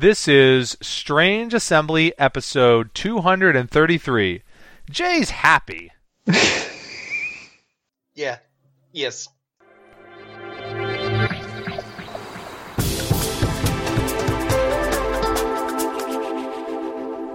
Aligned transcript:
This 0.00 0.26
is 0.28 0.78
Strange 0.80 1.52
Assembly 1.52 2.18
episode 2.18 2.94
233. 2.94 4.42
Jay's 4.88 5.28
happy. 5.28 5.92
Yeah. 8.14 8.38
Yes. 8.92 9.28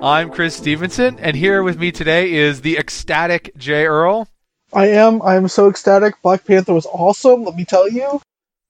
I'm 0.01 0.31
Chris 0.31 0.55
Stevenson, 0.55 1.19
and 1.19 1.35
here 1.35 1.61
with 1.61 1.77
me 1.77 1.91
today 1.91 2.33
is 2.33 2.61
the 2.61 2.79
ecstatic 2.79 3.55
Jay 3.57 3.85
Earl. 3.85 4.27
I 4.73 4.87
am. 4.87 5.21
I 5.21 5.35
am 5.35 5.47
so 5.49 5.69
ecstatic. 5.69 6.19
Black 6.23 6.43
Panther 6.45 6.73
was 6.73 6.87
awesome. 6.87 7.43
Let 7.43 7.55
me 7.55 7.65
tell 7.65 7.87
you. 7.87 8.19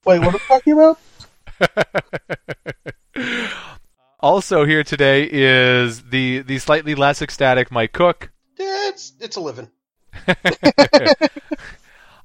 Wait, 0.04 0.20
what 0.20 0.28
are 0.28 0.32
we 0.34 0.40
talking 0.40 0.74
about? 0.74 1.00
also 4.26 4.66
here 4.66 4.84
today 4.84 5.30
is 5.32 6.02
the 6.02 6.40
the 6.40 6.58
slightly 6.58 6.96
less 6.96 7.22
ecstatic 7.22 7.70
Mike 7.72 7.94
Cook. 7.94 8.32
Yeah, 8.58 8.90
it's 8.90 9.14
it's 9.20 9.36
a 9.36 9.40
living. 9.40 9.70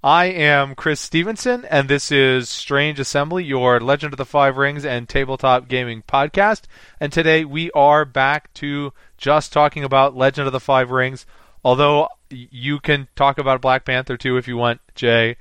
I 0.02 0.24
am 0.24 0.74
Chris 0.76 0.98
Stevenson, 0.98 1.66
and 1.66 1.86
this 1.90 2.10
is 2.10 2.48
Strange 2.48 2.98
Assembly, 2.98 3.44
your 3.44 3.80
Legend 3.80 4.14
of 4.14 4.16
the 4.16 4.24
Five 4.24 4.56
Rings 4.56 4.86
and 4.86 5.06
tabletop 5.06 5.68
gaming 5.68 6.02
podcast. 6.08 6.62
And 6.98 7.12
today 7.12 7.44
we 7.44 7.70
are 7.72 8.06
back 8.06 8.50
to 8.54 8.94
just 9.18 9.52
talking 9.52 9.84
about 9.84 10.16
Legend 10.16 10.46
of 10.46 10.54
the 10.54 10.60
Five 10.60 10.90
Rings. 10.90 11.26
Although 11.62 12.08
you 12.30 12.80
can 12.80 13.08
talk 13.14 13.36
about 13.36 13.60
Black 13.60 13.84
Panther 13.84 14.16
too 14.16 14.38
if 14.38 14.48
you 14.48 14.56
want, 14.56 14.80
Jay. 14.94 15.36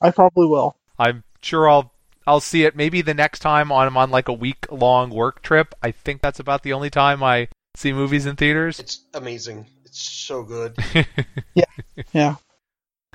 I 0.00 0.12
probably 0.12 0.46
will. 0.46 0.76
I'm 1.00 1.24
sure 1.42 1.68
I'll 1.68 1.92
I'll 2.30 2.38
see 2.38 2.62
it 2.62 2.76
maybe 2.76 3.02
the 3.02 3.12
next 3.12 3.40
time 3.40 3.72
I'm 3.72 3.96
on 3.96 4.12
like 4.12 4.28
a 4.28 4.32
week 4.32 4.70
long 4.70 5.10
work 5.10 5.42
trip. 5.42 5.74
I 5.82 5.90
think 5.90 6.22
that's 6.22 6.38
about 6.38 6.62
the 6.62 6.74
only 6.74 6.88
time 6.88 7.24
I 7.24 7.48
see 7.74 7.92
movies 7.92 8.24
in 8.24 8.36
theaters. 8.36 8.78
It's 8.78 9.00
amazing. 9.14 9.66
It's 9.84 10.00
so 10.00 10.44
good. 10.44 10.76
Yeah. 11.54 11.64
Yeah. 12.12 12.36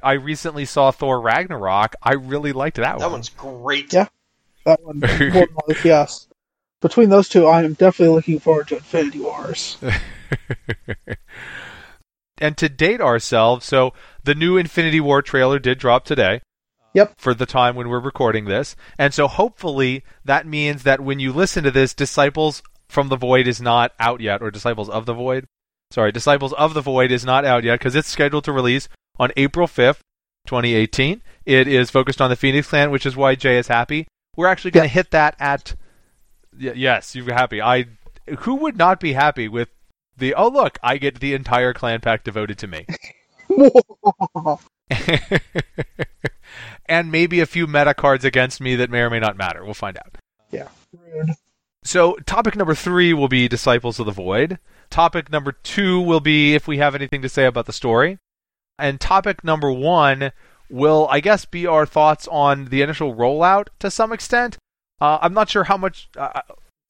I 0.04 0.14
recently 0.14 0.66
saw 0.66 0.92
Thor 0.92 1.22
Ragnarok. 1.22 1.95
I 2.04 2.16
really 2.16 2.52
liked 2.52 2.76
that, 2.76 2.84
That 2.84 2.95
one. 2.95 3.00
That 3.00 3.12
one's 3.12 3.30
great. 3.30 3.94
Yeah. 3.94 4.08
That 4.66 4.84
one. 4.84 5.00
more 5.00 5.09
than 5.09 5.48
life, 5.70 5.86
yes. 5.86 6.28
Between 6.82 7.08
those 7.08 7.30
two, 7.30 7.48
I 7.48 7.64
am 7.64 7.73
definitely 7.73 8.16
looking 8.16 8.39
forward 8.39 8.67
to 8.67 8.76
Infinity 8.76 9.22
Wars. 9.22 9.78
and 12.39 12.58
to 12.58 12.67
date 12.67 13.00
ourselves, 13.00 13.66
so 13.66 13.94
the 14.26 14.36
new 14.36 14.58
Infinity 14.58 15.00
War 15.00 15.22
trailer 15.22 15.59
did 15.59 15.80
drop 15.80 16.04
today. 16.04 16.42
Yep. 16.96 17.16
For 17.18 17.34
the 17.34 17.46
time 17.46 17.76
when 17.76 17.90
we're 17.90 18.00
recording 18.00 18.46
this. 18.46 18.74
And 18.98 19.14
so 19.14 19.28
hopefully 19.28 20.04
that 20.24 20.48
means 20.48 20.84
that 20.84 21.02
when 21.02 21.20
you 21.20 21.34
listen 21.34 21.66
to 21.66 21.72
this, 21.72 21.94
Disciples 21.94 22.64
from 22.88 23.10
the 23.10 23.18
Void 23.18 23.48
is 23.48 23.62
not 23.62 23.92
out 24.00 24.22
yet, 24.22 24.42
or 24.42 24.50
Disciples 24.50 24.90
of 24.90 25.06
the 25.06 25.14
Void. 25.14 25.46
Sorry, 25.92 26.14
Disciples 26.14 26.54
of 26.54 26.73
the 26.73 26.80
Void 26.82 27.12
is 27.12 27.26
not 27.26 27.44
out 27.44 27.66
yet 27.66 27.80
because 27.80 27.96
it's 27.96 28.08
scheduled 28.08 28.46
to 28.46 28.54
release 28.54 28.88
on 29.20 29.34
April 29.36 29.68
5th, 29.68 30.00
2018. 30.48 31.22
It 31.46 31.68
is 31.68 31.92
focused 31.92 32.22
on 32.22 32.30
the 32.30 32.38
Phoenix 32.38 32.70
Clan, 32.70 32.92
which 32.92 33.06
is 33.06 33.18
why 33.18 33.36
Jay 33.36 33.58
is 33.58 33.68
happy. 33.68 34.08
We're 34.38 34.48
actually 34.48 34.72
going 34.72 34.88
to 34.88 34.94
hit 34.94 35.12
that 35.12 35.36
at. 35.38 35.76
Y- 36.58 36.72
yes, 36.76 37.14
you're 37.14 37.34
happy. 37.34 37.62
I. 37.62 37.88
Who 38.40 38.56
would 38.56 38.78
not 38.78 39.02
be 39.02 39.12
happy 39.12 39.50
with 39.50 39.68
the. 40.18 40.34
Oh, 40.34 40.48
look, 40.48 40.80
I 40.82 40.96
get 40.98 41.20
the 41.20 41.34
entire 41.34 41.73
clan 41.73 42.00
pack 42.00 42.23
devoted 42.23 42.58
to 42.60 42.68
me. 42.68 42.86
and 46.88 47.11
maybe 47.11 47.39
a 47.39 47.45
few 47.45 47.67
meta 47.67 47.94
cards 47.94 48.25
against 48.25 48.61
me 48.61 48.75
that 48.75 48.89
may 48.89 49.02
or 49.02 49.09
may 49.09 49.19
not 49.19 49.38
matter. 49.38 49.64
We'll 49.64 49.73
find 49.73 49.97
out. 49.97 50.17
Rude. 50.94 51.31
So, 51.83 52.16
topic 52.25 52.55
number 52.55 52.73
three 52.73 53.14
will 53.14 53.27
be 53.27 53.47
Disciples 53.47 54.00
of 54.00 54.08
the 54.08 54.11
Void. 54.11 54.58
Topic 54.89 55.31
number 55.31 55.52
two 55.52 56.02
will 56.02 56.19
be 56.19 56.55
if 56.55 56.67
we 56.67 56.77
have 56.80 56.95
anything 56.95 57.22
to 57.22 57.30
say 57.30 57.45
about 57.45 57.67
the 57.67 57.73
story. 57.73 58.17
And 58.80 59.00
topic 59.00 59.44
number 59.44 59.72
one 59.72 60.32
will, 60.70 61.08
I 61.10 61.20
guess, 61.20 61.45
be 61.45 61.67
our 61.67 61.86
thoughts 61.86 62.27
on 62.27 62.65
the 62.65 62.82
initial 62.82 63.15
rollout 63.15 63.67
to 63.80 63.92
some 63.92 64.11
extent. 64.11 64.58
Uh, 64.99 65.20
I'm 65.21 65.33
not 65.33 65.49
sure 65.49 65.65
how 65.65 65.77
much 65.77 66.10
uh, 66.17 66.42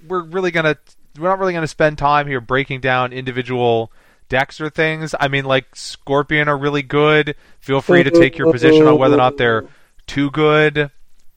we're 0.07 0.23
really 0.23 0.51
gonna. 0.51 0.77
We're 1.17 1.29
not 1.29 1.39
really 1.39 1.53
gonna 1.53 1.67
spend 1.67 1.97
time 1.97 2.27
here 2.27 2.41
breaking 2.41 2.81
down 2.81 3.13
individual 3.13 3.91
decks 4.29 4.59
or 4.61 4.69
things. 4.69 5.13
I 5.19 5.27
mean, 5.27 5.45
like 5.45 5.75
Scorpion 5.75 6.47
are 6.47 6.57
really 6.57 6.81
good. 6.81 7.35
Feel 7.59 7.81
free 7.81 8.03
to 8.03 8.11
take 8.11 8.37
your 8.37 8.51
position 8.51 8.87
on 8.87 8.97
whether 8.97 9.15
or 9.15 9.17
not 9.17 9.37
they're 9.37 9.65
too 10.07 10.31
good. 10.31 10.91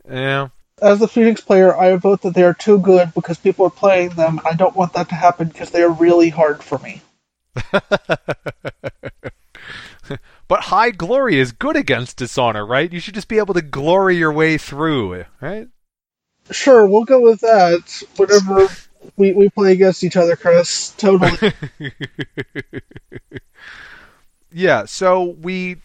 Yeah. 0.08 0.48
As 0.80 1.00
the 1.00 1.08
Phoenix 1.08 1.40
player, 1.40 1.76
I 1.76 1.96
vote 1.96 2.22
that 2.22 2.34
they 2.34 2.44
are 2.44 2.54
too 2.54 2.78
good 2.78 3.12
because 3.14 3.36
people 3.38 3.66
are 3.66 3.70
playing 3.70 4.10
them. 4.10 4.40
I 4.44 4.54
don't 4.54 4.76
want 4.76 4.92
that 4.92 5.08
to 5.08 5.14
happen 5.14 5.48
because 5.48 5.70
they 5.70 5.82
are 5.82 5.90
really 5.90 6.28
hard 6.28 6.62
for 6.62 6.78
me. 6.78 7.02
but 10.48 10.60
high 10.60 10.90
glory 10.90 11.38
is 11.38 11.52
good 11.52 11.76
against 11.76 12.16
dishonor, 12.16 12.64
right? 12.64 12.92
You 12.92 13.00
should 13.00 13.14
just 13.14 13.28
be 13.28 13.38
able 13.38 13.54
to 13.54 13.62
glory 13.62 14.16
your 14.16 14.32
way 14.32 14.56
through, 14.56 15.24
right? 15.40 15.66
Sure, 16.50 16.86
we'll 16.86 17.04
go 17.04 17.20
with 17.20 17.40
that. 17.40 18.02
Whenever 18.16 18.68
we, 19.16 19.32
we 19.32 19.48
play 19.50 19.72
against 19.72 20.04
each 20.04 20.16
other, 20.16 20.36
Chris. 20.36 20.90
Totally. 20.90 21.52
yeah, 24.52 24.84
so 24.86 25.24
we 25.24 25.76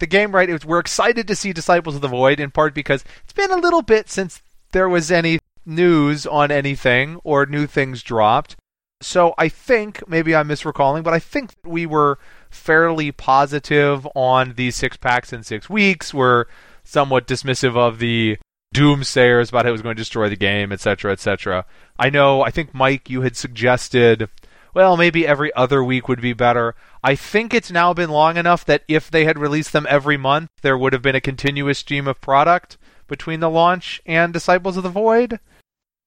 the 0.00 0.06
game 0.06 0.32
right 0.32 0.48
it, 0.48 0.64
we're 0.64 0.78
excited 0.78 1.28
to 1.28 1.36
see 1.36 1.52
Disciples 1.52 1.94
of 1.94 2.00
the 2.00 2.08
Void 2.08 2.40
in 2.40 2.50
part 2.50 2.74
because 2.74 3.04
it's 3.22 3.32
been 3.32 3.50
a 3.50 3.56
little 3.56 3.82
bit 3.82 4.10
since 4.10 4.42
there 4.72 4.88
was 4.88 5.10
any 5.10 5.38
news 5.66 6.26
on 6.26 6.50
anything 6.50 7.20
or 7.24 7.46
new 7.46 7.66
things 7.66 8.02
dropped. 8.02 8.56
So 9.00 9.34
I 9.36 9.48
think 9.48 10.06
maybe 10.08 10.34
I'm 10.34 10.48
misrecalling, 10.48 11.02
but 11.02 11.14
I 11.14 11.18
think 11.18 11.54
that 11.62 11.68
we 11.68 11.86
were 11.86 12.18
fairly 12.50 13.12
positive 13.12 14.06
on 14.14 14.54
these 14.56 14.76
six 14.76 14.96
packs 14.96 15.32
in 15.32 15.42
six 15.42 15.68
weeks. 15.68 16.14
We're 16.14 16.46
somewhat 16.84 17.26
dismissive 17.26 17.76
of 17.76 17.98
the 17.98 18.38
doomsayers 18.74 19.50
about 19.50 19.64
how 19.64 19.70
it 19.70 19.72
was 19.72 19.82
going 19.82 19.96
to 19.96 20.00
destroy 20.00 20.28
the 20.28 20.36
game, 20.36 20.72
etc., 20.72 21.12
etc. 21.12 21.64
I 21.98 22.10
know. 22.10 22.42
I 22.42 22.50
think 22.50 22.74
Mike, 22.74 23.08
you 23.08 23.22
had 23.22 23.36
suggested, 23.36 24.28
well, 24.74 24.96
maybe 24.96 25.26
every 25.26 25.52
other 25.54 25.82
week 25.82 26.08
would 26.08 26.20
be 26.20 26.32
better. 26.32 26.74
I 27.04 27.16
think 27.16 27.52
it's 27.52 27.70
now 27.70 27.92
been 27.92 28.08
long 28.08 28.38
enough 28.38 28.64
that 28.64 28.82
if 28.88 29.10
they 29.10 29.26
had 29.26 29.38
released 29.38 29.74
them 29.74 29.86
every 29.90 30.16
month, 30.16 30.48
there 30.62 30.78
would 30.78 30.94
have 30.94 31.02
been 31.02 31.14
a 31.14 31.20
continuous 31.20 31.78
stream 31.78 32.08
of 32.08 32.18
product 32.22 32.78
between 33.08 33.40
the 33.40 33.50
launch 33.50 34.00
and 34.06 34.32
Disciples 34.32 34.78
of 34.78 34.84
the 34.84 34.88
Void, 34.88 35.38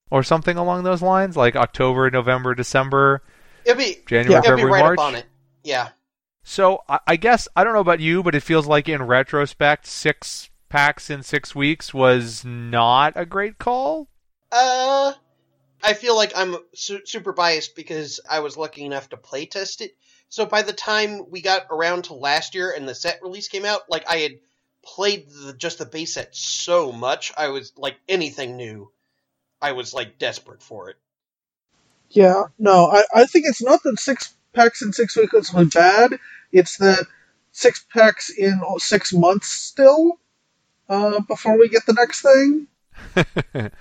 or 0.10 0.24
something 0.24 0.58
along 0.58 0.84
those 0.84 1.04
lines, 1.04 1.38
like 1.38 1.56
October, 1.56 2.10
November, 2.10 2.56
December, 2.56 3.22
It'll 3.64 3.78
be 3.78 4.00
January, 4.08 4.42
be 4.42 4.48
February, 4.48 4.72
right 4.72 4.80
March. 4.84 4.98
up 4.98 5.06
on 5.06 5.16
it. 5.16 5.26
Yeah. 5.64 5.90
So 6.42 6.82
I, 6.90 7.00
I 7.06 7.16
guess 7.18 7.48
I 7.56 7.64
don't 7.64 7.74
know 7.74 7.80
about 7.80 8.00
you, 8.00 8.24
but 8.24 8.34
it 8.34 8.42
feels 8.42 8.66
like 8.66 8.90
in 8.90 9.04
retrospect, 9.04 9.86
six 9.86 10.50
packs 10.68 11.12
in 11.12 11.22
six 11.22 11.54
weeks 11.54 11.94
was 11.94 12.44
not 12.44 13.14
a 13.16 13.26
great 13.26 13.60
call. 13.60 14.08
Uh, 14.52 15.14
I 15.84 15.94
feel 15.94 16.16
like 16.16 16.32
I'm 16.36 16.56
su- 16.74 17.06
super 17.06 17.34
biased 17.34 17.76
because 17.76 18.20
I 18.28 18.40
was 18.40 18.58
lucky 18.58 18.84
enough 18.84 19.10
to 19.10 19.18
play 19.18 19.46
test 19.46 19.82
it. 19.82 19.96
So 20.30 20.46
by 20.46 20.62
the 20.62 20.74
time 20.74 21.30
we 21.30 21.42
got 21.42 21.68
around 21.72 22.06
to 22.06 22.14
last 22.14 22.56
year 22.56 22.72
and 22.72 22.88
the 22.88 22.96
set 22.96 23.20
release 23.22 23.48
came 23.48 23.66
out, 23.66 23.90
like 23.90 24.08
I 24.10 24.18
had 24.18 24.40
played 24.84 25.28
the, 25.30 25.54
just 25.54 25.80
the 25.80 25.86
base 25.86 26.14
set 26.14 26.36
so 26.36 26.92
much, 26.92 27.32
I 27.38 27.50
was 27.50 27.74
like 27.78 27.98
anything 28.08 28.58
new, 28.58 28.92
I 29.62 29.72
was 29.72 29.94
like 29.94 30.20
desperate 30.20 30.62
for 30.62 30.90
it. 30.90 30.98
Yeah, 32.10 32.44
no, 32.58 32.88
I, 32.88 33.04
I 33.14 33.26
think 33.26 33.46
it's 33.48 33.62
not 33.62 33.84
that 33.84 34.00
six 34.00 34.34
packs 34.54 34.82
in 34.82 34.94
six 34.94 35.16
weeks 35.16 35.54
was 35.54 35.74
bad. 35.74 36.20
It's 36.52 36.78
that 36.78 37.06
six 37.52 37.86
packs 37.94 38.30
in 38.30 38.62
six 38.78 39.14
months 39.14 39.50
still 39.50 40.20
uh, 40.88 41.20
before 41.22 41.58
we 41.58 41.70
get 41.70 41.86
the 41.86 41.94
next 41.94 42.22
thing. 42.22 42.68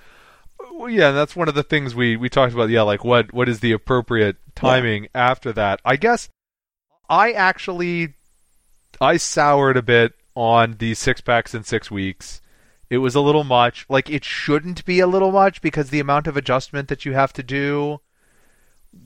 Well, 0.71 0.89
yeah, 0.89 1.11
that's 1.11 1.35
one 1.35 1.47
of 1.47 1.55
the 1.55 1.63
things 1.63 1.95
we, 1.95 2.17
we 2.17 2.29
talked 2.29 2.53
about. 2.53 2.69
Yeah, 2.69 2.81
like 2.83 3.03
what 3.03 3.33
what 3.33 3.49
is 3.49 3.59
the 3.59 3.71
appropriate 3.71 4.37
timing 4.55 5.07
after 5.15 5.51
that? 5.53 5.79
I 5.85 5.95
guess 5.95 6.29
I 7.09 7.31
actually 7.31 8.13
I 8.99 9.17
soured 9.17 9.77
a 9.77 9.81
bit 9.81 10.13
on 10.35 10.75
the 10.79 10.93
six 10.93 11.21
packs 11.21 11.53
in 11.53 11.63
six 11.63 11.89
weeks. 11.89 12.41
It 12.89 12.99
was 12.99 13.15
a 13.15 13.21
little 13.21 13.43
much. 13.43 13.85
Like 13.89 14.09
it 14.09 14.23
shouldn't 14.23 14.85
be 14.85 14.99
a 14.99 15.07
little 15.07 15.31
much 15.31 15.61
because 15.61 15.89
the 15.89 15.99
amount 15.99 16.27
of 16.27 16.37
adjustment 16.37 16.87
that 16.89 17.05
you 17.05 17.13
have 17.13 17.33
to 17.33 17.43
do 17.43 17.99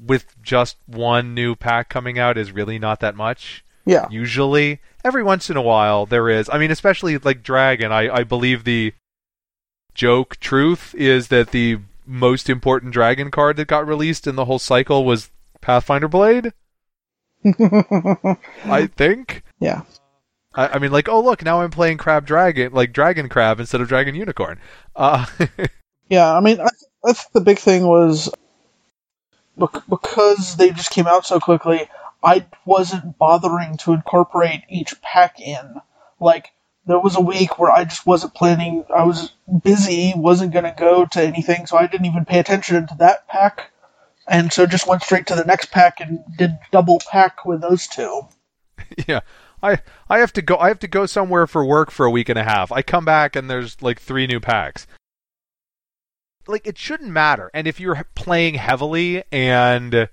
with 0.06 0.42
just 0.42 0.77
one 0.86 1.33
new 1.33 1.56
pack 1.56 1.89
coming 1.89 2.18
out 2.19 2.38
is 2.38 2.51
really 2.51 2.80
not 2.80 3.00
that 3.00 3.15
much. 3.15 3.65
Yeah. 3.86 4.07
Usually, 4.12 4.80
every 5.03 5.24
once 5.24 5.50
in 5.50 5.57
a 5.57 5.62
while 5.62 6.06
there 6.06 6.30
is. 6.30 6.50
I 6.51 6.57
mean, 6.57 6.71
especially 6.71 7.18
like 7.18 7.44
Dragon. 7.44 7.92
I 7.92 8.09
I 8.09 8.24
believe 8.24 8.63
the 8.63 8.94
joke 9.94 10.38
truth 10.39 10.95
is 10.95 11.27
that 11.27 11.51
the 11.51 11.80
most 12.06 12.50
important 12.50 12.94
dragon 12.94 13.31
card 13.31 13.57
that 13.57 13.68
got 13.68 13.88
released 13.88 14.27
in 14.27 14.36
the 14.36 14.45
whole 14.45 14.59
cycle 14.59 15.06
was 15.06 15.31
Pathfinder 15.62 16.07
Blade. 16.07 16.53
I 18.65 18.88
think. 18.88 19.43
yeah. 19.59 19.81
I, 20.53 20.67
I 20.67 20.79
mean, 20.79 20.91
like, 20.91 21.07
oh 21.07 21.21
look, 21.21 21.43
now 21.43 21.61
I'm 21.61 21.71
playing 21.71 21.97
Crab 21.97 22.25
Dragon, 22.25 22.73
like 22.73 22.91
Dragon 22.91 23.29
Crab 23.29 23.59
instead 23.59 23.81
of 23.81 23.88
Dragon 23.88 24.15
Unicorn. 24.15 24.59
Uh, 24.95 25.25
Yeah, 26.11 26.35
I 26.35 26.41
mean, 26.41 26.59
I, 26.59 26.67
I 27.05 27.13
think 27.13 27.31
the 27.31 27.39
big 27.39 27.57
thing 27.57 27.88
was 27.88 28.29
bec- 29.55 29.88
because 29.89 30.57
they 30.57 30.71
just 30.71 30.91
came 30.91 31.07
out 31.07 31.25
so 31.25 31.39
quickly, 31.39 31.88
I 32.21 32.45
wasn't 32.65 33.17
bothering 33.17 33.77
to 33.77 33.93
incorporate 33.93 34.63
each 34.67 35.01
pack 35.01 35.39
in. 35.39 35.75
Like, 36.19 36.49
there 36.85 36.99
was 36.99 37.15
a 37.15 37.21
week 37.21 37.57
where 37.57 37.71
I 37.71 37.85
just 37.85 38.05
wasn't 38.05 38.33
planning, 38.33 38.83
I 38.93 39.05
was 39.05 39.31
busy, 39.63 40.11
wasn't 40.13 40.51
going 40.51 40.65
to 40.65 40.75
go 40.77 41.05
to 41.05 41.23
anything, 41.23 41.65
so 41.65 41.77
I 41.77 41.88
didn't 41.88 42.07
even 42.07 42.25
pay 42.25 42.39
attention 42.39 42.88
to 42.88 42.95
that 42.95 43.25
pack. 43.29 43.70
And 44.27 44.53
so 44.53 44.65
just 44.65 44.88
went 44.88 45.03
straight 45.03 45.27
to 45.27 45.35
the 45.35 45.45
next 45.45 45.71
pack 45.71 46.00
and 46.00 46.19
did 46.38 46.57
double 46.71 47.01
pack 47.12 47.45
with 47.45 47.62
those 47.62 47.88
two. 47.88 48.21
yeah. 49.07 49.21
I 49.63 49.79
I 50.09 50.19
have 50.19 50.33
to 50.33 50.41
go 50.41 50.57
I 50.57 50.69
have 50.69 50.79
to 50.79 50.88
go 50.88 51.06
somewhere 51.06 51.47
for 51.47 51.63
work 51.65 51.91
for 51.91 52.06
a 52.06 52.12
week 52.12 52.29
and 52.29 52.39
a 52.39 52.44
half. 52.44 52.71
I 52.71 52.81
come 52.81 53.06
back 53.06 53.35
and 53.35 53.50
there's 53.50 53.81
like 53.81 54.00
three 54.00 54.27
new 54.27 54.39
packs. 54.39 54.88
Like 56.47 56.65
it 56.65 56.77
shouldn't 56.77 57.12
matter. 57.12 57.51
And 57.53 57.68
if 57.68 57.79
you're 57.79 58.06
playing 58.15 58.56
heavily 58.56 59.23
and 59.31 60.09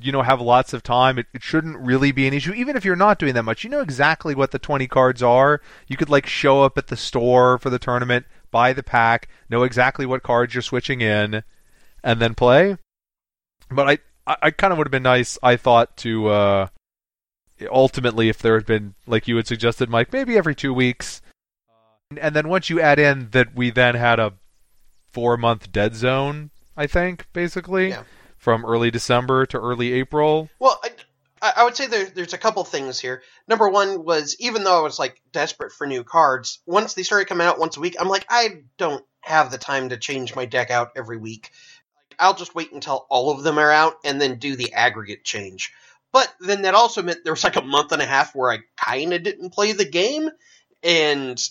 you 0.00 0.12
know 0.12 0.22
have 0.22 0.40
lots 0.40 0.72
of 0.72 0.82
time, 0.82 1.18
it, 1.18 1.26
it 1.32 1.42
shouldn't 1.42 1.78
really 1.78 2.12
be 2.12 2.26
an 2.26 2.34
issue. 2.34 2.52
Even 2.52 2.76
if 2.76 2.84
you're 2.84 2.96
not 2.96 3.18
doing 3.18 3.34
that 3.34 3.42
much, 3.44 3.64
you 3.64 3.70
know 3.70 3.80
exactly 3.80 4.34
what 4.34 4.50
the 4.50 4.58
20 4.58 4.86
cards 4.86 5.22
are. 5.22 5.60
You 5.86 5.96
could 5.96 6.10
like 6.10 6.26
show 6.26 6.62
up 6.62 6.76
at 6.76 6.88
the 6.88 6.96
store 6.96 7.58
for 7.58 7.70
the 7.70 7.78
tournament, 7.78 8.26
buy 8.50 8.72
the 8.72 8.82
pack, 8.82 9.28
know 9.48 9.62
exactly 9.62 10.04
what 10.06 10.22
cards 10.22 10.54
you're 10.54 10.62
switching 10.62 11.00
in, 11.00 11.42
and 12.04 12.20
then 12.20 12.34
play. 12.34 12.76
But 13.74 13.88
I 14.26 14.36
I, 14.40 14.50
kind 14.50 14.72
of 14.72 14.78
would 14.78 14.86
have 14.86 14.92
been 14.92 15.02
nice. 15.02 15.38
I 15.42 15.56
thought 15.56 15.96
to. 15.98 16.28
uh 16.28 16.66
ultimately, 17.70 18.28
if 18.28 18.38
there 18.38 18.54
had 18.54 18.66
been, 18.66 18.94
like 19.06 19.28
you 19.28 19.36
had 19.36 19.46
suggested, 19.46 19.88
Mike, 19.88 20.12
maybe 20.12 20.36
every 20.36 20.54
two 20.54 20.74
weeks. 20.74 21.22
And 22.20 22.34
then 22.34 22.48
once 22.48 22.68
you 22.68 22.80
add 22.80 22.98
in 22.98 23.30
that 23.30 23.54
we 23.54 23.70
then 23.70 23.94
had 23.94 24.18
a 24.18 24.34
four 25.12 25.36
month 25.36 25.70
dead 25.72 25.94
zone, 25.94 26.50
I 26.76 26.86
think, 26.86 27.26
basically, 27.32 27.90
Yeah. 27.90 28.02
from 28.36 28.64
early 28.64 28.90
December 28.90 29.46
to 29.46 29.58
early 29.60 29.92
April. 29.92 30.50
Well, 30.58 30.80
I, 30.82 30.90
I 31.40 31.52
I 31.58 31.64
would 31.64 31.76
say 31.76 31.86
there, 31.86 32.06
there's 32.06 32.34
a 32.34 32.38
couple 32.38 32.64
things 32.64 32.98
here. 33.00 33.22
Number 33.48 33.68
one 33.68 34.04
was 34.04 34.36
even 34.40 34.64
though 34.64 34.78
I 34.78 34.82
was 34.82 34.98
like 34.98 35.20
desperate 35.32 35.72
for 35.72 35.86
new 35.86 36.04
cards, 36.04 36.60
once 36.66 36.94
they 36.94 37.02
started 37.04 37.28
coming 37.28 37.46
out 37.46 37.58
once 37.60 37.76
a 37.76 37.80
week, 37.80 37.96
I'm 37.98 38.08
like, 38.08 38.26
I 38.28 38.62
don't 38.76 39.04
have 39.20 39.50
the 39.52 39.58
time 39.58 39.90
to 39.90 39.96
change 39.96 40.34
my 40.34 40.44
deck 40.46 40.70
out 40.70 40.90
every 40.96 41.16
week. 41.16 41.50
I'll 42.22 42.34
just 42.34 42.54
wait 42.54 42.72
until 42.72 43.06
all 43.10 43.30
of 43.30 43.42
them 43.42 43.58
are 43.58 43.70
out 43.70 43.96
and 44.04 44.20
then 44.20 44.38
do 44.38 44.56
the 44.56 44.72
aggregate 44.72 45.24
change. 45.24 45.72
But 46.12 46.32
then 46.40 46.62
that 46.62 46.74
also 46.74 47.02
meant 47.02 47.24
there 47.24 47.32
was 47.32 47.44
like 47.44 47.56
a 47.56 47.62
month 47.62 47.92
and 47.92 48.02
a 48.02 48.06
half 48.06 48.34
where 48.34 48.52
I 48.52 48.58
kind 48.76 49.12
of 49.12 49.22
didn't 49.22 49.52
play 49.52 49.72
the 49.72 49.86
game, 49.86 50.28
and 50.82 51.42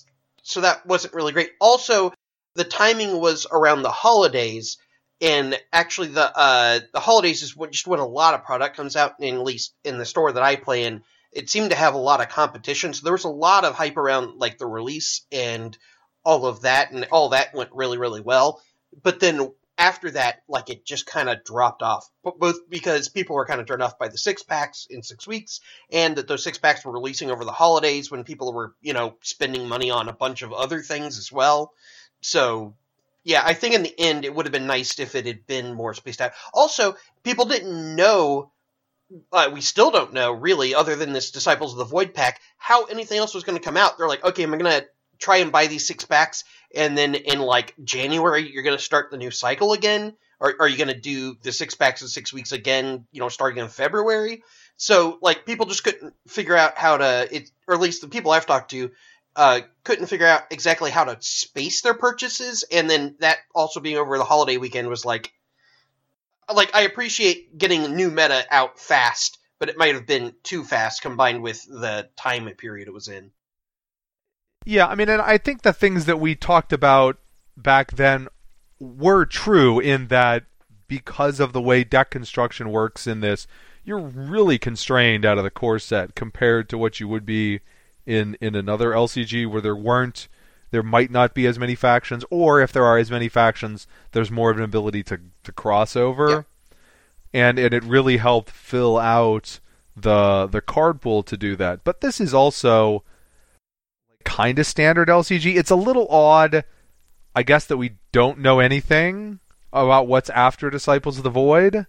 so 0.43 0.61
that 0.61 0.85
wasn't 0.85 1.13
really 1.15 1.33
great. 1.33 1.51
Also, 1.59 2.13
the 2.55 2.63
timing 2.63 3.19
was 3.19 3.47
around 3.51 3.81
the 3.81 3.91
holidays, 3.91 4.77
and 5.19 5.59
actually 5.73 6.09
the 6.09 6.37
uh, 6.37 6.79
the 6.93 6.99
holidays 6.99 7.41
is 7.41 7.55
just 7.71 7.87
when 7.87 7.99
a 7.99 8.07
lot 8.07 8.35
of 8.35 8.43
product 8.43 8.77
comes 8.77 8.95
out, 8.95 9.15
and 9.19 9.37
at 9.37 9.43
least 9.43 9.73
in 9.83 9.97
the 9.97 10.05
store 10.05 10.31
that 10.31 10.43
I 10.43 10.55
play 10.55 10.83
in, 10.83 11.01
it 11.31 11.49
seemed 11.49 11.71
to 11.71 11.75
have 11.75 11.95
a 11.95 11.99
lot 11.99 12.21
of 12.21 12.29
competition. 12.29 12.93
So 12.93 13.03
there 13.03 13.13
was 13.13 13.23
a 13.23 13.29
lot 13.29 13.65
of 13.65 13.73
hype 13.73 13.97
around 13.97 14.37
like 14.37 14.59
the 14.59 14.67
release 14.67 15.25
and 15.31 15.75
all 16.23 16.45
of 16.45 16.61
that, 16.61 16.91
and 16.91 17.07
all 17.11 17.29
that 17.29 17.55
went 17.55 17.71
really 17.73 17.97
really 17.97 18.21
well. 18.21 18.61
But 19.01 19.19
then 19.19 19.51
after 19.81 20.11
that, 20.11 20.43
like 20.47 20.69
it 20.69 20.85
just 20.85 21.07
kind 21.07 21.27
of 21.27 21.43
dropped 21.43 21.81
off, 21.81 22.07
both 22.23 22.69
because 22.69 23.09
people 23.09 23.35
were 23.35 23.47
kind 23.47 23.59
of 23.59 23.65
turned 23.65 23.81
off 23.81 23.97
by 23.97 24.09
the 24.09 24.17
six 24.17 24.43
packs 24.43 24.85
in 24.87 25.01
six 25.01 25.25
weeks, 25.25 25.59
and 25.91 26.15
that 26.17 26.27
those 26.27 26.43
six 26.43 26.59
packs 26.59 26.85
were 26.85 26.91
releasing 26.91 27.31
over 27.31 27.43
the 27.43 27.51
holidays 27.51 28.11
when 28.11 28.23
people 28.23 28.53
were 28.53 28.75
you 28.79 28.93
know 28.93 29.15
spending 29.21 29.67
money 29.67 29.89
on 29.89 30.07
a 30.07 30.13
bunch 30.13 30.43
of 30.43 30.53
other 30.53 30.81
things 30.81 31.17
as 31.17 31.31
well. 31.31 31.73
So 32.21 32.75
yeah, 33.23 33.41
I 33.43 33.55
think 33.55 33.73
in 33.73 33.81
the 33.81 33.99
end 33.99 34.23
it 34.23 34.35
would 34.35 34.45
have 34.45 34.53
been 34.53 34.67
nice 34.67 34.99
if 34.99 35.15
it 35.15 35.25
had 35.25 35.47
been 35.47 35.73
more 35.73 35.95
spaced 35.95 36.21
out. 36.21 36.33
Also, 36.53 36.95
people 37.23 37.45
didn't 37.45 37.95
know. 37.95 38.51
Uh, 39.33 39.49
we 39.51 39.61
still 39.61 39.89
don't 39.89 40.13
know 40.13 40.31
really, 40.31 40.75
other 40.75 40.95
than 40.95 41.11
this 41.11 41.31
Disciples 41.31 41.71
of 41.71 41.79
the 41.79 41.85
Void 41.85 42.13
pack, 42.13 42.39
how 42.57 42.85
anything 42.85 43.17
else 43.17 43.33
was 43.33 43.43
going 43.43 43.57
to 43.57 43.63
come 43.63 43.77
out. 43.77 43.97
They're 43.97 44.07
like, 44.07 44.23
okay, 44.23 44.43
am 44.43 44.53
I 44.53 44.57
going 44.57 44.81
to 44.81 44.87
try 45.21 45.37
and 45.37 45.51
buy 45.51 45.67
these 45.67 45.87
six 45.87 46.03
packs, 46.03 46.43
and 46.73 46.97
then 46.97 47.15
in 47.15 47.39
like 47.39 47.73
January 47.83 48.51
you're 48.51 48.63
going 48.63 48.77
to 48.77 48.83
start 48.83 49.11
the 49.11 49.17
new 49.17 49.31
cycle 49.31 49.73
again, 49.73 50.13
or 50.39 50.55
are 50.59 50.67
you 50.67 50.77
going 50.77 50.87
to 50.87 50.99
do 50.99 51.37
the 51.43 51.51
six 51.51 51.75
packs 51.75 52.01
in 52.01 52.07
six 52.07 52.33
weeks 52.33 52.51
again? 52.51 53.05
You 53.11 53.21
know, 53.21 53.29
starting 53.29 53.59
in 53.63 53.69
February. 53.69 54.43
So 54.77 55.19
like 55.21 55.45
people 55.45 55.67
just 55.67 55.83
couldn't 55.83 56.15
figure 56.27 56.57
out 56.57 56.77
how 56.77 56.97
to 56.97 57.27
it, 57.31 57.51
or 57.67 57.75
at 57.75 57.81
least 57.81 58.01
the 58.01 58.07
people 58.07 58.31
I've 58.31 58.47
talked 58.47 58.71
to 58.71 58.91
uh, 59.35 59.61
couldn't 59.83 60.07
figure 60.07 60.25
out 60.25 60.43
exactly 60.51 60.91
how 60.91 61.05
to 61.05 61.17
space 61.19 61.81
their 61.81 61.93
purchases, 61.93 62.63
and 62.71 62.89
then 62.89 63.15
that 63.19 63.37
also 63.53 63.79
being 63.79 63.97
over 63.97 64.17
the 64.17 64.23
holiday 64.23 64.57
weekend 64.57 64.87
was 64.87 65.05
like, 65.05 65.31
like 66.53 66.75
I 66.75 66.81
appreciate 66.81 67.57
getting 67.57 67.95
new 67.95 68.09
meta 68.09 68.45
out 68.49 68.79
fast, 68.79 69.37
but 69.59 69.69
it 69.69 69.77
might 69.77 69.95
have 69.95 70.05
been 70.05 70.33
too 70.43 70.63
fast 70.63 71.01
combined 71.01 71.43
with 71.43 71.63
the 71.63 72.09
time 72.17 72.49
period 72.55 72.87
it 72.87 72.93
was 72.93 73.07
in. 73.07 73.31
Yeah, 74.65 74.87
I 74.87 74.95
mean, 74.95 75.09
and 75.09 75.21
I 75.21 75.37
think 75.37 75.61
the 75.61 75.73
things 75.73 76.05
that 76.05 76.19
we 76.19 76.35
talked 76.35 76.71
about 76.71 77.17
back 77.57 77.91
then 77.91 78.27
were 78.79 79.25
true 79.25 79.79
in 79.79 80.07
that 80.07 80.43
because 80.87 81.39
of 81.39 81.53
the 81.53 81.61
way 81.61 81.83
deck 81.83 82.09
construction 82.09 82.69
works 82.69 83.07
in 83.07 83.21
this, 83.21 83.47
you're 83.83 83.99
really 83.99 84.59
constrained 84.59 85.25
out 85.25 85.37
of 85.37 85.43
the 85.43 85.49
core 85.49 85.79
set 85.79 86.15
compared 86.15 86.69
to 86.69 86.77
what 86.77 86.99
you 86.99 87.07
would 87.07 87.25
be 87.25 87.61
in 88.05 88.35
in 88.41 88.55
another 88.55 88.91
LCG 88.91 89.47
where 89.49 89.61
there 89.61 89.75
weren't 89.75 90.27
there 90.71 90.81
might 90.83 91.11
not 91.11 91.33
be 91.33 91.45
as 91.45 91.59
many 91.59 91.75
factions 91.75 92.25
or 92.31 92.59
if 92.61 92.71
there 92.71 92.85
are 92.85 92.97
as 92.97 93.11
many 93.11 93.29
factions 93.29 93.85
there's 94.11 94.31
more 94.31 94.49
of 94.49 94.57
an 94.57 94.63
ability 94.63 95.03
to 95.03 95.19
to 95.43 95.51
cross 95.51 95.95
over 95.95 96.29
Yep. 96.29 96.45
and 97.33 97.59
and 97.59 97.73
it 97.75 97.83
really 97.83 98.17
helped 98.17 98.49
fill 98.49 98.97
out 98.97 99.59
the 99.95 100.47
the 100.47 100.61
card 100.61 100.99
pool 100.99 101.21
to 101.21 101.37
do 101.37 101.55
that 101.55 101.83
but 101.83 102.01
this 102.01 102.19
is 102.19 102.33
also 102.33 103.03
kind 104.21 104.57
of 104.59 104.65
standard 104.65 105.07
LCG 105.09 105.55
it's 105.55 105.71
a 105.71 105.75
little 105.75 106.07
odd 106.09 106.63
I 107.35 107.43
guess 107.43 107.65
that 107.65 107.77
we 107.77 107.93
don't 108.11 108.39
know 108.39 108.59
anything 108.59 109.39
about 109.73 110.07
what's 110.07 110.29
after 110.31 110.69
Disciples 110.69 111.17
of 111.17 111.23
the 111.23 111.29
Void. 111.29 111.85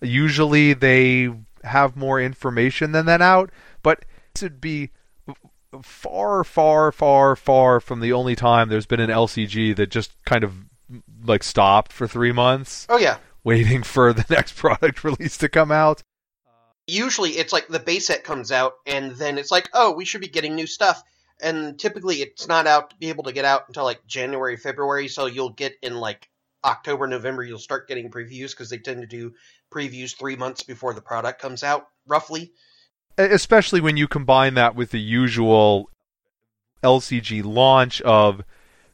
Usually 0.00 0.74
they 0.74 1.32
have 1.64 1.96
more 1.96 2.20
information 2.20 2.92
than 2.92 3.06
that 3.06 3.20
out 3.22 3.50
but 3.82 4.04
this 4.34 4.42
would 4.42 4.60
be 4.60 4.90
far, 5.82 6.44
far, 6.44 6.92
far, 6.92 7.36
far 7.36 7.80
from 7.80 8.00
the 8.00 8.12
only 8.12 8.36
time 8.36 8.68
there's 8.68 8.86
been 8.86 9.00
an 9.00 9.10
LCG 9.10 9.74
that 9.76 9.90
just 9.90 10.12
kind 10.24 10.44
of 10.44 10.54
like 11.24 11.42
stopped 11.42 11.92
for 11.92 12.06
three 12.06 12.32
months, 12.32 12.86
Oh 12.88 12.98
yeah, 12.98 13.18
waiting 13.44 13.82
for 13.94 14.12
the 14.12 14.24
next 14.30 14.56
product 14.56 15.02
release 15.04 15.36
to 15.38 15.48
come 15.48 15.72
out. 15.72 16.02
usually 16.86 17.32
it's 17.32 17.52
like 17.52 17.66
the 17.68 17.80
base 17.80 18.06
set 18.06 18.22
comes 18.24 18.52
out 18.52 18.74
and 18.86 19.12
then 19.16 19.38
it's 19.38 19.50
like 19.50 19.68
oh 19.74 19.92
we 19.92 20.04
should 20.04 20.20
be 20.20 20.28
getting 20.28 20.54
new 20.54 20.66
stuff 20.66 21.02
and 21.42 21.78
typically 21.78 22.16
it's 22.16 22.48
not 22.48 22.66
out 22.66 22.90
to 22.90 22.96
be 22.96 23.08
able 23.08 23.24
to 23.24 23.32
get 23.32 23.44
out 23.44 23.64
until 23.68 23.84
like 23.84 24.04
january 24.06 24.56
february 24.56 25.08
so 25.08 25.26
you'll 25.26 25.50
get 25.50 25.74
in 25.82 25.94
like 25.94 26.28
october 26.64 27.06
november 27.06 27.42
you'll 27.42 27.58
start 27.58 27.88
getting 27.88 28.10
previews 28.10 28.50
because 28.50 28.70
they 28.70 28.78
tend 28.78 29.00
to 29.00 29.06
do 29.06 29.32
previews 29.72 30.16
three 30.16 30.36
months 30.36 30.62
before 30.62 30.94
the 30.94 31.00
product 31.00 31.40
comes 31.40 31.62
out 31.62 31.88
roughly. 32.06 32.52
Especially 33.18 33.80
when 33.80 33.96
you 33.96 34.06
combine 34.08 34.54
that 34.54 34.74
with 34.74 34.90
the 34.90 35.00
usual 35.00 35.90
LCG 36.82 37.44
launch 37.44 38.00
of 38.02 38.42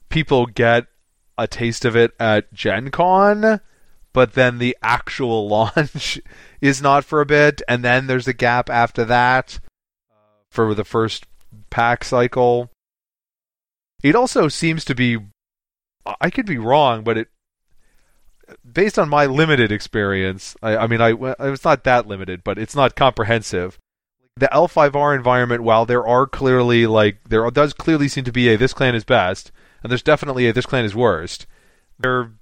people 0.08 0.46
get 0.46 0.86
a 1.36 1.46
taste 1.46 1.84
of 1.84 1.96
it 1.96 2.12
at 2.20 2.52
Gen 2.52 2.90
Con, 2.90 3.60
but 4.12 4.34
then 4.34 4.58
the 4.58 4.76
actual 4.82 5.48
launch 5.48 6.20
is 6.60 6.80
not 6.80 7.04
for 7.04 7.20
a 7.20 7.26
bit, 7.26 7.62
and 7.66 7.84
then 7.84 8.06
there's 8.06 8.28
a 8.28 8.32
gap 8.32 8.70
after 8.70 9.04
that 9.04 9.58
uh, 10.10 10.14
for 10.50 10.74
the 10.74 10.84
first 10.84 11.26
pack 11.72 12.04
cycle. 12.04 12.70
It 14.04 14.14
also 14.14 14.46
seems 14.48 14.84
to 14.84 14.94
be 14.94 15.18
I 16.20 16.30
could 16.30 16.46
be 16.46 16.58
wrong, 16.58 17.02
but 17.02 17.18
it 17.18 17.28
based 18.70 18.98
on 18.98 19.08
my 19.08 19.26
limited 19.26 19.72
experience, 19.72 20.54
I, 20.62 20.76
I 20.76 20.86
mean, 20.86 21.00
I 21.00 21.14
it's 21.40 21.64
not 21.64 21.84
that 21.84 22.06
limited, 22.06 22.44
but 22.44 22.58
it's 22.58 22.76
not 22.76 22.94
comprehensive. 22.94 23.78
The 24.36 24.48
L5R 24.52 25.16
environment, 25.16 25.62
while 25.62 25.86
there 25.86 26.06
are 26.06 26.26
clearly 26.26 26.86
like 26.86 27.18
there 27.28 27.48
does 27.50 27.72
clearly 27.72 28.08
seem 28.08 28.24
to 28.24 28.32
be 28.32 28.48
a 28.48 28.56
this 28.56 28.74
clan 28.74 28.94
is 28.94 29.04
best, 29.04 29.50
and 29.82 29.90
there's 29.90 30.02
definitely 30.02 30.46
a 30.46 30.52
this 30.52 30.66
clan 30.66 30.84
is 30.84 30.94
worst. 30.94 31.46
There 31.98 32.32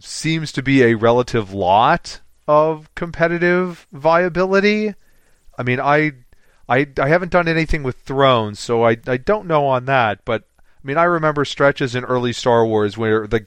seems 0.00 0.52
to 0.52 0.62
be 0.62 0.82
a 0.82 0.94
relative 0.94 1.52
lot 1.52 2.20
of 2.48 2.92
competitive 2.94 3.86
viability. 3.92 4.94
I 5.58 5.62
mean, 5.62 5.80
I 5.80 6.12
I 6.68 6.86
I 6.98 7.08
haven't 7.08 7.32
done 7.32 7.48
anything 7.48 7.82
with 7.82 7.96
Thrones, 8.00 8.60
so 8.60 8.84
I 8.84 8.96
I 9.06 9.16
don't 9.16 9.46
know 9.46 9.66
on 9.66 9.84
that, 9.86 10.24
but 10.24 10.44
I 10.58 10.86
mean, 10.86 10.98
I 10.98 11.04
remember 11.04 11.44
stretches 11.44 11.94
in 11.94 12.04
early 12.04 12.32
Star 12.32 12.66
Wars 12.66 12.96
where 12.96 13.26
the 13.26 13.46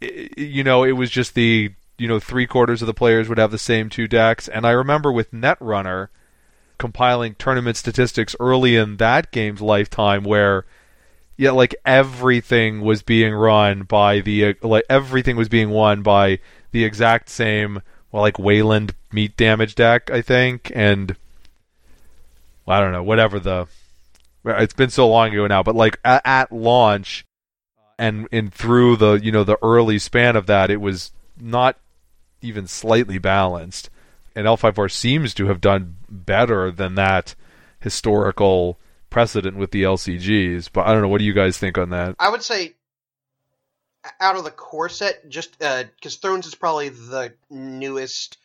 you 0.00 0.64
know, 0.64 0.84
it 0.84 0.92
was 0.92 1.10
just 1.10 1.34
the 1.34 1.72
you 1.98 2.08
know 2.08 2.18
three 2.18 2.46
quarters 2.46 2.82
of 2.82 2.86
the 2.86 2.94
players 2.94 3.28
would 3.28 3.38
have 3.38 3.50
the 3.50 3.58
same 3.58 3.88
two 3.88 4.08
decks, 4.08 4.48
and 4.48 4.66
I 4.66 4.70
remember 4.70 5.12
with 5.12 5.32
Netrunner 5.32 6.08
compiling 6.78 7.34
tournament 7.34 7.76
statistics 7.76 8.34
early 8.40 8.74
in 8.74 8.96
that 8.96 9.30
game's 9.32 9.60
lifetime 9.60 10.24
where 10.24 10.64
yeah, 11.36 11.50
like 11.50 11.74
everything 11.84 12.80
was 12.80 13.02
being 13.02 13.34
run 13.34 13.82
by 13.82 14.20
the 14.20 14.56
like 14.62 14.84
everything 14.88 15.36
was 15.36 15.48
being 15.48 15.70
won 15.70 16.02
by 16.02 16.38
the 16.72 16.84
exact 16.84 17.28
same 17.28 17.82
well, 18.12 18.22
like 18.22 18.38
Weyland 18.38 18.94
meat 19.12 19.36
damage 19.36 19.74
deck, 19.74 20.10
I 20.10 20.20
think, 20.20 20.72
and 20.74 21.16
I 22.66 22.80
don't 22.80 22.92
know, 22.92 23.02
whatever 23.02 23.38
the. 23.38 23.66
It's 24.44 24.74
been 24.74 24.90
so 24.90 25.08
long 25.08 25.32
ago 25.32 25.46
now, 25.46 25.62
but 25.62 25.74
like 25.74 25.98
at, 26.04 26.22
at 26.24 26.52
launch, 26.52 27.26
and 27.98 28.26
and 28.32 28.52
through 28.52 28.96
the 28.96 29.14
you 29.14 29.32
know 29.32 29.44
the 29.44 29.58
early 29.62 29.98
span 29.98 30.36
of 30.36 30.46
that, 30.46 30.70
it 30.70 30.80
was 30.80 31.12
not 31.38 31.76
even 32.40 32.66
slightly 32.66 33.18
balanced, 33.18 33.90
and 34.34 34.46
L5R 34.46 34.90
seems 34.90 35.34
to 35.34 35.46
have 35.46 35.60
done 35.60 35.96
better 36.08 36.70
than 36.70 36.94
that 36.94 37.34
historical 37.80 38.78
precedent 39.10 39.56
with 39.56 39.72
the 39.72 39.82
LCGs. 39.82 40.70
But 40.72 40.86
I 40.86 40.92
don't 40.92 41.02
know. 41.02 41.08
What 41.08 41.18
do 41.18 41.24
you 41.24 41.34
guys 41.34 41.58
think 41.58 41.76
on 41.76 41.90
that? 41.90 42.16
I 42.18 42.30
would 42.30 42.42
say 42.42 42.74
out 44.20 44.36
of 44.36 44.44
the 44.44 44.50
core 44.50 44.88
set, 44.88 45.28
just 45.28 45.58
because 45.58 46.16
uh, 46.16 46.18
Thrones 46.20 46.46
is 46.46 46.54
probably 46.54 46.88
the 46.88 47.34
newest. 47.50 48.38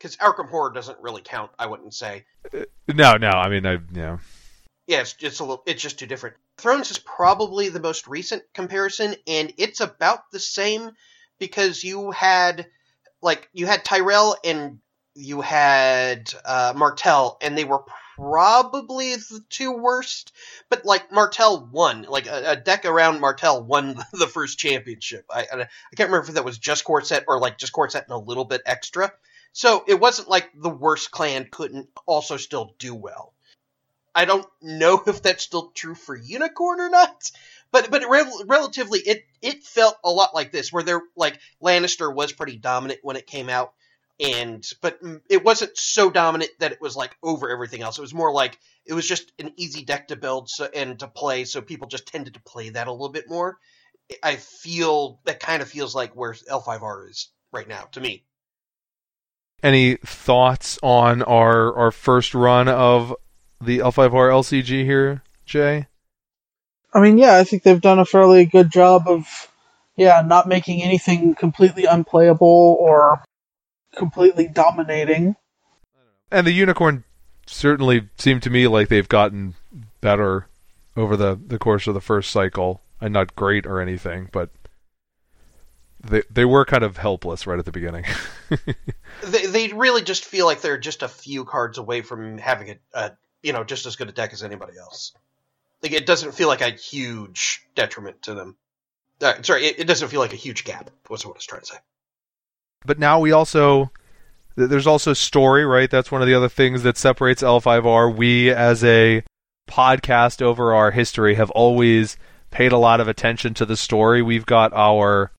Because 0.00 0.16
Arkham 0.16 0.48
Horror 0.48 0.72
doesn't 0.72 0.98
really 1.00 1.20
count, 1.20 1.50
I 1.58 1.66
wouldn't 1.66 1.92
say. 1.92 2.24
Uh, 2.54 2.60
no, 2.88 3.18
no. 3.18 3.28
I 3.28 3.50
mean, 3.50 3.66
I 3.66 3.78
yeah. 3.92 4.16
Yeah, 4.86 5.02
it's, 5.02 5.14
it's 5.20 5.40
a 5.40 5.44
little. 5.44 5.62
It's 5.66 5.82
just 5.82 5.98
too 5.98 6.06
different. 6.06 6.36
Thrones 6.56 6.90
is 6.90 6.98
probably 6.98 7.68
the 7.68 7.80
most 7.80 8.08
recent 8.08 8.42
comparison, 8.54 9.14
and 9.26 9.52
it's 9.58 9.80
about 9.80 10.30
the 10.32 10.40
same 10.40 10.92
because 11.38 11.84
you 11.84 12.10
had 12.12 12.66
like 13.20 13.48
you 13.52 13.66
had 13.66 13.84
Tyrell 13.84 14.36
and 14.42 14.78
you 15.14 15.42
had 15.42 16.32
uh, 16.44 16.72
Martell, 16.74 17.36
and 17.42 17.56
they 17.56 17.64
were 17.64 17.84
probably 18.16 19.16
the 19.16 19.44
two 19.48 19.72
worst. 19.72 20.32
But 20.68 20.84
like 20.84 21.12
Martell 21.12 21.68
won, 21.70 22.06
like 22.08 22.26
a, 22.26 22.52
a 22.52 22.56
deck 22.56 22.84
around 22.84 23.20
Martell 23.20 23.62
won 23.62 23.96
the 24.12 24.26
first 24.26 24.58
championship. 24.58 25.26
I, 25.30 25.42
I, 25.42 25.56
can't 25.96 26.10
remember 26.10 26.28
if 26.28 26.34
that 26.34 26.44
was 26.44 26.58
just 26.58 26.86
set 27.04 27.24
or 27.28 27.38
like 27.38 27.58
just 27.58 27.74
set 27.90 28.04
and 28.04 28.12
a 28.12 28.18
little 28.18 28.44
bit 28.44 28.62
extra. 28.64 29.12
So 29.52 29.84
it 29.86 29.98
wasn't 29.98 30.28
like 30.28 30.50
the 30.54 30.70
worst 30.70 31.10
clan 31.10 31.48
couldn't 31.50 31.88
also 32.06 32.36
still 32.36 32.74
do 32.78 32.94
well. 32.94 33.34
I 34.14 34.24
don't 34.24 34.46
know 34.60 35.02
if 35.06 35.22
that's 35.22 35.44
still 35.44 35.70
true 35.70 35.94
for 35.94 36.16
Unicorn 36.16 36.80
or 36.80 36.90
not, 36.90 37.30
but 37.72 37.90
but 37.90 38.08
re- 38.08 38.44
relatively 38.46 39.00
it 39.00 39.24
it 39.42 39.62
felt 39.64 39.96
a 40.04 40.10
lot 40.10 40.34
like 40.34 40.52
this, 40.52 40.72
where 40.72 40.82
they're 40.82 41.02
like 41.16 41.40
Lannister 41.62 42.14
was 42.14 42.32
pretty 42.32 42.56
dominant 42.56 43.00
when 43.02 43.16
it 43.16 43.26
came 43.26 43.48
out, 43.48 43.72
and 44.18 44.64
but 44.80 45.00
it 45.28 45.44
wasn't 45.44 45.76
so 45.76 46.10
dominant 46.10 46.50
that 46.58 46.72
it 46.72 46.80
was 46.80 46.96
like 46.96 47.16
over 47.22 47.48
everything 47.50 47.82
else. 47.82 47.98
It 47.98 48.02
was 48.02 48.14
more 48.14 48.32
like 48.32 48.58
it 48.86 48.94
was 48.94 49.06
just 49.06 49.32
an 49.38 49.52
easy 49.56 49.84
deck 49.84 50.08
to 50.08 50.16
build 50.16 50.48
so, 50.48 50.68
and 50.74 50.98
to 51.00 51.08
play, 51.08 51.44
so 51.44 51.60
people 51.60 51.88
just 51.88 52.06
tended 52.06 52.34
to 52.34 52.40
play 52.40 52.70
that 52.70 52.88
a 52.88 52.92
little 52.92 53.08
bit 53.10 53.28
more. 53.28 53.58
I 54.22 54.36
feel 54.36 55.20
that 55.24 55.38
kind 55.38 55.62
of 55.62 55.68
feels 55.68 55.94
like 55.94 56.16
where 56.16 56.32
L5R 56.32 57.10
is 57.10 57.28
right 57.52 57.68
now 57.68 57.82
to 57.92 58.00
me. 58.00 58.24
Any 59.62 59.96
thoughts 59.96 60.78
on 60.82 61.22
our 61.22 61.74
our 61.76 61.90
first 61.90 62.34
run 62.34 62.68
of 62.68 63.14
the 63.60 63.78
L5R 63.78 64.30
LCG 64.30 64.84
here, 64.84 65.22
Jay? 65.44 65.86
I 66.92 67.00
mean, 67.00 67.18
yeah, 67.18 67.36
I 67.36 67.44
think 67.44 67.62
they've 67.62 67.80
done 67.80 67.98
a 67.98 68.04
fairly 68.04 68.46
good 68.46 68.72
job 68.72 69.04
of, 69.06 69.26
yeah, 69.96 70.22
not 70.26 70.48
making 70.48 70.82
anything 70.82 71.34
completely 71.34 71.84
unplayable 71.84 72.76
or 72.80 73.22
completely 73.94 74.48
dominating. 74.48 75.36
And 76.32 76.46
the 76.46 76.52
unicorn 76.52 77.04
certainly 77.46 78.08
seemed 78.18 78.42
to 78.44 78.50
me 78.50 78.66
like 78.66 78.88
they've 78.88 79.08
gotten 79.08 79.54
better 80.00 80.46
over 80.96 81.16
the, 81.16 81.38
the 81.46 81.58
course 81.58 81.86
of 81.86 81.94
the 81.94 82.00
first 82.00 82.30
cycle. 82.30 82.80
And 83.02 83.14
not 83.14 83.34
great 83.34 83.64
or 83.64 83.80
anything, 83.80 84.28
but 84.30 84.50
they 86.02 86.22
they 86.30 86.44
were 86.44 86.64
kind 86.64 86.82
of 86.82 86.96
helpless 86.96 87.46
right 87.46 87.58
at 87.58 87.64
the 87.64 87.72
beginning. 87.72 88.04
they 89.24 89.46
they 89.46 89.68
really 89.68 90.02
just 90.02 90.24
feel 90.24 90.46
like 90.46 90.60
they're 90.60 90.78
just 90.78 91.02
a 91.02 91.08
few 91.08 91.44
cards 91.44 91.78
away 91.78 92.02
from 92.02 92.38
having 92.38 92.70
a, 92.70 92.76
a 92.98 93.12
you 93.42 93.52
know 93.52 93.64
just 93.64 93.86
as 93.86 93.96
good 93.96 94.08
a 94.08 94.12
deck 94.12 94.32
as 94.32 94.42
anybody 94.42 94.78
else. 94.78 95.12
Like 95.82 95.92
it 95.92 96.06
doesn't 96.06 96.32
feel 96.32 96.48
like 96.48 96.60
a 96.60 96.70
huge 96.70 97.66
detriment 97.74 98.22
to 98.22 98.34
them. 98.34 98.56
Uh, 99.20 99.42
sorry, 99.42 99.66
it, 99.66 99.80
it 99.80 99.86
doesn't 99.86 100.08
feel 100.08 100.20
like 100.20 100.32
a 100.32 100.36
huge 100.36 100.64
gap. 100.64 100.90
Was 101.08 101.24
what 101.24 101.32
I 101.32 101.38
was 101.38 101.46
trying 101.46 101.62
to 101.62 101.66
say. 101.66 101.78
But 102.84 102.98
now 102.98 103.20
we 103.20 103.32
also 103.32 103.90
there's 104.56 104.86
also 104.86 105.12
story, 105.12 105.64
right? 105.64 105.90
That's 105.90 106.10
one 106.10 106.22
of 106.22 106.28
the 106.28 106.34
other 106.34 106.48
things 106.48 106.82
that 106.82 106.96
separates 106.96 107.42
L5R. 107.42 108.14
We 108.14 108.50
as 108.50 108.82
a 108.84 109.22
podcast 109.68 110.42
over 110.42 110.74
our 110.74 110.90
history 110.90 111.34
have 111.34 111.50
always 111.50 112.16
paid 112.50 112.72
a 112.72 112.78
lot 112.78 113.00
of 113.00 113.08
attention 113.08 113.54
to 113.54 113.66
the 113.66 113.76
story. 113.76 114.22
We've 114.22 114.46
got 114.46 114.72
our 114.72 115.30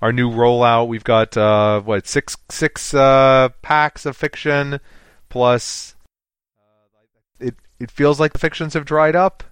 our 0.00 0.12
new 0.12 0.30
rollout. 0.30 0.88
We've 0.88 1.04
got 1.04 1.36
uh, 1.36 1.80
what 1.80 2.06
six 2.06 2.36
six 2.50 2.94
uh, 2.94 3.50
packs 3.62 4.06
of 4.06 4.16
fiction 4.16 4.80
plus 5.28 5.94
uh, 6.58 7.44
it 7.44 7.56
it 7.78 7.90
feels 7.90 8.20
like 8.20 8.32
the 8.32 8.38
fictions 8.38 8.74
have 8.74 8.84
dried 8.84 9.16
up. 9.16 9.44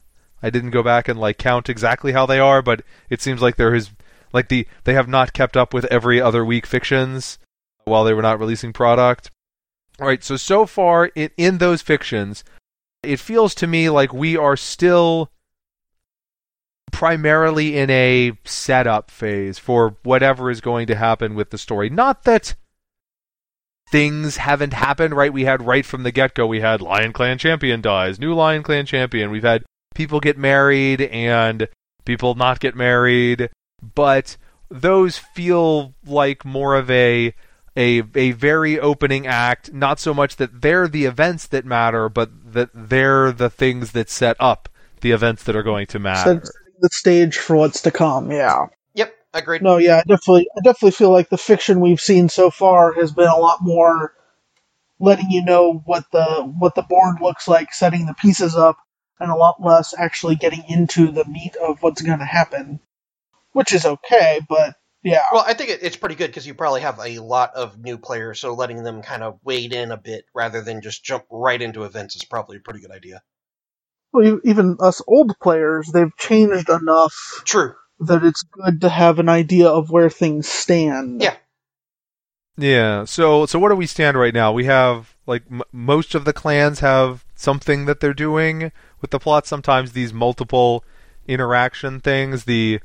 I 0.42 0.50
didn't 0.50 0.70
go 0.70 0.82
back 0.82 1.08
and 1.08 1.18
like 1.18 1.38
count 1.38 1.68
exactly 1.68 2.12
how 2.12 2.26
they 2.26 2.40
are, 2.40 2.62
but 2.62 2.82
it 3.08 3.20
seems 3.20 3.40
like 3.40 3.56
there 3.56 3.74
has 3.74 3.90
like 4.32 4.48
the 4.48 4.66
they 4.84 4.94
have 4.94 5.08
not 5.08 5.32
kept 5.32 5.56
up 5.56 5.72
with 5.72 5.84
every 5.86 6.20
other 6.20 6.44
week 6.44 6.66
fictions 6.66 7.38
while 7.84 8.04
they 8.04 8.14
were 8.14 8.22
not 8.22 8.38
releasing 8.38 8.72
product. 8.72 9.30
All 10.00 10.06
right, 10.06 10.24
so 10.24 10.36
so 10.36 10.66
far 10.66 11.06
in 11.14 11.58
those 11.58 11.82
fictions, 11.82 12.42
it 13.02 13.20
feels 13.20 13.54
to 13.56 13.66
me 13.66 13.90
like 13.90 14.12
we 14.12 14.36
are 14.36 14.56
still 14.56 15.30
primarily 16.90 17.76
in 17.76 17.90
a 17.90 18.32
setup 18.44 19.10
phase 19.10 19.58
for 19.58 19.96
whatever 20.02 20.50
is 20.50 20.60
going 20.60 20.86
to 20.88 20.94
happen 20.94 21.34
with 21.34 21.50
the 21.50 21.58
story. 21.58 21.88
Not 21.88 22.24
that 22.24 22.54
things 23.90 24.38
haven't 24.38 24.72
happened, 24.72 25.14
right? 25.14 25.32
We 25.32 25.44
had 25.44 25.66
right 25.66 25.84
from 25.84 26.02
the 26.02 26.12
get 26.12 26.34
go, 26.34 26.46
we 26.46 26.60
had 26.60 26.80
Lion 26.80 27.12
Clan 27.12 27.38
champion 27.38 27.80
dies, 27.80 28.18
new 28.18 28.34
Lion 28.34 28.62
Clan 28.62 28.86
champion. 28.86 29.30
We've 29.30 29.42
had 29.42 29.64
people 29.94 30.20
get 30.20 30.38
married 30.38 31.02
and 31.02 31.68
people 32.04 32.34
not 32.34 32.60
get 32.60 32.74
married 32.74 33.50
but 33.94 34.36
those 34.70 35.18
feel 35.18 35.94
like 36.06 36.44
more 36.44 36.76
of 36.76 36.90
a 36.90 37.34
a 37.76 38.02
a 38.14 38.32
very 38.32 38.78
opening 38.78 39.26
act. 39.26 39.72
Not 39.72 39.98
so 39.98 40.14
much 40.14 40.36
that 40.36 40.62
they're 40.62 40.88
the 40.88 41.04
events 41.04 41.46
that 41.48 41.64
matter, 41.64 42.08
but 42.08 42.30
that 42.52 42.70
they're 42.72 43.32
the 43.32 43.50
things 43.50 43.92
that 43.92 44.08
set 44.08 44.36
up 44.38 44.68
the 45.00 45.10
events 45.10 45.42
that 45.44 45.56
are 45.56 45.62
going 45.62 45.86
to 45.88 45.98
matter. 45.98 46.42
The 46.82 46.90
stage 46.90 47.38
for 47.38 47.56
what's 47.56 47.82
to 47.82 47.90
come. 47.90 48.30
Yeah. 48.30 48.66
Yep, 48.94 49.14
agreed. 49.32 49.62
No, 49.62 49.78
yeah, 49.78 49.98
I 49.98 50.02
definitely, 50.02 50.48
I 50.56 50.60
definitely 50.62 50.92
feel 50.92 51.10
like 51.10 51.30
the 51.30 51.38
fiction 51.38 51.80
we've 51.80 52.00
seen 52.00 52.28
so 52.28 52.50
far 52.50 52.92
has 52.94 53.12
been 53.12 53.28
a 53.28 53.38
lot 53.38 53.58
more 53.62 54.12
letting 55.00 55.30
you 55.30 55.44
know 55.44 55.82
what 55.86 56.04
the 56.12 56.52
what 56.58 56.74
the 56.74 56.82
board 56.82 57.16
looks 57.22 57.48
like, 57.48 57.72
setting 57.72 58.06
the 58.06 58.14
pieces 58.14 58.54
up, 58.54 58.76
and 59.18 59.30
a 59.30 59.36
lot 59.36 59.62
less 59.62 59.94
actually 59.98 60.36
getting 60.36 60.64
into 60.68 61.10
the 61.10 61.24
meat 61.24 61.56
of 61.56 61.82
what's 61.82 62.02
going 62.02 62.18
to 62.18 62.24
happen 62.26 62.80
which 63.52 63.72
is 63.72 63.84
okay, 63.86 64.40
but 64.48 64.76
yeah. 65.02 65.22
Well, 65.32 65.44
I 65.46 65.54
think 65.54 65.70
it, 65.70 65.80
it's 65.82 65.96
pretty 65.96 66.14
good 66.14 66.28
because 66.28 66.46
you 66.46 66.54
probably 66.54 66.82
have 66.82 66.98
a 66.98 67.18
lot 67.18 67.54
of 67.54 67.78
new 67.78 67.98
players, 67.98 68.40
so 68.40 68.54
letting 68.54 68.82
them 68.82 69.02
kind 69.02 69.22
of 69.22 69.38
wade 69.44 69.72
in 69.72 69.92
a 69.92 69.96
bit 69.96 70.24
rather 70.34 70.62
than 70.62 70.80
just 70.80 71.04
jump 71.04 71.24
right 71.30 71.60
into 71.60 71.84
events 71.84 72.16
is 72.16 72.24
probably 72.24 72.56
a 72.56 72.60
pretty 72.60 72.80
good 72.80 72.90
idea. 72.90 73.22
Well, 74.12 74.40
even 74.44 74.76
us 74.80 75.00
old 75.06 75.38
players, 75.40 75.90
they've 75.92 76.16
changed 76.18 76.68
enough. 76.68 77.42
True. 77.44 77.74
That 78.00 78.24
it's 78.24 78.42
good 78.42 78.80
to 78.80 78.88
have 78.88 79.18
an 79.18 79.28
idea 79.28 79.68
of 79.68 79.90
where 79.90 80.10
things 80.10 80.48
stand. 80.48 81.22
Yeah. 81.22 81.36
Yeah. 82.56 83.04
So, 83.04 83.46
so 83.46 83.58
what 83.58 83.70
do 83.70 83.76
we 83.76 83.86
stand 83.86 84.18
right 84.18 84.34
now? 84.34 84.52
We 84.52 84.64
have 84.64 85.14
like 85.26 85.44
m- 85.50 85.62
most 85.72 86.14
of 86.14 86.24
the 86.24 86.32
clans 86.32 86.80
have 86.80 87.24
something 87.34 87.86
that 87.86 88.00
they're 88.00 88.12
doing 88.12 88.72
with 89.00 89.10
the 89.10 89.20
plot. 89.20 89.46
Sometimes 89.46 89.92
these 89.92 90.12
multiple 90.12 90.84
interaction 91.26 92.00
things. 92.00 92.44
The 92.44 92.80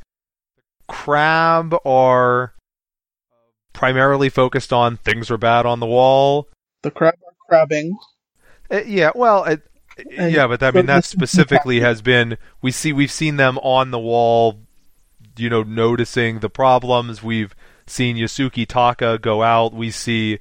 Crab 0.87 1.75
are 1.85 2.53
primarily 3.73 4.29
focused 4.29 4.71
on 4.71 4.97
things 4.97 5.29
are 5.29 5.37
bad 5.37 5.65
on 5.65 5.79
the 5.79 5.85
wall. 5.85 6.47
The 6.81 6.91
crab 6.91 7.13
are 7.15 7.35
crabbing. 7.47 7.95
Uh, 8.71 8.81
yeah, 8.85 9.11
well, 9.13 9.45
uh, 9.99 10.25
yeah, 10.25 10.47
but 10.47 10.61
I 10.63 10.71
mean 10.71 10.85
that 10.85 11.05
specifically 11.05 11.79
has 11.81 12.01
been 12.01 12.37
we 12.61 12.71
see 12.71 12.93
we've 12.93 13.11
seen 13.11 13.37
them 13.37 13.57
on 13.59 13.91
the 13.91 13.99
wall, 13.99 14.59
you 15.37 15.49
know, 15.49 15.63
noticing 15.63 16.39
the 16.39 16.49
problems. 16.49 17.23
We've 17.23 17.55
seen 17.85 18.17
Yasuki 18.17 18.67
Taka 18.67 19.17
go 19.21 19.43
out. 19.43 19.73
We 19.73 19.91
see 19.91 20.39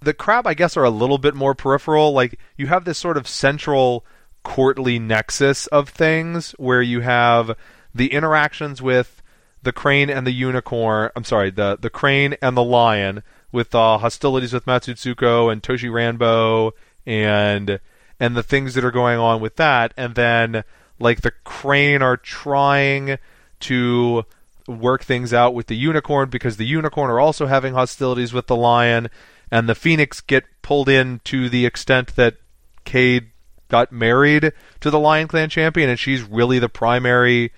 the 0.00 0.14
crab, 0.14 0.46
I 0.46 0.54
guess, 0.54 0.76
are 0.76 0.84
a 0.84 0.90
little 0.90 1.18
bit 1.18 1.34
more 1.34 1.54
peripheral. 1.54 2.12
Like 2.12 2.38
you 2.56 2.66
have 2.68 2.84
this 2.84 2.98
sort 2.98 3.16
of 3.16 3.26
central 3.26 4.04
courtly 4.42 4.98
nexus 4.98 5.66
of 5.68 5.88
things 5.88 6.52
where 6.52 6.82
you 6.82 7.00
have 7.00 7.56
the 7.94 8.12
interactions 8.12 8.80
with 8.80 9.22
the 9.62 9.72
crane 9.72 10.08
and 10.08 10.26
the 10.26 10.32
unicorn. 10.32 11.10
I'm 11.16 11.24
sorry, 11.24 11.50
the 11.50 11.76
the 11.80 11.90
crane 11.90 12.36
and 12.40 12.56
the 12.56 12.62
lion 12.62 13.22
with 13.50 13.74
uh, 13.74 13.98
hostilities 13.98 14.52
with 14.52 14.66
Matsutsuko 14.66 15.50
and 15.50 15.62
Toshi 15.62 15.90
Ranbo 15.90 16.72
and 17.06 17.80
and 18.18 18.36
the 18.36 18.42
things 18.42 18.74
that 18.74 18.84
are 18.84 18.90
going 18.90 19.18
on 19.18 19.40
with 19.40 19.56
that, 19.56 19.92
and 19.96 20.14
then 20.14 20.64
like 20.98 21.20
the 21.20 21.32
crane 21.44 22.02
are 22.02 22.16
trying 22.16 23.18
to 23.60 24.24
work 24.66 25.04
things 25.04 25.32
out 25.32 25.54
with 25.54 25.66
the 25.68 25.76
unicorn 25.76 26.28
because 26.28 26.56
the 26.56 26.66
unicorn 26.66 27.10
are 27.10 27.20
also 27.20 27.46
having 27.46 27.74
hostilities 27.74 28.32
with 28.32 28.46
the 28.46 28.56
lion, 28.56 29.08
and 29.50 29.68
the 29.68 29.74
phoenix 29.74 30.20
get 30.20 30.44
pulled 30.62 30.88
in 30.88 31.20
to 31.24 31.48
the 31.48 31.66
extent 31.66 32.16
that 32.16 32.36
Kaede 32.84 33.26
got 33.68 33.92
married 33.92 34.52
to 34.80 34.90
the 34.90 34.98
Lion 34.98 35.28
Clan 35.28 35.48
champion, 35.48 35.90
and 35.90 35.98
she's 35.98 36.22
really 36.22 36.58
the 36.58 36.68
primary 36.68 37.52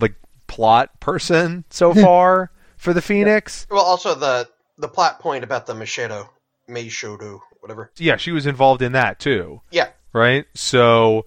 like 0.00 0.14
plot 0.46 0.98
person 1.00 1.64
so 1.70 1.92
far 2.02 2.50
for 2.76 2.92
the 2.92 3.02
Phoenix. 3.02 3.66
Well, 3.70 3.82
also 3.82 4.14
the 4.14 4.48
the 4.78 4.88
plot 4.88 5.20
point 5.20 5.44
about 5.44 5.66
the 5.66 5.74
Machedo, 5.74 6.28
Meishodo, 6.68 7.40
whatever. 7.64 7.90
Yeah, 7.96 8.16
she 8.16 8.30
was 8.30 8.44
involved 8.44 8.82
in 8.82 8.92
that 8.92 9.18
too. 9.18 9.62
Yeah. 9.70 9.88
Right. 10.12 10.44
So, 10.54 11.24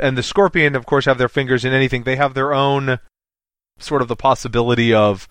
and 0.00 0.16
the 0.16 0.22
Scorpion, 0.22 0.76
of 0.76 0.84
course, 0.84 1.06
have 1.06 1.16
their 1.16 1.28
fingers 1.28 1.64
in 1.64 1.72
anything. 1.72 2.02
They 2.02 2.16
have 2.16 2.34
their 2.34 2.52
own 2.52 2.98
sort 3.78 4.02
of 4.02 4.08
the 4.08 4.16
possibility 4.16 4.92
of 4.92 5.26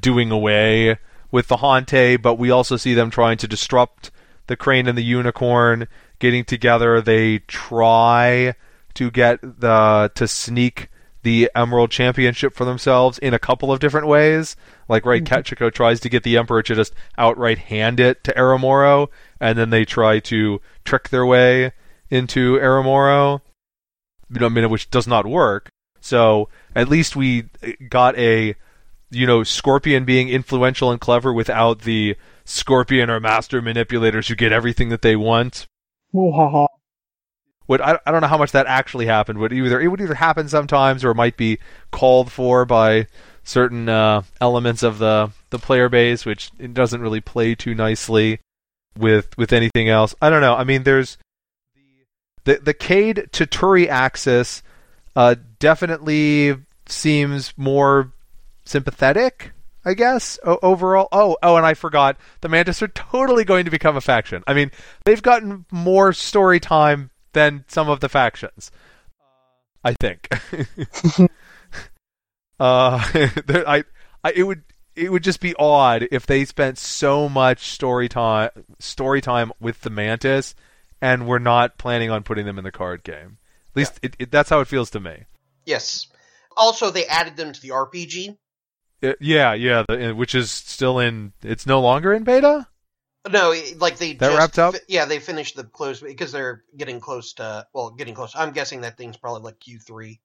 doing 0.00 0.30
away 0.30 0.96
with 1.30 1.48
the 1.48 1.58
Hantei, 1.58 2.20
but 2.20 2.36
we 2.36 2.50
also 2.50 2.78
see 2.78 2.94
them 2.94 3.10
trying 3.10 3.36
to 3.38 3.46
disrupt 3.46 4.10
the 4.46 4.56
Crane 4.56 4.88
and 4.88 4.96
the 4.96 5.04
Unicorn 5.04 5.86
getting 6.18 6.46
together. 6.46 7.02
They 7.02 7.40
try 7.40 8.54
to 8.94 9.10
get 9.10 9.40
the 9.42 10.10
to 10.14 10.26
sneak 10.26 10.88
the 11.22 11.50
Emerald 11.54 11.90
Championship 11.90 12.54
for 12.54 12.64
themselves 12.64 13.18
in 13.18 13.34
a 13.34 13.38
couple 13.38 13.70
of 13.70 13.80
different 13.80 14.06
ways. 14.06 14.56
Like 14.88 15.04
right, 15.04 15.22
mm-hmm. 15.22 15.34
Kachiko 15.34 15.72
tries 15.72 16.00
to 16.00 16.08
get 16.08 16.22
the 16.22 16.36
Emperor 16.38 16.62
to 16.62 16.74
just 16.74 16.94
outright 17.18 17.58
hand 17.58 18.00
it 18.00 18.24
to 18.24 18.32
Aramoro, 18.32 19.08
and 19.38 19.58
then 19.58 19.70
they 19.70 19.84
try 19.84 20.18
to 20.20 20.60
trick 20.84 21.10
their 21.10 21.26
way 21.26 21.72
into 22.10 22.56
Aramoro. 22.56 23.42
You 24.30 24.40
know, 24.40 24.46
I 24.46 24.48
mean, 24.48 24.70
which 24.70 24.90
does 24.90 25.06
not 25.06 25.26
work. 25.26 25.70
So 26.00 26.48
at 26.74 26.88
least 26.88 27.16
we 27.16 27.44
got 27.88 28.16
a, 28.16 28.54
you 29.10 29.26
know, 29.26 29.42
Scorpion 29.42 30.04
being 30.04 30.28
influential 30.28 30.90
and 30.90 31.00
clever 31.00 31.32
without 31.32 31.80
the 31.80 32.16
Scorpion 32.44 33.10
or 33.10 33.20
Master 33.20 33.60
manipulators 33.60 34.28
who 34.28 34.34
get 34.34 34.52
everything 34.52 34.88
that 34.88 35.02
they 35.02 35.16
want. 35.16 35.66
What 37.66 37.82
I, 37.82 37.98
I 38.06 38.10
don't 38.10 38.22
know 38.22 38.28
how 38.28 38.38
much 38.38 38.52
that 38.52 38.66
actually 38.66 39.04
happened. 39.04 39.38
Would 39.38 39.52
either 39.52 39.78
it 39.78 39.88
would 39.88 40.00
either 40.00 40.14
happen 40.14 40.48
sometimes 40.48 41.04
or 41.04 41.10
it 41.10 41.16
might 41.16 41.36
be 41.36 41.58
called 41.90 42.32
for 42.32 42.64
by 42.64 43.06
certain 43.48 43.88
uh, 43.88 44.22
elements 44.40 44.82
of 44.82 44.98
the 44.98 45.30
the 45.50 45.58
player 45.58 45.88
base, 45.88 46.26
which 46.26 46.50
it 46.58 46.74
doesn't 46.74 47.00
really 47.00 47.20
play 47.20 47.54
too 47.54 47.74
nicely 47.74 48.40
with 48.96 49.36
with 49.38 49.52
anything 49.52 49.88
else. 49.88 50.14
I 50.20 50.30
don't 50.30 50.42
know. 50.42 50.54
I 50.54 50.64
mean, 50.64 50.82
there's 50.82 51.16
the 52.44 52.58
the 52.62 52.74
Kaede 52.74 53.30
Toturi 53.30 53.88
axis 53.88 54.62
uh, 55.16 55.36
definitely 55.58 56.56
seems 56.86 57.52
more 57.56 58.12
sympathetic 58.64 59.52
I 59.84 59.94
guess 59.94 60.38
o- 60.44 60.58
overall. 60.62 61.08
Oh, 61.12 61.38
oh, 61.42 61.56
and 61.56 61.64
I 61.64 61.72
forgot 61.72 62.18
the 62.42 62.48
Mantis 62.50 62.82
are 62.82 62.88
totally 62.88 63.44
going 63.44 63.64
to 63.64 63.70
become 63.70 63.96
a 63.96 64.02
faction. 64.02 64.42
I 64.46 64.52
mean, 64.52 64.70
they've 65.04 65.22
gotten 65.22 65.64
more 65.70 66.12
story 66.12 66.60
time 66.60 67.10
than 67.32 67.64
some 67.68 67.88
of 67.88 68.00
the 68.00 68.10
factions. 68.10 68.70
I 69.82 69.94
think. 69.94 70.28
uh, 72.60 73.00
I, 73.48 73.84
I, 74.24 74.32
it 74.32 74.42
would, 74.44 74.62
it 74.94 75.12
would 75.12 75.22
just 75.22 75.40
be 75.40 75.54
odd 75.58 76.08
if 76.10 76.26
they 76.26 76.44
spent 76.44 76.78
so 76.78 77.28
much 77.28 77.70
story 77.70 78.08
time, 78.08 78.50
story 78.78 79.20
time 79.20 79.52
with 79.60 79.80
the 79.82 79.90
Mantis, 79.90 80.54
and 81.00 81.26
we're 81.26 81.38
not 81.38 81.78
planning 81.78 82.10
on 82.10 82.22
putting 82.22 82.46
them 82.46 82.58
in 82.58 82.64
the 82.64 82.72
card 82.72 83.04
game. 83.04 83.38
At 83.70 83.76
least 83.76 84.00
yeah. 84.02 84.06
it, 84.08 84.16
it, 84.18 84.30
that's 84.30 84.50
how 84.50 84.60
it 84.60 84.68
feels 84.68 84.90
to 84.90 85.00
me. 85.00 85.24
Yes. 85.64 86.06
Also, 86.56 86.90
they 86.90 87.06
added 87.06 87.36
them 87.36 87.52
to 87.52 87.60
the 87.60 87.68
RPG, 87.68 88.36
it, 89.00 89.16
yeah, 89.20 89.54
yeah, 89.54 89.84
the, 89.88 90.12
which 90.12 90.34
is 90.34 90.50
still 90.50 90.98
in. 90.98 91.32
It's 91.42 91.66
no 91.66 91.80
longer 91.80 92.12
in 92.12 92.24
beta. 92.24 92.66
No, 93.30 93.54
like 93.76 93.98
they 93.98 94.14
that 94.14 94.26
just, 94.26 94.38
wrapped 94.38 94.58
up. 94.58 94.74
yeah, 94.88 95.04
they 95.04 95.20
finished 95.20 95.54
the 95.54 95.64
close 95.64 96.00
because 96.00 96.32
they're 96.32 96.64
getting 96.76 96.98
close 96.98 97.34
to. 97.34 97.66
Well, 97.72 97.90
getting 97.90 98.14
close. 98.14 98.32
I'm 98.34 98.52
guessing 98.52 98.80
that 98.80 98.96
thing's 98.96 99.16
probably 99.16 99.42
like 99.42 99.60
Q3. 99.60 100.18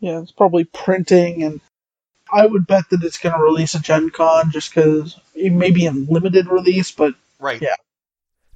Yeah, 0.00 0.20
it's 0.20 0.32
probably 0.32 0.64
printing, 0.64 1.42
and 1.42 1.60
I 2.30 2.46
would 2.46 2.66
bet 2.66 2.90
that 2.90 3.02
it's 3.02 3.18
going 3.18 3.34
to 3.34 3.40
release 3.40 3.74
a 3.74 3.80
Gen 3.80 4.10
Con 4.10 4.50
just 4.50 4.74
because 4.74 5.18
it 5.34 5.52
may 5.52 5.70
be 5.70 5.86
in 5.86 6.06
limited 6.06 6.48
release, 6.48 6.90
but 6.90 7.14
right. 7.40 7.60
Yeah. 7.60 7.76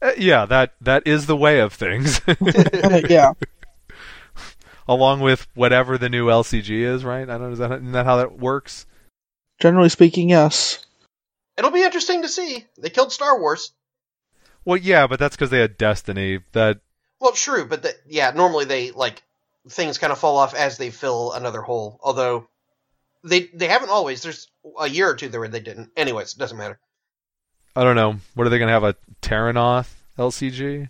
Uh, 0.03 0.13
yeah, 0.17 0.47
that 0.47 0.75
that 0.81 1.07
is 1.07 1.27
the 1.27 1.37
way 1.37 1.61
of 1.61 1.73
things. 1.73 2.21
yeah. 3.09 3.33
Along 4.89 5.21
with 5.21 5.47
whatever 5.55 5.99
the 5.99 6.09
new 6.09 6.27
LCG 6.27 6.71
is, 6.71 7.05
right? 7.05 7.29
I 7.29 7.39
don't 7.39 7.43
know. 7.43 7.53
Is 7.53 7.59
that, 7.59 7.71
isn't 7.71 7.93
that 7.93 8.07
how 8.07 8.17
that 8.17 8.39
works? 8.39 8.87
Generally 9.61 9.91
speaking, 9.91 10.31
yes. 10.31 10.85
It'll 11.57 11.71
be 11.71 11.83
interesting 11.83 12.23
to 12.23 12.29
see. 12.29 12.65
They 12.79 12.89
killed 12.91 13.13
Star 13.13 13.39
Wars. 13.39 13.73
Well, 14.65 14.79
yeah, 14.79 15.07
but 15.07 15.19
that's 15.19 15.37
because 15.37 15.51
they 15.51 15.61
had 15.61 15.77
Destiny. 15.77 16.41
That 16.53 16.81
well, 17.21 17.33
true, 17.33 17.67
but 17.67 17.83
the, 17.83 17.95
yeah, 18.07 18.31
normally 18.31 18.65
they 18.65 18.91
like 18.91 19.23
things 19.69 19.99
kind 19.99 20.13
of 20.13 20.19
fall 20.19 20.37
off 20.37 20.55
as 20.55 20.79
they 20.79 20.91
fill 20.91 21.33
another 21.33 21.61
hole. 21.61 21.99
Although 22.03 22.49
they 23.25 23.51
they 23.55 23.69
haven't 23.69 23.91
always. 23.91 24.23
There's 24.23 24.49
a 24.79 24.89
year 24.89 25.11
or 25.11 25.15
two 25.15 25.29
there 25.29 25.41
where 25.41 25.49
they 25.49 25.61
didn't. 25.61 25.91
Anyways, 25.97 26.35
doesn't 26.35 26.57
matter. 26.59 26.79
I 27.77 27.85
don't 27.85 27.97
know. 27.97 28.17
What 28.35 28.47
are 28.47 28.51
they 28.51 28.59
going 28.59 28.69
to 28.69 28.73
have 28.73 28.85
a 28.85 28.97
Terrinoth 29.23 30.03
LCG? 30.19 30.89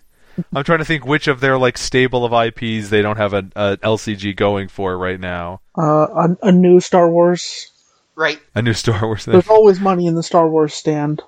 I'm 0.53 0.63
trying 0.63 0.79
to 0.79 0.85
think 0.85 1.05
which 1.05 1.27
of 1.27 1.41
their 1.41 1.57
like 1.57 1.77
stable 1.77 2.23
of 2.25 2.33
IPs 2.33 2.89
they 2.89 3.01
don't 3.01 3.17
have 3.17 3.33
a, 3.33 3.49
a 3.55 3.77
LCG 3.77 4.35
going 4.35 4.69
for 4.69 4.97
right 4.97 5.19
now. 5.19 5.61
Uh, 5.77 6.07
a, 6.41 6.47
a 6.47 6.51
new 6.51 6.79
Star 6.79 7.09
Wars 7.09 7.71
Right. 8.15 8.39
A 8.55 8.61
new 8.61 8.73
Star 8.73 9.01
Wars 9.01 9.25
thing. 9.25 9.33
There's 9.33 9.47
always 9.47 9.79
money 9.79 10.05
in 10.07 10.15
the 10.15 10.23
Star 10.23 10.47
Wars 10.47 10.73
stand. 10.73 11.23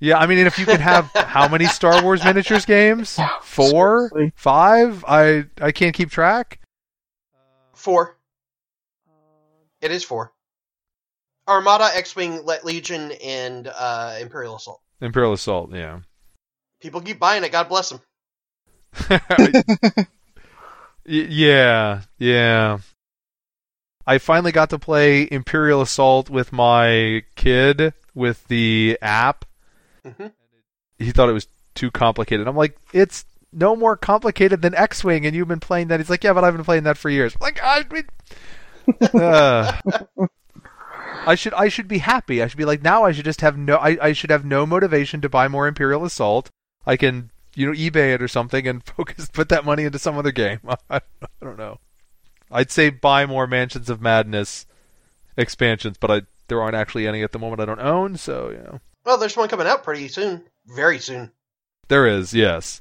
Yeah, 0.00 0.18
I 0.18 0.26
mean, 0.26 0.38
if 0.38 0.58
you 0.58 0.66
can 0.66 0.80
have 0.80 1.06
how 1.14 1.48
many 1.48 1.66
Star 1.66 2.02
Wars 2.02 2.24
miniatures 2.24 2.66
games? 2.66 3.18
Four, 3.42 4.10
seriously. 4.10 4.32
five? 4.36 5.04
I 5.06 5.44
I 5.60 5.72
can't 5.72 5.94
keep 5.94 6.10
track. 6.10 6.58
Four. 7.84 8.16
It 9.82 9.90
is 9.90 10.02
four. 10.02 10.32
Armada, 11.46 11.90
X-wing, 11.94 12.40
Legion, 12.62 13.12
and 13.22 13.66
uh, 13.66 14.16
Imperial 14.18 14.56
Assault. 14.56 14.80
Imperial 15.02 15.34
Assault, 15.34 15.70
yeah. 15.74 16.00
People 16.80 17.02
keep 17.02 17.18
buying 17.18 17.44
it. 17.44 17.52
God 17.52 17.68
bless 17.68 17.90
them. 17.90 18.00
yeah, 21.04 22.00
yeah. 22.16 22.78
I 24.06 24.16
finally 24.16 24.52
got 24.52 24.70
to 24.70 24.78
play 24.78 25.28
Imperial 25.30 25.82
Assault 25.82 26.30
with 26.30 26.54
my 26.54 27.22
kid 27.36 27.92
with 28.14 28.48
the 28.48 28.96
app. 29.02 29.44
Mm-hmm. 30.06 30.28
He 30.98 31.10
thought 31.10 31.28
it 31.28 31.34
was 31.34 31.48
too 31.74 31.90
complicated. 31.90 32.48
I'm 32.48 32.56
like, 32.56 32.78
it's 32.94 33.26
no 33.54 33.76
more 33.76 33.96
complicated 33.96 34.62
than 34.62 34.74
X-wing, 34.74 35.24
and 35.24 35.34
you've 35.34 35.48
been 35.48 35.60
playing 35.60 35.88
that. 35.88 36.00
He's 36.00 36.10
like, 36.10 36.24
yeah, 36.24 36.32
but 36.32 36.44
I've 36.44 36.54
been 36.54 36.64
playing 36.64 36.84
that 36.84 36.98
for 36.98 37.10
years. 37.10 37.36
Like, 37.40 37.60
I, 37.62 37.84
mean, 37.90 38.06
uh, 39.22 39.78
I 41.26 41.34
should 41.34 41.54
I 41.54 41.68
should 41.68 41.88
be 41.88 41.98
happy. 41.98 42.42
I 42.42 42.46
should 42.46 42.58
be 42.58 42.64
like, 42.64 42.82
now 42.82 43.04
I 43.04 43.12
should 43.12 43.24
just 43.24 43.40
have 43.40 43.56
no. 43.56 43.76
I, 43.76 43.96
I 44.00 44.12
should 44.12 44.30
have 44.30 44.44
no 44.44 44.66
motivation 44.66 45.20
to 45.22 45.28
buy 45.28 45.48
more 45.48 45.66
Imperial 45.66 46.04
Assault. 46.04 46.50
I 46.86 46.96
can 46.96 47.30
you 47.54 47.66
know 47.66 47.72
eBay 47.72 48.14
it 48.14 48.22
or 48.22 48.28
something 48.28 48.66
and 48.66 48.84
focus 48.96 49.28
put 49.32 49.48
that 49.48 49.64
money 49.64 49.84
into 49.84 49.98
some 49.98 50.18
other 50.18 50.32
game. 50.32 50.60
I, 50.68 50.76
I 50.90 51.00
don't 51.42 51.58
know. 51.58 51.78
I'd 52.50 52.70
say 52.70 52.90
buy 52.90 53.26
more 53.26 53.46
Mansions 53.46 53.90
of 53.90 54.00
Madness 54.00 54.66
expansions, 55.36 55.96
but 55.98 56.10
I 56.10 56.22
there 56.48 56.60
aren't 56.60 56.76
actually 56.76 57.06
any 57.06 57.22
at 57.22 57.32
the 57.32 57.38
moment 57.38 57.60
I 57.60 57.64
don't 57.64 57.80
own, 57.80 58.16
so 58.16 58.50
you 58.50 58.58
know. 58.58 58.80
Well, 59.04 59.18
there's 59.18 59.36
one 59.36 59.48
coming 59.48 59.66
out 59.66 59.84
pretty 59.84 60.08
soon, 60.08 60.44
very 60.66 60.98
soon. 60.98 61.32
There 61.88 62.06
is, 62.06 62.32
yes, 62.32 62.80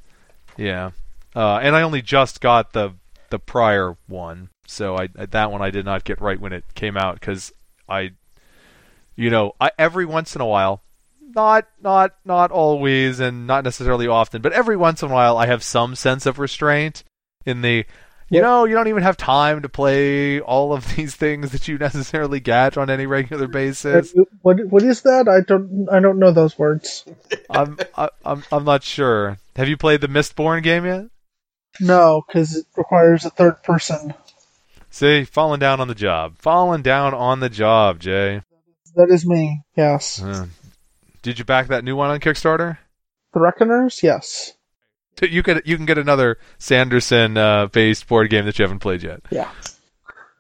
yeah, 0.58 0.92
uh, 1.36 1.58
and 1.58 1.76
I 1.76 1.82
only 1.82 2.02
just 2.02 2.42
got 2.42 2.74
the 2.74 2.94
the 3.30 3.40
prior 3.40 3.96
one, 4.08 4.50
so 4.68 4.98
I 4.98 5.08
that 5.08 5.52
one 5.52 5.62
I 5.62 5.70
did 5.70 5.86
not 5.86 6.04
get 6.04 6.22
right 6.22 6.40
when 6.40 6.54
it 6.54 6.64
came 6.76 6.98
out 6.98 7.20
because 7.20 7.52
I, 7.88 8.12
you 9.16 9.30
know, 9.30 9.54
I 9.60 9.72
every 9.78 10.06
once 10.06 10.36
in 10.36 10.42
a 10.42 10.46
while, 10.46 10.82
not 11.22 11.68
not 11.82 12.16
not 12.26 12.52
always 12.52 13.20
and 13.20 13.48
not 13.48 13.64
necessarily 13.64 14.08
often, 14.08 14.42
but 14.42 14.54
every 14.54 14.78
once 14.78 15.02
in 15.02 15.10
a 15.10 15.14
while 15.14 15.38
I 15.38 15.48
have 15.48 15.64
some 15.64 15.96
sense 15.96 16.26
of 16.26 16.40
restraint 16.40 17.04
in 17.46 17.62
the 17.62 17.86
you 18.30 18.42
know, 18.42 18.66
you 18.66 18.74
don't 18.74 18.88
even 18.88 19.04
have 19.04 19.18
time 19.18 19.62
to 19.62 19.70
play 19.70 20.40
all 20.40 20.74
of 20.74 20.88
these 20.96 21.16
things 21.16 21.52
that 21.52 21.68
you 21.68 21.78
necessarily 21.78 22.40
get 22.40 22.78
on 22.78 22.90
any 22.90 23.06
regular 23.06 23.48
basis. 23.48 24.14
What 24.42 24.66
what 24.66 24.84
is 24.84 25.02
that? 25.04 25.28
I 25.28 25.42
don't 25.42 25.88
I 25.92 26.00
don't 26.00 26.20
know 26.20 26.32
those 26.32 26.58
words. 26.58 27.06
I'm 27.50 27.78
I, 27.96 28.10
I'm 28.26 28.44
I'm 28.52 28.64
not 28.64 28.84
sure. 28.84 29.38
Have 29.56 29.68
you 29.68 29.78
played 29.78 30.02
the 30.02 30.08
Mistborn 30.08 30.64
game 30.64 30.86
yet? 30.86 31.06
No, 31.80 32.24
because 32.28 32.56
it 32.56 32.66
requires 32.78 33.26
a 33.26 33.30
third 33.30 33.64
person. 33.64 34.14
See, 34.90 35.24
falling 35.24 35.60
down 35.60 35.80
on 35.80 35.88
the 35.88 35.96
job. 35.96 36.38
Falling 36.38 36.82
down 36.84 37.14
on 37.14 37.40
the 37.40 37.50
job, 37.50 38.00
Jay. 38.00 38.42
That 38.96 39.10
is 39.10 39.26
me. 39.26 39.62
Yes. 39.76 40.22
Uh, 40.22 40.48
did 41.24 41.40
you 41.40 41.46
back 41.46 41.68
that 41.68 41.84
new 41.84 41.96
one 41.96 42.12
on 42.12 42.20
Kickstarter? 42.20 42.78
The 43.34 43.40
Reckoners, 43.40 44.04
yes. 44.04 44.54
You 45.22 45.42
could 45.42 45.64
you 45.66 45.78
can 45.78 45.86
get 45.86 45.98
another 45.98 46.38
Sanderson 46.58 47.38
uh, 47.38 47.68
based 47.68 48.08
board 48.08 48.30
game 48.30 48.46
that 48.46 48.60
you 48.60 48.64
haven't 48.64 48.80
played 48.80 49.04
yet. 49.04 49.22
Yeah. 49.32 49.50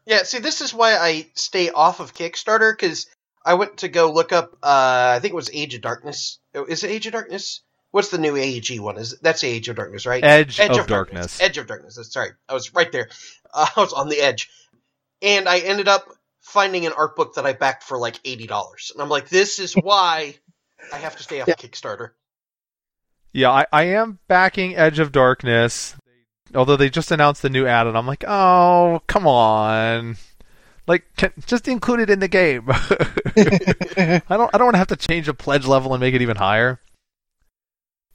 Yeah, 0.06 0.24
see, 0.24 0.40
this 0.40 0.62
is 0.62 0.74
why 0.74 0.98
I 0.98 1.28
stay 1.34 1.70
off 1.70 2.00
of 2.00 2.14
Kickstarter 2.14 2.74
because 2.74 3.08
I 3.46 3.54
went 3.54 3.78
to 3.78 3.88
go 3.88 4.12
look 4.12 4.34
up. 4.34 4.54
Uh, 4.62 5.14
I 5.16 5.20
think 5.22 5.32
it 5.32 5.36
was 5.36 5.50
Age 5.54 5.76
of 5.76 5.82
Darkness. 5.82 6.40
Oh, 6.54 6.66
Is 6.66 6.84
it 6.84 6.92
Age 6.92 7.08
of 7.08 7.14
Darkness? 7.14 7.62
What's 7.94 8.10
the 8.10 8.18
new 8.18 8.36
AEG 8.36 8.80
one? 8.80 8.98
Is 8.98 9.20
that's 9.20 9.42
the 9.42 9.48
Age 9.50 9.70
of 9.70 9.76
Darkness, 9.76 10.08
right? 10.08 10.24
Edge, 10.24 10.60
of, 10.60 10.88
Darkness. 10.88 11.40
Edge 11.40 11.60
of 11.60 11.68
Darkness. 11.68 12.00
Sorry, 12.10 12.32
I 12.50 12.56
was 12.56 12.74
right 12.74 12.92
there. 12.92 13.08
Uh, 13.54 13.68
I 13.78 13.80
was 13.80 13.94
on 13.94 14.10
the 14.10 14.20
edge, 14.20 14.50
and 15.22 15.48
I 15.48 15.60
ended 15.60 15.88
up 15.88 16.08
finding 16.42 16.88
an 16.88 16.94
art 16.94 17.16
book 17.16 17.36
that 17.36 17.46
I 17.46 17.54
backed 17.54 17.84
for 17.84 18.00
like 18.00 18.20
eighty 18.26 18.48
dollars, 18.48 18.92
and 18.92 19.00
I'm 19.00 19.10
like, 19.10 19.30
this 19.30 19.60
is 19.60 19.74
why 19.80 20.34
I 20.92 20.98
have 20.98 21.18
to 21.18 21.24
stay 21.24 21.40
off 21.40 21.48
Yeah. 21.48 21.54
Kickstarter. 21.54 22.10
Yeah, 23.32 23.52
I, 23.52 23.68
I 23.72 23.84
am 23.84 24.18
backing 24.28 24.76
Edge 24.76 24.98
of 24.98 25.12
Darkness. 25.12 25.96
Although 26.56 26.78
they 26.78 26.90
just 26.90 27.12
announced 27.12 27.44
the 27.44 27.50
new 27.50 27.68
add-on, 27.68 27.96
I'm 27.96 28.08
like, 28.08 28.24
oh, 28.28 29.04
come 29.06 29.28
on, 29.28 30.18
like 30.88 31.04
can, 31.16 31.32
just 31.46 31.68
include 31.68 32.00
it 32.00 32.10
in 32.10 32.20
the 32.20 32.28
game. 32.28 32.66
I 32.70 34.22
don't, 34.30 34.50
I 34.52 34.58
don't 34.58 34.66
want 34.66 34.74
to 34.74 34.80
have 34.80 34.88
to 34.88 34.96
change 34.96 35.28
a 35.28 35.34
pledge 35.36 35.68
level 35.68 35.94
and 35.94 36.02
make 36.02 36.16
it 36.16 36.24
even 36.24 36.38
higher. 36.38 36.80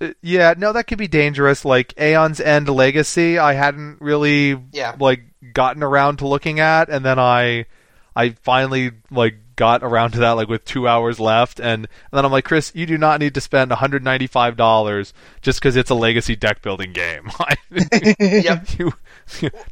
Uh, 0.00 0.12
yeah, 0.22 0.54
no, 0.56 0.72
that 0.72 0.84
could 0.87 0.98
be 0.98 1.08
dangerous. 1.08 1.64
Like 1.64 1.94
Aeon's 1.98 2.40
End 2.40 2.68
Legacy, 2.68 3.38
I 3.38 3.54
hadn't 3.54 4.00
really 4.00 4.61
Yeah, 4.72 4.94
like 4.98 5.22
gotten 5.52 5.82
around 5.82 6.18
to 6.18 6.28
looking 6.28 6.61
at, 6.61 6.88
and 6.88 7.04
then 7.04 7.18
I, 7.18 7.66
I 8.14 8.30
finally 8.30 8.92
like 9.11 9.34
got 9.56 9.82
around 9.82 10.12
to 10.12 10.20
that 10.20 10.32
like 10.32 10.48
with 10.48 10.64
two 10.64 10.87
hours 10.87 11.18
left, 11.18 11.58
and, 11.58 11.84
and 11.84 11.88
then 12.12 12.24
I'm 12.24 12.30
like, 12.32 12.44
Chris, 12.44 12.70
you 12.74 12.87
do 12.87 12.96
not 12.96 13.18
need 13.20 13.34
to 13.34 13.40
spend 13.40 13.70
195 13.70 14.56
dollars 14.56 15.12
just 15.42 15.61
because 15.61 15.74
it's 15.76 15.90
a 15.90 15.94
legacy 15.94 16.37
deck 16.37 16.62
building 16.62 16.92
game. 16.92 17.30
Yep. 18.20 18.66
you 18.78 18.92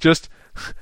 just 0.01 0.29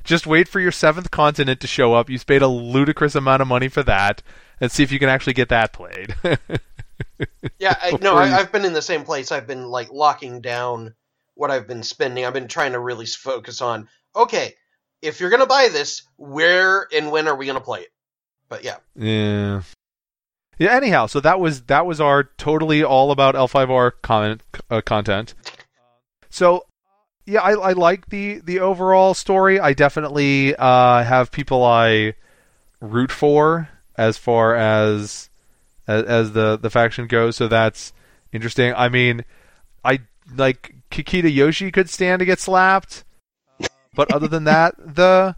just 0.04 0.26
wait 0.26 0.48
for 0.48 0.60
your 0.60 0.72
seventh 0.72 1.10
continent 1.10 1.60
to 1.60 1.66
show 1.66 1.94
up. 1.94 2.08
You 2.08 2.18
paid 2.18 2.42
a 2.42 2.48
ludicrous 2.48 3.14
amount 3.14 3.42
of 3.42 3.48
money 3.48 3.68
for 3.68 3.82
that, 3.82 4.22
and 4.60 4.70
see 4.70 4.82
if 4.82 4.92
you 4.92 4.98
can 4.98 5.08
actually 5.08 5.34
get 5.34 5.48
that 5.50 5.72
played. 5.72 6.14
Yeah. 7.58 7.76
I, 7.80 7.98
no, 8.02 8.16
I, 8.16 8.36
I've 8.36 8.52
been 8.52 8.64
in 8.64 8.72
the 8.72 8.82
same 8.82 9.04
place. 9.04 9.32
I've 9.32 9.46
been 9.46 9.66
like 9.66 9.90
locking 9.92 10.40
down 10.40 10.94
what 11.34 11.50
I've 11.50 11.66
been 11.66 11.82
spending. 11.82 12.24
I've 12.24 12.32
been 12.32 12.48
trying 12.48 12.72
to 12.72 12.78
really 12.78 13.06
focus 13.06 13.60
on. 13.60 13.88
Okay, 14.16 14.54
if 15.02 15.20
you're 15.20 15.30
gonna 15.30 15.46
buy 15.46 15.68
this, 15.70 16.02
where 16.16 16.86
and 16.92 17.10
when 17.10 17.28
are 17.28 17.36
we 17.36 17.46
gonna 17.46 17.60
play 17.60 17.80
it? 17.80 17.92
But 18.48 18.64
yeah, 18.64 18.76
Yeah. 18.96 19.62
Yeah. 20.58 20.76
Anyhow, 20.76 21.06
so 21.06 21.20
that 21.20 21.40
was 21.40 21.62
that 21.62 21.86
was 21.86 22.00
our 22.00 22.24
totally 22.24 22.84
all 22.84 23.10
about 23.10 23.34
L5R 23.34 23.92
comment 24.02 24.42
uh, 24.70 24.80
content. 24.80 25.34
So, 26.30 26.64
yeah, 27.26 27.40
I, 27.40 27.52
I 27.52 27.72
like 27.72 28.08
the 28.10 28.40
the 28.40 28.60
overall 28.60 29.14
story. 29.14 29.58
I 29.58 29.72
definitely 29.72 30.54
uh, 30.56 31.02
have 31.02 31.30
people 31.30 31.64
I 31.64 32.14
root 32.80 33.10
for 33.10 33.68
as 33.96 34.18
far 34.18 34.54
as 34.54 35.30
as, 35.86 36.02
as 36.04 36.32
the 36.32 36.56
the 36.56 36.70
faction 36.70 37.06
goes. 37.06 37.36
So 37.36 37.48
that's 37.48 37.92
interesting. 38.32 38.72
I 38.76 38.88
mean, 38.88 39.24
I 39.84 40.00
like 40.36 40.74
Kakita 40.90 41.32
Yoshi 41.32 41.70
could 41.70 41.90
stand 41.90 42.20
to 42.20 42.24
get 42.24 42.38
slapped, 42.38 43.04
but 43.94 44.12
other 44.12 44.28
than 44.28 44.44
that, 44.44 44.74
the 44.78 45.36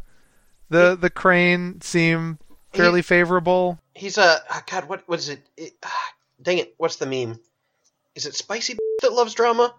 the 0.69 0.97
the 0.97 1.11
crane 1.11 1.81
seem 1.81 2.39
fairly 2.73 3.03
favorable. 3.03 3.79
he's 3.95 4.19
a 4.19 4.41
ah, 4.51 4.63
God. 4.71 4.89
What 4.89 5.03
what 5.07 5.19
is 5.19 5.29
it? 5.29 5.41
it 5.57 5.73
ah, 5.85 6.13
dang 6.41 6.59
it! 6.59 6.75
What's 6.79 6.97
the 6.97 7.07
meme? 7.07 7.39
Is 8.15 8.27
it 8.27 8.35
spicy 8.35 8.77
that 9.03 9.13
loves 9.13 9.35
drama? 9.35 9.75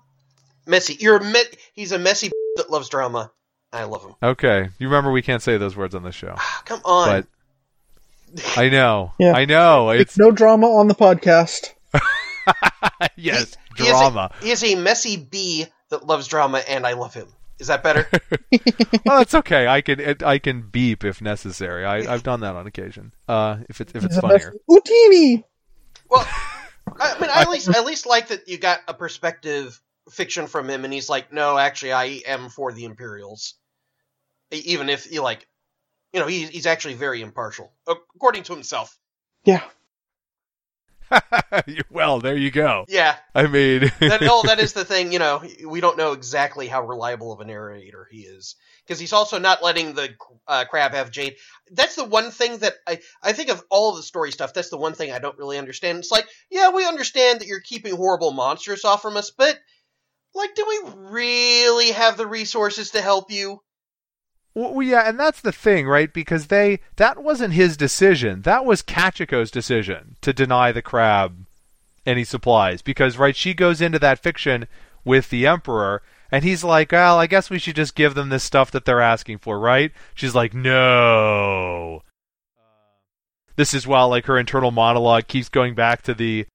Messy. 0.65 0.95
You're 0.99 1.17
a 1.17 1.23
me- 1.23 1.43
He's 1.73 1.91
a 1.91 1.97
messy 1.99 2.29
that 2.57 2.69
loves 2.69 2.89
drama. 2.89 3.31
I 3.73 3.83
love 3.83 4.03
him. 4.03 4.15
Okay, 4.23 4.69
you 4.79 4.87
remember 4.87 5.11
we 5.11 5.21
can't 5.21 5.41
say 5.41 5.57
those 5.57 5.75
words 5.75 5.93
on 5.95 6.03
this 6.03 6.15
show, 6.15 6.33
Ah, 6.37 6.61
Come 6.65 6.81
on. 6.85 7.07
but 7.09 7.27
I 8.55 8.69
know, 8.69 9.13
Yeah. 9.19 9.33
I 9.33 9.45
know. 9.45 9.89
It's 9.89 10.17
no 10.17 10.31
drama 10.31 10.67
on 10.67 10.87
the 10.87 10.95
podcast. 10.95 11.73
yes, 13.15 13.55
He 13.77 13.83
is 13.83 13.89
a- 13.89 13.91
drama. 13.91 14.31
He 14.41 14.51
is 14.51 14.63
a 14.63 14.75
messy 14.75 15.17
bee 15.17 15.65
that 15.89 16.05
loves 16.05 16.27
drama, 16.27 16.59
and 16.67 16.85
I 16.85 16.93
love 16.93 17.13
him. 17.13 17.27
Is 17.59 17.67
that 17.67 17.81
better? 17.81 18.07
well, 19.05 19.21
it's 19.21 19.33
okay. 19.33 19.65
I 19.67 19.81
can 19.81 19.99
it, 19.99 20.21
I 20.21 20.37
can 20.37 20.61
beep 20.69 21.03
if 21.03 21.21
necessary. 21.23 21.85
I, 21.85 22.13
I've 22.13 22.21
done 22.21 22.41
that 22.41 22.55
on 22.55 22.67
occasion. 22.67 23.13
Uh, 23.27 23.57
if 23.67 23.81
it's 23.81 23.93
if 23.95 24.03
it's 24.03 24.13
He's 24.13 24.21
funnier. 24.21 24.53
Utini! 24.69 25.43
well, 26.07 26.27
I 26.99 27.19
mean, 27.19 27.29
I 27.31 27.41
at 27.41 27.49
least 27.49 27.69
I 27.73 27.79
at 27.79 27.85
least 27.85 28.05
like 28.05 28.27
that 28.27 28.47
you 28.47 28.59
got 28.59 28.81
a 28.87 28.93
perspective 28.93 29.81
fiction 30.11 30.45
from 30.45 30.69
him, 30.69 30.83
and 30.85 30.93
he's 30.93 31.09
like, 31.09 31.33
no, 31.33 31.57
actually, 31.57 31.93
I 31.93 32.21
am 32.27 32.49
for 32.49 32.71
the 32.71 32.85
Imperials, 32.85 33.55
even 34.51 34.87
if 34.89 35.11
you 35.11 35.23
like, 35.23 35.47
you 36.13 36.19
know, 36.19 36.27
he's 36.27 36.49
he's 36.49 36.65
actually 36.65 36.95
very 36.95 37.21
impartial 37.21 37.71
according 37.87 38.43
to 38.43 38.53
himself. 38.53 38.97
Yeah. 39.43 39.63
well, 41.89 42.19
there 42.19 42.35
you 42.35 42.51
go. 42.51 42.85
Yeah, 42.87 43.15
I 43.33 43.47
mean, 43.47 43.91
that, 43.99 44.19
oh, 44.23 44.43
that 44.45 44.59
is 44.59 44.73
the 44.73 44.85
thing. 44.85 45.11
You 45.11 45.19
know, 45.19 45.43
we 45.65 45.81
don't 45.81 45.97
know 45.97 46.11
exactly 46.11 46.67
how 46.67 46.85
reliable 46.85 47.31
of 47.31 47.39
a 47.39 47.45
narrator 47.45 48.07
he 48.11 48.19
is 48.19 48.55
because 48.85 48.99
he's 48.99 49.13
also 49.13 49.39
not 49.39 49.63
letting 49.63 49.93
the 49.93 50.09
uh, 50.47 50.65
crab 50.69 50.93
have 50.93 51.11
Jade. 51.11 51.35
That's 51.71 51.95
the 51.95 52.03
one 52.03 52.31
thing 52.31 52.59
that 52.59 52.73
I 52.87 52.99
I 53.21 53.33
think 53.33 53.49
of 53.49 53.63
all 53.69 53.91
of 53.91 53.97
the 53.97 54.03
story 54.03 54.31
stuff. 54.31 54.53
That's 54.53 54.69
the 54.69 54.77
one 54.77 54.93
thing 54.93 55.11
I 55.11 55.19
don't 55.19 55.37
really 55.37 55.57
understand. 55.57 55.99
It's 55.99 56.11
like, 56.11 56.27
yeah, 56.49 56.71
we 56.71 56.85
understand 56.85 57.39
that 57.39 57.47
you're 57.47 57.61
keeping 57.61 57.95
horrible 57.95 58.31
monsters 58.31 58.85
off 58.85 59.01
from 59.01 59.17
us, 59.17 59.31
but 59.31 59.57
like, 60.35 60.55
do 60.55 60.65
we 60.67 60.91
really 61.09 61.91
have 61.91 62.17
the 62.17 62.27
resources 62.27 62.91
to 62.91 63.01
help 63.01 63.31
you? 63.31 63.61
Well, 64.57 64.81
yeah, 64.81 65.07
and 65.07 65.19
that's 65.19 65.39
the 65.39 65.51
thing, 65.51 65.87
right? 65.87 66.11
Because 66.11 66.47
they 66.47 66.79
that 66.95 67.21
wasn't 67.21 67.53
his 67.53 67.77
decision. 67.77 68.41
That 68.41 68.65
was 68.65 68.81
Kachiko's 68.81 69.51
decision 69.51 70.15
to 70.21 70.33
deny 70.33 70.71
the 70.71 70.81
crab 70.81 71.45
any 72.07 72.23
supplies. 72.23 72.81
Because 72.81 73.19
right, 73.19 73.35
she 73.35 73.53
goes 73.53 73.81
into 73.81 73.99
that 73.99 74.17
fiction 74.17 74.67
with 75.05 75.29
the 75.29 75.45
Emperor, 75.45 76.01
and 76.31 76.43
he's 76.43 76.63
like, 76.63 76.91
"Well, 76.91 77.19
I 77.19 77.27
guess 77.27 77.51
we 77.51 77.59
should 77.59 77.75
just 77.75 77.93
give 77.93 78.15
them 78.15 78.29
this 78.29 78.43
stuff 78.43 78.71
that 78.71 78.85
they're 78.85 78.99
asking 78.99 79.37
for, 79.37 79.59
right?" 79.59 79.91
She's 80.15 80.33
like, 80.33 80.55
"No." 80.55 82.01
Uh, 82.57 82.63
this 83.57 83.75
is 83.75 83.85
while 83.85 84.09
like 84.09 84.25
her 84.25 84.39
internal 84.39 84.71
monologue 84.71 85.27
keeps 85.27 85.49
going 85.49 85.75
back 85.75 86.01
to 86.01 86.15
the. 86.15 86.47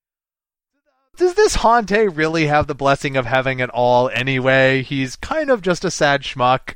Does 1.16 1.34
this 1.34 1.58
Hantei 1.58 2.10
really 2.12 2.48
have 2.48 2.66
the 2.66 2.74
blessing 2.74 3.16
of 3.16 3.26
having 3.26 3.60
it 3.60 3.70
all 3.70 4.08
anyway? 4.08 4.82
He's 4.82 5.14
kind 5.14 5.50
of 5.50 5.62
just 5.62 5.84
a 5.84 5.90
sad 5.92 6.22
schmuck. 6.22 6.74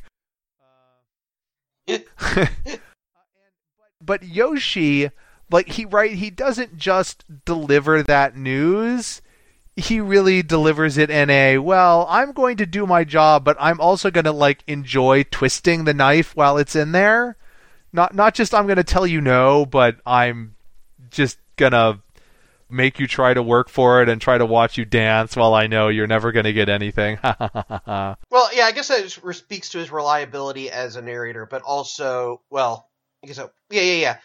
but 4.00 4.22
Yoshi, 4.22 5.10
like 5.50 5.68
he 5.68 5.84
right, 5.84 6.12
he 6.12 6.30
doesn't 6.30 6.76
just 6.76 7.24
deliver 7.44 8.02
that 8.02 8.36
news. 8.36 9.22
He 9.76 10.00
really 10.00 10.42
delivers 10.42 10.96
it 10.96 11.10
in 11.10 11.28
a 11.28 11.58
well. 11.58 12.06
I'm 12.08 12.32
going 12.32 12.56
to 12.58 12.66
do 12.66 12.86
my 12.86 13.04
job, 13.04 13.44
but 13.44 13.56
I'm 13.60 13.80
also 13.80 14.10
going 14.10 14.24
to 14.24 14.32
like 14.32 14.64
enjoy 14.66 15.24
twisting 15.24 15.84
the 15.84 15.94
knife 15.94 16.34
while 16.34 16.56
it's 16.56 16.74
in 16.74 16.92
there. 16.92 17.36
Not 17.92 18.14
not 18.14 18.34
just 18.34 18.54
I'm 18.54 18.66
going 18.66 18.76
to 18.76 18.84
tell 18.84 19.06
you 19.06 19.20
no, 19.20 19.66
but 19.66 19.98
I'm 20.06 20.56
just 21.10 21.38
gonna 21.56 22.02
make 22.68 22.98
you 22.98 23.06
try 23.06 23.32
to 23.32 23.42
work 23.42 23.68
for 23.68 24.02
it 24.02 24.08
and 24.08 24.20
try 24.20 24.36
to 24.38 24.46
watch 24.46 24.76
you 24.76 24.84
dance 24.84 25.36
while 25.36 25.54
I 25.54 25.66
know 25.66 25.88
you're 25.88 26.06
never 26.06 26.32
going 26.32 26.44
to 26.44 26.52
get 26.52 26.68
anything. 26.68 27.18
Well, 28.30 28.50
yeah, 28.54 28.64
I 28.64 28.72
guess 28.72 28.88
that 28.88 29.08
speaks 29.34 29.70
to 29.70 29.78
his 29.78 29.90
reliability 29.90 30.70
as 30.70 30.96
a 30.96 31.02
narrator, 31.02 31.46
but 31.46 31.62
also, 31.62 32.42
well, 32.50 32.88
I 33.22 33.28
guess 33.28 33.36
so. 33.36 33.50
Yeah, 33.70 33.82
yeah, 33.82 33.94
yeah. 33.94 34.16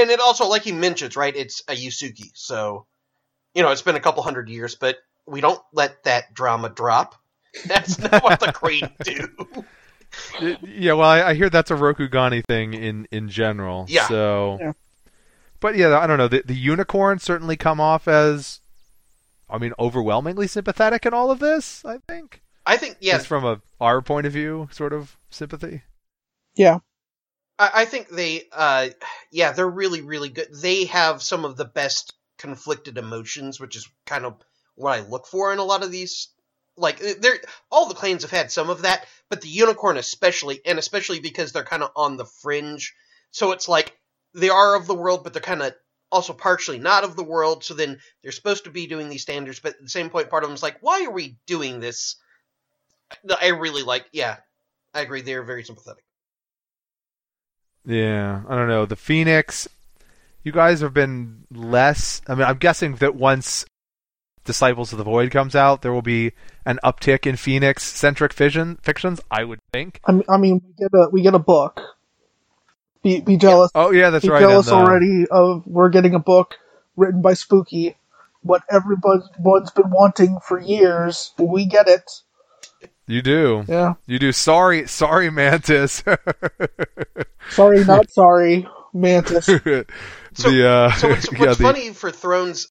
And 0.00 0.10
it 0.10 0.20
also, 0.20 0.46
like 0.46 0.62
he 0.62 0.72
mentions, 0.72 1.16
right? 1.16 1.34
It's 1.34 1.62
a 1.68 1.72
Yasuki, 1.72 2.30
so 2.34 2.86
you 3.54 3.62
know 3.62 3.70
it's 3.70 3.82
been 3.82 3.96
a 3.96 4.00
couple 4.00 4.22
hundred 4.22 4.48
years, 4.48 4.74
but 4.74 4.98
we 5.26 5.40
don't 5.40 5.60
let 5.72 6.04
that 6.04 6.34
drama 6.34 6.68
drop. 6.68 7.14
That's 7.66 7.98
not 7.98 8.22
what 8.22 8.40
the 8.40 8.52
Crane 8.52 8.90
do. 9.02 9.28
yeah, 10.62 10.92
well, 10.92 11.08
I, 11.08 11.22
I 11.30 11.34
hear 11.34 11.50
that's 11.50 11.70
a 11.70 11.74
Rokugani 11.74 12.44
thing 12.46 12.74
in 12.74 13.08
in 13.10 13.28
general. 13.28 13.86
Yeah. 13.88 14.06
So, 14.08 14.58
Yeah. 14.60 14.72
But 15.66 15.74
yeah, 15.74 15.98
I 15.98 16.06
don't 16.06 16.16
know. 16.16 16.28
The 16.28 16.44
the 16.46 16.54
unicorns 16.54 17.24
certainly 17.24 17.56
come 17.56 17.80
off 17.80 18.06
as, 18.06 18.60
I 19.50 19.58
mean, 19.58 19.72
overwhelmingly 19.80 20.46
sympathetic 20.46 21.04
in 21.04 21.12
all 21.12 21.32
of 21.32 21.40
this. 21.40 21.84
I 21.84 21.98
think, 22.06 22.40
I 22.64 22.76
think, 22.76 22.98
yeah, 23.00 23.14
just 23.16 23.26
from 23.26 23.44
a 23.44 23.60
our 23.80 24.00
point 24.00 24.28
of 24.28 24.32
view, 24.32 24.68
sort 24.70 24.92
of 24.92 25.16
sympathy. 25.28 25.82
Yeah. 26.54 26.78
I, 27.58 27.70
I 27.74 27.84
think 27.84 28.10
they, 28.10 28.44
uh, 28.52 28.90
yeah, 29.32 29.50
they're 29.50 29.68
really, 29.68 30.02
really 30.02 30.28
good. 30.28 30.46
They 30.54 30.84
have 30.84 31.20
some 31.20 31.44
of 31.44 31.56
the 31.56 31.64
best 31.64 32.14
conflicted 32.38 32.96
emotions, 32.96 33.58
which 33.58 33.74
is 33.74 33.88
kind 34.04 34.24
of 34.24 34.36
what 34.76 34.92
I 34.92 35.00
look 35.00 35.26
for 35.26 35.52
in 35.52 35.58
a 35.58 35.64
lot 35.64 35.82
of 35.82 35.90
these. 35.90 36.28
Like, 36.76 37.00
they're 37.00 37.40
all 37.72 37.88
the 37.88 37.94
clans 37.96 38.22
have 38.22 38.30
had 38.30 38.52
some 38.52 38.70
of 38.70 38.82
that, 38.82 39.04
but 39.28 39.40
the 39.40 39.48
unicorn 39.48 39.96
especially, 39.96 40.60
and 40.64 40.78
especially 40.78 41.18
because 41.18 41.50
they're 41.50 41.64
kind 41.64 41.82
of 41.82 41.90
on 41.96 42.18
the 42.18 42.26
fringe. 42.40 42.94
So 43.32 43.50
it's 43.50 43.68
like 43.68 43.98
they 44.36 44.50
are 44.50 44.76
of 44.76 44.86
the 44.86 44.94
world, 44.94 45.24
but 45.24 45.32
they're 45.32 45.42
kind 45.42 45.62
of 45.62 45.74
also 46.12 46.32
partially 46.32 46.78
not 46.78 47.04
of 47.04 47.16
the 47.16 47.24
world. 47.24 47.64
So 47.64 47.74
then 47.74 47.98
they're 48.22 48.32
supposed 48.32 48.64
to 48.64 48.70
be 48.70 48.86
doing 48.86 49.08
these 49.08 49.22
standards, 49.22 49.60
but 49.60 49.74
at 49.74 49.82
the 49.82 49.88
same 49.88 50.10
point, 50.10 50.30
part 50.30 50.44
of 50.44 50.48
them 50.48 50.54
is 50.54 50.62
like, 50.62 50.76
why 50.80 51.04
are 51.04 51.10
we 51.10 51.36
doing 51.46 51.80
this? 51.80 52.16
I 53.40 53.48
really 53.48 53.82
like, 53.82 54.06
yeah, 54.12 54.36
I 54.94 55.00
agree. 55.00 55.22
They're 55.22 55.42
very 55.42 55.64
sympathetic. 55.64 56.04
Yeah, 57.84 58.42
I 58.48 58.56
don't 58.56 58.68
know. 58.68 58.84
The 58.84 58.96
Phoenix, 58.96 59.68
you 60.42 60.52
guys 60.52 60.80
have 60.80 60.92
been 60.92 61.44
less. 61.52 62.20
I 62.26 62.34
mean, 62.34 62.44
I'm 62.44 62.58
guessing 62.58 62.96
that 62.96 63.14
once 63.14 63.64
Disciples 64.44 64.92
of 64.92 64.98
the 64.98 65.04
Void 65.04 65.30
comes 65.30 65.54
out, 65.54 65.82
there 65.82 65.92
will 65.92 66.02
be 66.02 66.32
an 66.64 66.80
uptick 66.84 67.26
in 67.26 67.36
Phoenix 67.36 67.84
centric 67.84 68.32
fiction 68.32 68.78
fictions. 68.82 69.20
I 69.30 69.44
would 69.44 69.60
think. 69.72 70.00
I 70.04 70.12
mean, 70.12 70.24
I 70.28 70.36
mean, 70.36 70.60
we 70.64 70.72
get 70.78 70.90
a 70.92 71.08
we 71.12 71.22
get 71.22 71.34
a 71.34 71.38
book. 71.38 71.80
Be 73.06 73.20
be 73.20 73.36
jealous. 73.36 73.70
Oh 73.72 73.92
yeah, 73.92 74.10
that's 74.10 74.24
be 74.24 74.32
right. 74.32 74.40
jealous 74.40 74.66
and, 74.66 74.74
uh, 74.76 74.80
already 74.80 75.26
of 75.30 75.64
we're 75.64 75.90
getting 75.90 76.16
a 76.16 76.18
book 76.18 76.56
written 76.96 77.22
by 77.22 77.34
Spooky. 77.34 77.94
What 78.42 78.64
everyone's 78.68 79.70
been 79.70 79.90
wanting 79.90 80.40
for 80.44 80.58
years. 80.60 81.32
We 81.38 81.66
get 81.66 81.86
it. 81.86 82.10
You 83.06 83.22
do. 83.22 83.64
Yeah. 83.68 83.94
You 84.06 84.18
do. 84.18 84.32
Sorry, 84.32 84.88
sorry, 84.88 85.30
Mantis. 85.30 86.02
Sorry, 87.50 87.84
not 87.84 88.10
sorry, 88.10 88.66
Mantis. 88.92 89.46
the 89.46 89.86
So- 90.34 90.50
uh, 90.50 90.90
So 90.94 91.08
what's, 91.10 91.30
yeah, 91.32 91.38
what's 91.38 91.58
the- 91.58 91.62
funny 91.62 91.90
for 91.92 92.10
Thrones 92.10 92.66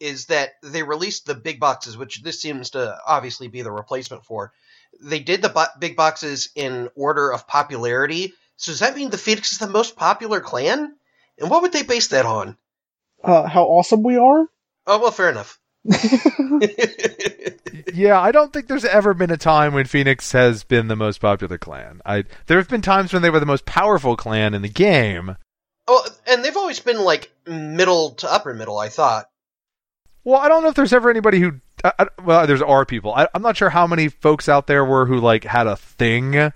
is 0.00 0.26
that 0.26 0.52
they 0.62 0.82
released 0.84 1.26
the 1.26 1.34
big 1.34 1.60
boxes, 1.60 1.98
which 1.98 2.22
this 2.22 2.40
seems 2.40 2.70
to 2.70 2.96
obviously 3.06 3.48
be 3.48 3.60
the 3.60 3.70
replacement 3.70 4.24
for. 4.24 4.52
They 5.02 5.18
did 5.20 5.42
the 5.42 5.50
bo- 5.50 5.66
big 5.78 5.96
boxes 5.96 6.48
in 6.54 6.88
order 6.96 7.30
of 7.30 7.46
popularity. 7.46 8.32
So 8.56 8.72
does 8.72 8.80
that 8.80 8.96
mean 8.96 9.10
the 9.10 9.18
Phoenix 9.18 9.52
is 9.52 9.58
the 9.58 9.68
most 9.68 9.96
popular 9.96 10.40
clan? 10.40 10.94
And 11.38 11.50
what 11.50 11.62
would 11.62 11.72
they 11.72 11.82
base 11.82 12.08
that 12.08 12.26
on? 12.26 12.56
Uh, 13.22 13.46
how 13.46 13.64
awesome 13.64 14.02
we 14.02 14.16
are. 14.16 14.46
Oh 14.86 15.00
well, 15.00 15.10
fair 15.10 15.30
enough. 15.30 15.58
Yeah, 17.96 18.20
I 18.20 18.32
don't 18.32 18.52
think 18.52 18.66
there's 18.66 18.84
ever 18.84 19.14
been 19.14 19.30
a 19.30 19.36
time 19.36 19.72
when 19.72 19.86
Phoenix 19.86 20.32
has 20.32 20.64
been 20.64 20.88
the 20.88 20.96
most 20.96 21.18
popular 21.18 21.56
clan. 21.56 22.02
I 22.04 22.24
there 22.46 22.58
have 22.58 22.68
been 22.68 22.82
times 22.82 23.12
when 23.12 23.22
they 23.22 23.30
were 23.30 23.40
the 23.40 23.46
most 23.46 23.64
powerful 23.64 24.16
clan 24.16 24.54
in 24.54 24.62
the 24.62 24.68
game. 24.68 25.36
oh, 25.88 26.06
and 26.26 26.44
they've 26.44 26.56
always 26.56 26.80
been 26.80 27.00
like 27.00 27.32
middle 27.46 28.10
to 28.16 28.30
upper 28.30 28.52
middle. 28.52 28.78
I 28.78 28.88
thought. 28.88 29.30
Well, 30.24 30.40
I 30.40 30.48
don't 30.48 30.62
know 30.62 30.68
if 30.68 30.74
there's 30.74 30.92
ever 30.92 31.08
anybody 31.08 31.40
who. 31.40 31.60
I, 31.84 31.92
I, 31.98 32.06
well, 32.22 32.46
there's 32.46 32.60
are 32.60 32.84
people. 32.84 33.14
I, 33.14 33.28
I'm 33.34 33.42
not 33.42 33.56
sure 33.56 33.70
how 33.70 33.86
many 33.86 34.08
folks 34.08 34.48
out 34.48 34.66
there 34.66 34.84
were 34.84 35.06
who 35.06 35.18
like 35.18 35.44
had 35.44 35.66
a 35.66 35.76
thing 35.76 36.52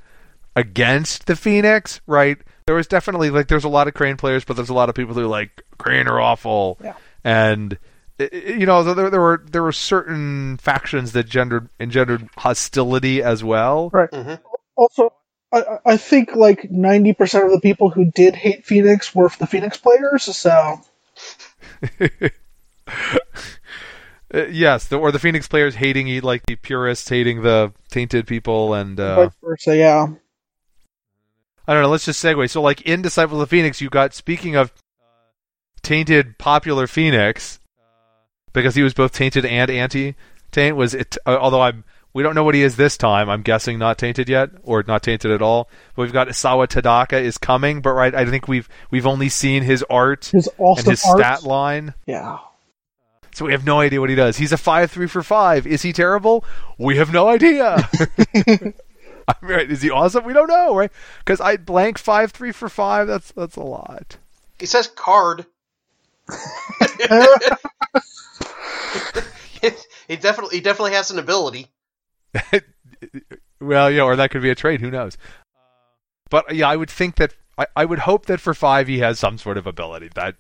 against 0.57 1.27
the 1.27 1.37
Phoenix. 1.37 2.01
Right? 2.07 2.39
There 2.67 2.75
was 2.77 2.87
definitely 2.87 3.31
like 3.31 3.49
there's 3.49 3.65
a 3.65 3.69
lot 3.69 3.89
of 3.89 3.95
Crane 3.95 4.17
players, 4.17 4.45
but 4.45 4.55
there's 4.57 4.69
a 4.71 4.75
lot 4.75 4.89
of 4.89 4.95
people 4.95 5.15
who 5.15 5.27
like 5.27 5.63
Crane 5.79 6.07
are 6.09 6.21
awful. 6.21 6.79
Yeah. 6.83 6.95
And 7.25 7.79
i- 8.21 8.29
i- 8.33 8.37
you 8.37 8.67
know 8.67 8.83
there 8.83 9.11
there 9.11 9.21
were 9.21 9.45
there 9.51 9.63
were 9.63 9.73
certain 9.73 10.57
factions 10.59 11.13
that 11.13 11.27
gendered 11.29 11.69
engendered 11.81 12.29
hostility 12.39 13.23
as 13.23 13.43
well. 13.43 13.91
Right. 13.93 14.09
hmm 14.13 14.35
Also, 14.77 15.13
I, 15.53 15.63
I- 15.63 15.79
I 15.93 15.97
think 15.97 16.37
like 16.37 16.71
ninety 16.71 17.13
percent 17.13 17.45
of 17.47 17.51
the 17.53 17.61
people 17.61 17.91
who 17.91 18.11
did 18.11 18.35
hate 18.37 18.65
Phoenix 18.67 19.15
were 19.15 19.31
the 19.39 19.47
Phoenix 19.47 19.77
players. 19.79 20.25
So 20.37 20.81
Uh, 24.33 24.47
yes, 24.47 24.87
the, 24.87 24.97
or 24.97 25.11
the 25.11 25.19
Phoenix 25.19 25.49
players 25.49 25.75
hating 25.75 26.07
e- 26.07 26.21
like 26.21 26.47
the 26.47 26.55
purists 26.55 27.09
hating 27.09 27.43
the 27.43 27.73
tainted 27.91 28.29
people, 28.29 28.75
and 28.75 29.01
uh, 29.01 29.25
vice 29.25 29.35
versa. 29.43 29.77
Yeah. 29.77 30.07
I 31.71 31.75
don't 31.75 31.85
know. 31.85 31.89
Let's 31.91 32.05
just 32.05 32.23
segue. 32.23 32.51
So, 32.51 32.61
like 32.61 32.83
in 32.83 33.01
Disciples 33.01 33.41
of 33.41 33.49
the 33.49 33.57
Phoenix, 33.57 33.81
you 33.81 33.89
got 33.91 34.13
speaking 34.13 34.57
of 34.57 34.73
tainted 35.83 36.37
popular 36.37 36.89
Phoenix, 36.89 37.61
because 38.53 38.75
he 38.75 38.83
was 38.83 38.93
both 38.93 39.13
tainted 39.13 39.45
and 39.45 39.71
anti-taint. 39.71 40.75
Was 40.77 40.95
it? 40.95 41.17
Uh, 41.25 41.37
although 41.41 41.61
I'm, 41.61 41.85
we 42.13 42.25
don't 42.25 42.35
know 42.35 42.43
what 42.43 42.57
he 42.57 42.63
is 42.63 42.75
this 42.75 42.97
time. 42.97 43.31
I'm 43.31 43.43
guessing 43.43 43.79
not 43.79 43.99
tainted 43.99 44.29
yet, 44.29 44.51
or 44.65 44.83
not 44.83 45.05
tainted 45.05 45.31
at 45.31 45.43
all. 45.43 45.71
But 45.95 46.03
we've 46.03 46.13
got 46.13 46.27
Isawa 46.27 46.67
Tadaka 46.67 47.23
is 47.23 47.39
coming, 47.39 47.83
but 47.83 47.93
right, 47.93 48.17
I 48.17 48.27
think 48.27 48.49
we've 48.49 48.69
we've 48.91 49.07
only 49.07 49.29
seen 49.29 49.63
his 49.63 49.85
art 49.89 50.27
His 50.27 50.49
and 50.59 50.79
his 50.79 51.05
art. 51.05 51.19
stat 51.21 51.45
line. 51.45 51.95
Yeah. 52.05 52.39
So 53.33 53.45
we 53.45 53.53
have 53.53 53.65
no 53.65 53.79
idea 53.79 54.01
what 54.01 54.11
he 54.11 54.17
does. 54.17 54.37
He's 54.37 54.51
a 54.51 54.59
five 54.59 54.91
three 54.91 55.07
for 55.07 55.23
five. 55.23 55.69
Is 55.69 55.83
he 55.83 55.93
terrible? 55.93 56.45
We 56.79 56.97
have 56.97 57.13
no 57.13 57.29
idea. 57.29 57.89
I 59.43 59.47
mean, 59.47 59.57
right, 59.57 59.71
is 59.71 59.83
he 59.83 59.91
awesome? 59.91 60.25
We 60.25 60.33
don't 60.33 60.49
know, 60.49 60.75
right? 60.77 60.91
Because 61.19 61.41
I 61.41 61.57
blank 61.57 61.99
five 61.99 62.33
three 62.33 62.53
for 62.53 62.69
five. 62.69 63.07
That's 63.07 63.33
that's 63.33 63.57
a 63.57 63.63
lot. 63.63 64.17
He 64.59 64.67
says 64.67 64.89
card. 64.89 65.47
he 70.09 70.17
definitely 70.17 70.57
he 70.57 70.61
definitely 70.61 70.93
has 70.93 71.11
an 71.11 71.19
ability. 71.19 71.69
Well, 73.63 73.91
yeah, 73.91 74.03
or 74.05 74.17
that 74.17 74.31
could 74.31 74.41
be 74.41 74.49
a 74.49 74.55
trade. 74.55 74.81
Who 74.81 74.91
knows? 74.91 75.19
But 76.31 76.55
yeah, 76.55 76.67
I 76.69 76.77
would 76.77 76.89
think 76.89 77.17
that 77.17 77.35
I, 77.59 77.67
I 77.77 77.85
would 77.85 77.99
hope 78.01 78.25
that 78.27 78.41
for 78.41 78.55
five 78.55 78.89
he 78.89 79.01
has 79.01 79.19
some 79.19 79.37
sort 79.37 79.59
of 79.59 79.67
ability. 79.67 80.09
That 80.15 80.37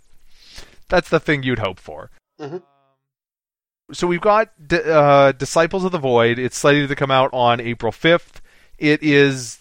that's 0.88 1.10
the 1.10 1.20
thing 1.20 1.42
you'd 1.42 1.58
hope 1.58 1.78
for. 1.78 2.10
Mhm. 2.40 2.62
So 3.92 4.06
we've 4.06 4.22
got 4.22 4.48
D- 4.66 4.80
uh, 4.86 5.32
Disciples 5.32 5.84
of 5.84 5.92
the 5.92 5.98
Void. 5.98 6.38
It's 6.38 6.56
slated 6.56 6.88
to 6.88 6.96
come 6.96 7.10
out 7.10 7.28
on 7.34 7.60
April 7.60 7.92
fifth. 7.92 8.40
It 8.80 9.02
is 9.02 9.58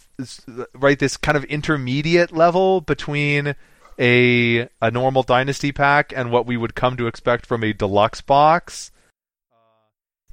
right 0.73 0.99
this 0.99 1.17
kind 1.17 1.37
of 1.37 1.43
intermediate 1.45 2.31
level 2.31 2.81
between 2.81 3.55
a 3.99 4.69
a 4.81 4.91
normal 4.91 5.23
Dynasty 5.23 5.71
pack 5.71 6.13
and 6.15 6.31
what 6.31 6.45
we 6.45 6.57
would 6.57 6.73
come 6.73 6.97
to 6.97 7.07
expect 7.07 7.45
from 7.45 7.63
a 7.63 7.73
deluxe 7.73 8.21
box. 8.21 8.91
Uh, 9.51 9.55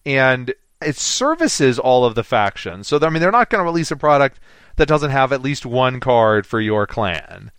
and 0.05 0.55
it 0.81 0.97
services 0.97 1.79
all 1.79 2.05
of 2.05 2.15
the 2.15 2.25
factions. 2.25 2.89
So 2.89 2.99
I 3.01 3.11
mean, 3.11 3.21
they're 3.21 3.33
not 3.33 3.51
going 3.51 3.61
to 3.61 3.65
release 3.65 3.91
a 3.91 3.97
product 3.97 4.39
that 4.77 4.89
doesn't 4.89 5.11
have 5.11 5.33
at 5.33 5.43
least 5.43 5.67
one 5.67 6.01
card 6.01 6.47
for 6.47 6.61
your 6.61 6.87
clan, 6.87 7.51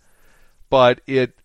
but 0.70 1.00
it 1.06 1.38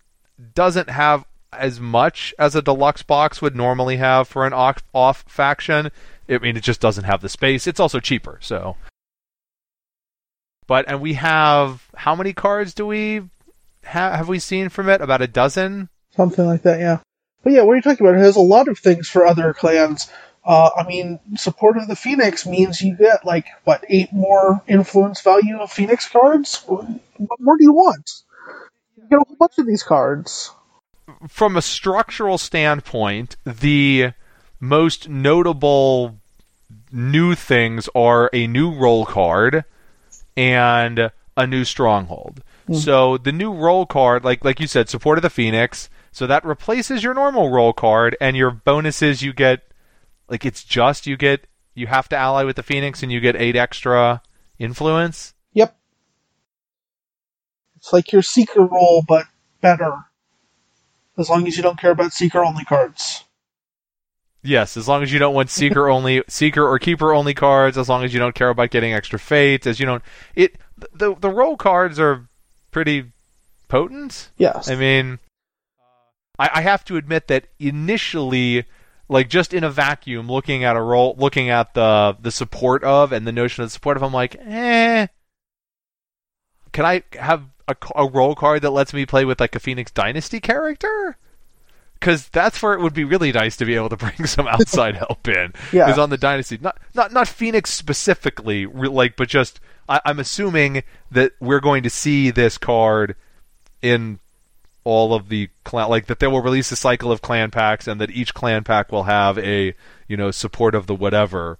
doesn't 0.55 0.89
have 0.89 1.25
as 1.51 1.79
much 1.79 2.33
as 2.39 2.55
a 2.55 2.61
deluxe 2.61 3.03
box 3.03 3.41
would 3.41 3.55
normally 3.55 3.97
have 3.97 4.27
for 4.27 4.45
an 4.45 4.53
off, 4.53 4.83
off 4.93 5.23
faction. 5.27 5.91
I 6.29 6.37
mean, 6.37 6.57
it 6.57 6.63
just 6.63 6.81
doesn't 6.81 7.03
have 7.03 7.21
the 7.21 7.29
space. 7.29 7.67
It's 7.67 7.79
also 7.79 7.99
cheaper, 7.99 8.39
so. 8.41 8.75
But 10.67 10.85
and 10.87 11.01
we 11.01 11.13
have 11.13 11.87
how 11.95 12.15
many 12.15 12.33
cards 12.33 12.73
do 12.73 12.85
we 12.85 13.21
ha- 13.85 14.15
have 14.15 14.27
we 14.27 14.39
seen 14.39 14.69
from 14.69 14.89
it? 14.89 15.01
About 15.01 15.21
a 15.21 15.27
dozen. 15.27 15.89
Something 16.15 16.45
like 16.45 16.61
that, 16.63 16.79
yeah. 16.79 16.99
But 17.43 17.53
yeah, 17.53 17.63
what 17.63 17.73
are 17.73 17.75
you 17.75 17.81
talking 17.81 18.05
about? 18.05 18.17
It 18.17 18.23
has 18.23 18.35
a 18.35 18.41
lot 18.41 18.67
of 18.67 18.79
things 18.79 19.09
for 19.09 19.25
other 19.25 19.53
clans. 19.53 20.09
Uh, 20.45 20.69
I 20.75 20.85
mean, 20.87 21.19
support 21.35 21.77
of 21.77 21.87
the 21.87 21.95
Phoenix 21.95 22.45
means 22.45 22.81
you 22.81 22.95
get, 22.97 23.25
like, 23.25 23.45
what, 23.63 23.83
eight 23.89 24.11
more 24.11 24.61
influence 24.67 25.21
value 25.21 25.57
of 25.57 25.71
Phoenix 25.71 26.07
cards? 26.07 26.63
What 26.67 26.85
more 27.39 27.57
do 27.57 27.63
you 27.63 27.73
want? 27.73 28.09
You 28.97 29.07
get 29.09 29.19
a 29.19 29.23
whole 29.25 29.37
bunch 29.37 29.57
of 29.57 29.65
these 29.65 29.83
cards. 29.83 30.51
from 31.27 31.55
a 31.57 31.61
structural 31.61 32.37
standpoint, 32.37 33.35
the 33.45 34.11
most 34.59 35.09
notable 35.09 36.19
new 36.91 37.35
things 37.35 37.89
are 37.95 38.29
a 38.33 38.47
new 38.47 38.73
role 38.73 39.05
card 39.05 39.65
and 40.35 41.11
a 41.35 41.47
new 41.47 41.63
stronghold. 41.65 42.43
Hmm. 42.67 42.75
So 42.75 43.17
the 43.17 43.31
new 43.31 43.53
role 43.53 43.85
card, 43.85 44.23
like 44.23 44.43
like 44.45 44.59
you 44.59 44.67
said, 44.67 44.89
support 44.89 45.17
of 45.17 45.21
the 45.21 45.29
Phoenix, 45.29 45.89
so 46.11 46.27
that 46.27 46.45
replaces 46.45 47.03
your 47.03 47.13
normal 47.13 47.49
role 47.49 47.73
card 47.73 48.15
and 48.21 48.37
your 48.37 48.51
bonuses 48.51 49.21
you 49.21 49.33
get 49.33 49.63
like 50.29 50.45
it's 50.45 50.63
just 50.63 51.07
you 51.07 51.17
get 51.17 51.47
you 51.73 51.87
have 51.87 52.07
to 52.09 52.15
ally 52.15 52.43
with 52.43 52.55
the 52.55 52.63
Phoenix 52.63 53.01
and 53.01 53.11
you 53.11 53.19
get 53.19 53.35
8 53.35 53.55
extra 53.55 54.21
influence. 54.59 55.33
Yep. 55.53 55.75
It's 57.77 57.91
like 57.91 58.11
your 58.11 58.21
Seeker 58.21 58.61
role, 58.65 59.03
but 59.07 59.25
better. 59.61 60.05
As 61.17 61.29
long 61.29 61.47
as 61.47 61.57
you 61.57 61.63
don't 61.63 61.79
care 61.79 61.91
about 61.91 62.13
Seeker 62.13 62.43
only 62.43 62.63
cards. 62.63 63.23
Yes, 64.43 64.75
as 64.75 64.87
long 64.87 65.03
as 65.03 65.11
you 65.11 65.19
don't 65.19 65.33
want 65.33 65.49
seeker 65.49 65.89
only 65.89 66.23
seeker 66.27 66.67
or 66.67 66.77
keeper 66.77 67.13
only 67.13 67.33
cards, 67.33 67.77
as 67.77 67.87
long 67.87 68.03
as 68.03 68.13
you 68.13 68.19
don't 68.19 68.35
care 68.35 68.49
about 68.49 68.71
getting 68.71 68.93
extra 68.93 69.17
fate, 69.17 69.65
as 69.65 69.79
you 69.79 69.85
don't 69.85 70.03
it 70.35 70.57
the 70.93 71.15
the 71.15 71.29
role 71.29 71.55
cards 71.57 71.99
are 71.99 72.27
pretty 72.71 73.11
potent. 73.69 74.29
Yes. 74.37 74.69
I 74.69 74.75
mean 74.75 75.19
I, 76.37 76.49
I 76.55 76.61
have 76.61 76.83
to 76.85 76.97
admit 76.97 77.27
that 77.29 77.47
initially 77.59 78.65
like 79.07 79.29
just 79.29 79.53
in 79.53 79.63
a 79.63 79.69
vacuum 79.69 80.29
looking 80.29 80.63
at 80.63 80.75
a 80.75 80.81
role 80.81 81.15
looking 81.17 81.49
at 81.49 81.73
the 81.73 82.17
the 82.19 82.31
support 82.31 82.83
of 82.83 83.11
and 83.11 83.25
the 83.25 83.31
notion 83.31 83.63
of 83.63 83.69
the 83.69 83.73
support 83.73 83.95
of 83.95 84.03
I'm 84.03 84.13
like, 84.13 84.35
eh 84.39 85.07
can 86.73 86.85
I 86.85 87.03
have 87.13 87.45
a, 87.67 87.75
a 87.95 88.07
role 88.07 88.35
card 88.35 88.63
that 88.63 88.71
lets 88.71 88.93
me 88.93 89.05
play 89.05 89.23
with 89.23 89.39
like 89.39 89.55
a 89.55 89.59
Phoenix 89.59 89.91
Dynasty 89.91 90.41
character? 90.41 91.17
Because 92.03 92.27
that's 92.29 92.61
where 92.61 92.73
it 92.73 92.81
would 92.81 92.93
be 92.93 93.05
really 93.05 93.31
nice 93.31 93.55
to 93.57 93.65
be 93.65 93.75
able 93.75 93.89
to 93.89 93.97
bring 93.97 94.25
some 94.25 94.47
outside 94.47 94.95
help 95.07 95.27
in. 95.27 95.53
Yeah. 95.71 95.85
Because 95.85 95.97
on 95.97 96.09
the 96.09 96.17
Dynasty, 96.17 96.57
not 96.61 96.77
not 96.93 97.13
not 97.13 97.27
Phoenix 97.27 97.71
specifically, 97.71 98.65
like, 98.65 99.15
but 99.15 99.29
just 99.29 99.59
I, 99.87 100.01
I'm 100.05 100.19
assuming 100.19 100.83
that 101.11 101.31
we're 101.39 101.61
going 101.61 101.83
to 101.83 101.89
see 101.89 102.29
this 102.29 102.57
card 102.57 103.15
in 103.81 104.19
all 104.83 105.13
of 105.13 105.29
the 105.29 105.49
clan, 105.63 105.89
like 105.89 106.07
that 106.07 106.19
they 106.19 106.27
will 106.27 106.41
release 106.41 106.71
a 106.71 106.75
cycle 106.75 107.11
of 107.11 107.21
clan 107.21 107.51
packs, 107.51 107.87
and 107.87 108.01
that 108.01 108.11
each 108.11 108.33
clan 108.33 108.63
pack 108.63 108.91
will 108.91 109.03
have 109.03 109.37
a 109.39 109.73
you 110.07 110.17
know 110.17 110.31
support 110.31 110.75
of 110.75 110.87
the 110.87 110.95
whatever 110.95 111.57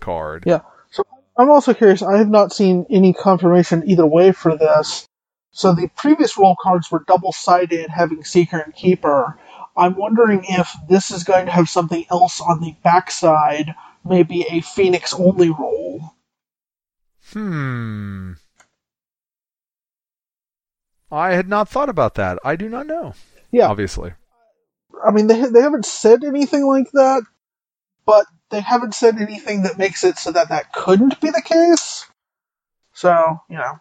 card. 0.00 0.44
Yeah. 0.46 0.60
So 0.90 1.04
I'm 1.36 1.50
also 1.50 1.74
curious. 1.74 2.02
I 2.02 2.18
have 2.18 2.30
not 2.30 2.52
seen 2.52 2.86
any 2.88 3.12
confirmation 3.12 3.82
either 3.86 4.06
way 4.06 4.32
for 4.32 4.56
this. 4.56 5.06
So 5.52 5.74
the 5.74 5.88
previous 5.96 6.38
role 6.38 6.56
cards 6.60 6.90
were 6.90 7.04
double 7.06 7.32
sided, 7.32 7.90
having 7.90 8.24
Seeker 8.24 8.58
and 8.58 8.74
Keeper. 8.74 9.38
I'm 9.76 9.96
wondering 9.96 10.44
if 10.48 10.70
this 10.88 11.10
is 11.10 11.24
going 11.24 11.46
to 11.46 11.52
have 11.52 11.68
something 11.68 12.04
else 12.10 12.40
on 12.40 12.60
the 12.60 12.74
backside, 12.84 13.74
maybe 14.04 14.46
a 14.50 14.60
Phoenix 14.60 15.14
only 15.14 15.50
role. 15.50 16.14
Hmm. 17.32 18.32
I 21.10 21.34
had 21.34 21.48
not 21.48 21.68
thought 21.68 21.88
about 21.88 22.14
that. 22.14 22.38
I 22.44 22.56
do 22.56 22.68
not 22.68 22.86
know. 22.86 23.14
Yeah. 23.50 23.68
Obviously. 23.68 24.12
I 25.04 25.10
mean, 25.10 25.26
they 25.26 25.40
they 25.46 25.60
haven't 25.60 25.86
said 25.86 26.24
anything 26.24 26.66
like 26.66 26.90
that, 26.92 27.22
but 28.06 28.26
they 28.50 28.60
haven't 28.60 28.94
said 28.94 29.18
anything 29.18 29.62
that 29.62 29.78
makes 29.78 30.04
it 30.04 30.18
so 30.18 30.32
that 30.32 30.50
that 30.50 30.72
couldn't 30.72 31.20
be 31.20 31.30
the 31.30 31.42
case. 31.42 32.06
So 32.92 33.40
you 33.48 33.56
know, 33.56 33.80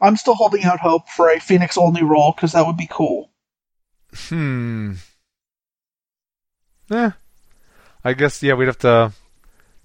I'm 0.00 0.16
still 0.16 0.34
holding 0.34 0.64
out 0.64 0.80
hope 0.80 1.08
for 1.08 1.30
a 1.30 1.40
Phoenix 1.40 1.76
only 1.76 2.02
role 2.02 2.32
because 2.32 2.52
that 2.52 2.66
would 2.66 2.76
be 2.76 2.88
cool. 2.90 3.30
Hmm. 4.14 4.94
Eh. 6.90 7.10
I 8.04 8.12
guess 8.14 8.42
yeah, 8.42 8.54
we'd 8.54 8.66
have 8.66 8.78
to. 8.78 9.12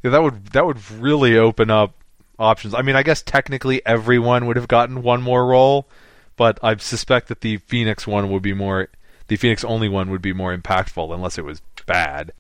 Yeah, 0.03 0.11
that 0.11 0.23
would 0.23 0.47
that 0.47 0.65
would 0.65 0.91
really 0.91 1.37
open 1.37 1.69
up 1.69 1.93
options. 2.39 2.73
I 2.73 2.81
mean, 2.81 2.95
I 2.95 3.03
guess 3.03 3.21
technically 3.21 3.85
everyone 3.85 4.45
would 4.45 4.55
have 4.55 4.67
gotten 4.67 5.03
one 5.03 5.21
more 5.21 5.45
role, 5.45 5.87
but 6.35 6.59
I 6.63 6.75
suspect 6.77 7.27
that 7.27 7.41
the 7.41 7.57
Phoenix 7.57 8.07
one 8.07 8.31
would 8.31 8.43
be 8.43 8.53
more. 8.53 8.89
The 9.27 9.35
Phoenix 9.35 9.63
only 9.63 9.89
one 9.89 10.09
would 10.09 10.21
be 10.21 10.33
more 10.33 10.55
impactful 10.55 11.13
unless 11.13 11.37
it 11.37 11.45
was 11.45 11.61
bad. 11.85 12.31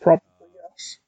Probably 0.00 0.22
yes. 0.40 0.98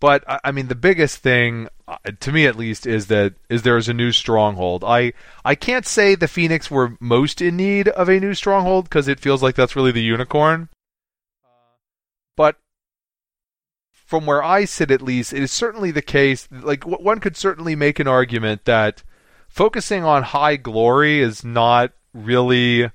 But 0.00 0.24
I 0.28 0.40
I 0.44 0.52
mean, 0.52 0.68
the 0.68 0.74
biggest 0.74 1.18
thing 1.18 1.68
uh, 1.88 1.96
to 2.20 2.32
me, 2.32 2.46
at 2.46 2.56
least, 2.56 2.86
is 2.86 3.08
that 3.08 3.34
is 3.48 3.62
there 3.62 3.76
is 3.76 3.88
a 3.88 3.94
new 3.94 4.12
stronghold. 4.12 4.84
I 4.84 5.12
I 5.44 5.54
can't 5.54 5.86
say 5.86 6.14
the 6.14 6.28
Phoenix 6.28 6.70
were 6.70 6.96
most 7.00 7.42
in 7.42 7.56
need 7.56 7.88
of 7.88 8.08
a 8.08 8.20
new 8.20 8.34
stronghold 8.34 8.84
because 8.84 9.08
it 9.08 9.20
feels 9.20 9.42
like 9.42 9.56
that's 9.56 9.76
really 9.76 9.92
the 9.92 10.02
unicorn. 10.02 10.68
But 12.36 12.56
from 13.92 14.26
where 14.26 14.42
I 14.42 14.64
sit, 14.64 14.90
at 14.90 15.02
least, 15.02 15.32
it 15.32 15.42
is 15.42 15.52
certainly 15.52 15.90
the 15.90 16.02
case. 16.02 16.48
Like 16.50 16.84
one 16.84 17.20
could 17.20 17.36
certainly 17.36 17.76
make 17.76 17.98
an 17.98 18.08
argument 18.08 18.64
that 18.64 19.02
focusing 19.48 20.04
on 20.04 20.22
high 20.22 20.56
glory 20.56 21.20
is 21.20 21.44
not 21.44 21.92
really 22.12 22.90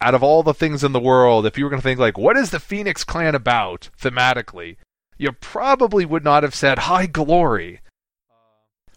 out 0.00 0.14
of 0.14 0.22
all 0.22 0.42
the 0.42 0.54
things 0.54 0.84
in 0.84 0.92
the 0.92 1.00
world. 1.00 1.46
If 1.46 1.58
you 1.58 1.64
were 1.64 1.70
going 1.70 1.80
to 1.80 1.86
think 1.86 2.00
like, 2.00 2.18
what 2.18 2.36
is 2.36 2.50
the 2.50 2.60
Phoenix 2.60 3.04
Clan 3.04 3.34
about 3.34 3.90
thematically? 4.00 4.76
you 5.18 5.32
probably 5.32 6.06
would 6.06 6.24
not 6.24 6.44
have 6.44 6.54
said 6.54 6.78
high 6.78 7.06
glory 7.06 7.80
uh, 8.30 8.34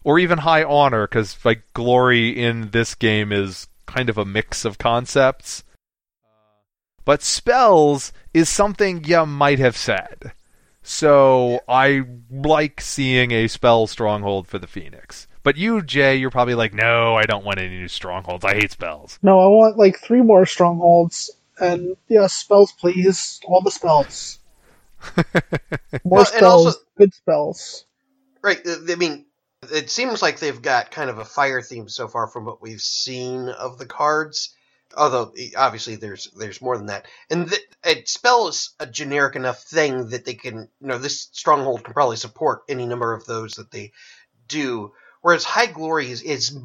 or 0.03 0.19
even 0.19 0.39
high 0.39 0.63
honor 0.63 1.07
because 1.07 1.43
like 1.43 1.63
glory 1.73 2.29
in 2.29 2.69
this 2.69 2.95
game 2.95 3.31
is 3.31 3.67
kind 3.87 4.09
of 4.09 4.17
a 4.17 4.25
mix 4.25 4.63
of 4.63 4.77
concepts 4.77 5.63
but 7.05 7.21
spells 7.21 8.11
is 8.33 8.49
something 8.49 9.03
you 9.03 9.25
might 9.25 9.59
have 9.59 9.77
said 9.77 10.31
so 10.83 11.59
i 11.67 12.01
like 12.31 12.81
seeing 12.81 13.31
a 13.31 13.47
spell 13.47 13.87
stronghold 13.87 14.47
for 14.47 14.57
the 14.59 14.67
phoenix 14.67 15.27
but 15.43 15.57
you 15.57 15.81
jay 15.81 16.15
you're 16.15 16.29
probably 16.31 16.55
like 16.55 16.73
no 16.73 17.15
i 17.15 17.23
don't 17.23 17.45
want 17.45 17.59
any 17.59 17.69
new 17.69 17.87
strongholds 17.87 18.43
i 18.45 18.53
hate 18.53 18.71
spells 18.71 19.19
No, 19.21 19.39
I 19.39 19.47
want 19.47 19.77
like 19.77 19.99
three 19.99 20.21
more 20.21 20.45
strongholds, 20.45 21.29
and 21.59 21.95
yeah, 22.07 22.25
spells, 22.27 22.71
please, 22.71 23.39
all 23.45 23.61
the 23.61 23.69
spells. 23.71 24.39
More 25.15 25.25
Well, 26.03 26.19
and 26.21 26.27
spells, 26.27 26.65
also- 26.65 26.79
good 26.97 27.13
spells. 27.13 27.85
Right. 28.41 28.59
I 28.65 28.95
mean, 28.95 29.25
it 29.71 29.89
seems 29.91 30.21
like 30.23 30.39
they've 30.39 30.59
got 30.61 30.89
kind 30.89 31.09
of 31.11 31.19
a 31.19 31.25
fire 31.25 31.61
theme 31.61 31.87
so 31.87 32.07
far 32.07 32.27
from 32.27 32.45
what 32.45 32.61
we've 32.63 32.81
seen 32.81 33.49
of 33.49 33.77
the 33.77 33.85
cards. 33.85 34.55
Although 34.95 35.33
obviously 35.57 35.95
there's 35.95 36.29
there's 36.31 36.61
more 36.61 36.77
than 36.77 36.87
that, 36.87 37.05
and 37.29 37.49
th- 37.49 37.61
it 37.83 38.09
spell 38.09 38.47
is 38.47 38.71
a 38.79 38.85
generic 38.85 39.35
enough 39.35 39.63
thing 39.63 40.09
that 40.09 40.25
they 40.25 40.33
can, 40.33 40.69
you 40.79 40.87
know, 40.87 40.97
this 40.97 41.29
stronghold 41.31 41.83
can 41.83 41.93
probably 41.93 42.17
support 42.17 42.63
any 42.67 42.85
number 42.85 43.13
of 43.13 43.25
those 43.25 43.55
that 43.55 43.71
they 43.71 43.91
do. 44.47 44.93
Whereas 45.21 45.43
high 45.43 45.67
glory 45.67 46.09
is, 46.09 46.21
is 46.21 46.57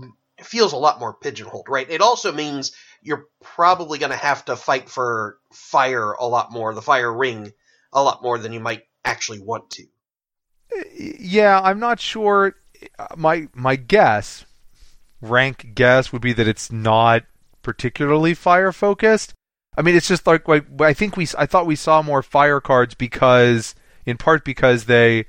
feels 0.43 0.73
a 0.73 0.79
lot 0.79 1.01
more 1.01 1.15
pigeonholed, 1.15 1.69
right? 1.69 1.89
It 1.89 2.01
also 2.01 2.33
means 2.33 2.73
you're 3.03 3.27
probably 3.43 3.99
going 3.99 4.11
to 4.11 4.17
have 4.17 4.45
to 4.47 4.57
fight 4.57 4.89
for 4.89 5.39
fire 5.53 6.13
a 6.13 6.27
lot 6.27 6.53
more, 6.53 6.75
the 6.75 6.83
fire 6.83 7.13
ring, 7.13 7.53
a 7.93 8.03
lot 8.03 8.23
more 8.23 8.39
than 8.39 8.53
you 8.53 8.61
might 8.61 8.85
actually 9.05 9.41
want 9.41 9.71
to. 9.71 9.85
Eh, 10.75 11.13
yeah, 11.21 11.61
I'm 11.61 11.79
not 11.79 12.01
sure. 12.01 12.57
Eh, 12.81 13.07
my 13.17 13.49
my 13.55 13.77
guess, 13.77 14.45
rank 15.21 15.73
guess, 15.75 16.13
would 16.13 16.23
be 16.23 16.33
that 16.33 16.49
it's 16.49 16.73
not 16.73 17.25
particularly 17.67 18.33
fire 18.33 18.71
focused. 18.71 19.35
I 19.77 19.83
mean, 19.83 19.97
it's 19.97 20.07
just 20.09 20.25
like, 20.27 20.47
like 20.49 20.65
I 20.81 20.95
think 20.95 21.17
we 21.17 21.27
I 21.37 21.45
thought 21.47 21.67
we 21.67 21.75
saw 21.77 22.01
more 22.01 22.23
fire 22.23 22.61
cards 22.61 22.95
because, 22.95 23.75
in 24.07 24.17
part, 24.17 24.45
because 24.45 24.85
they. 24.85 25.27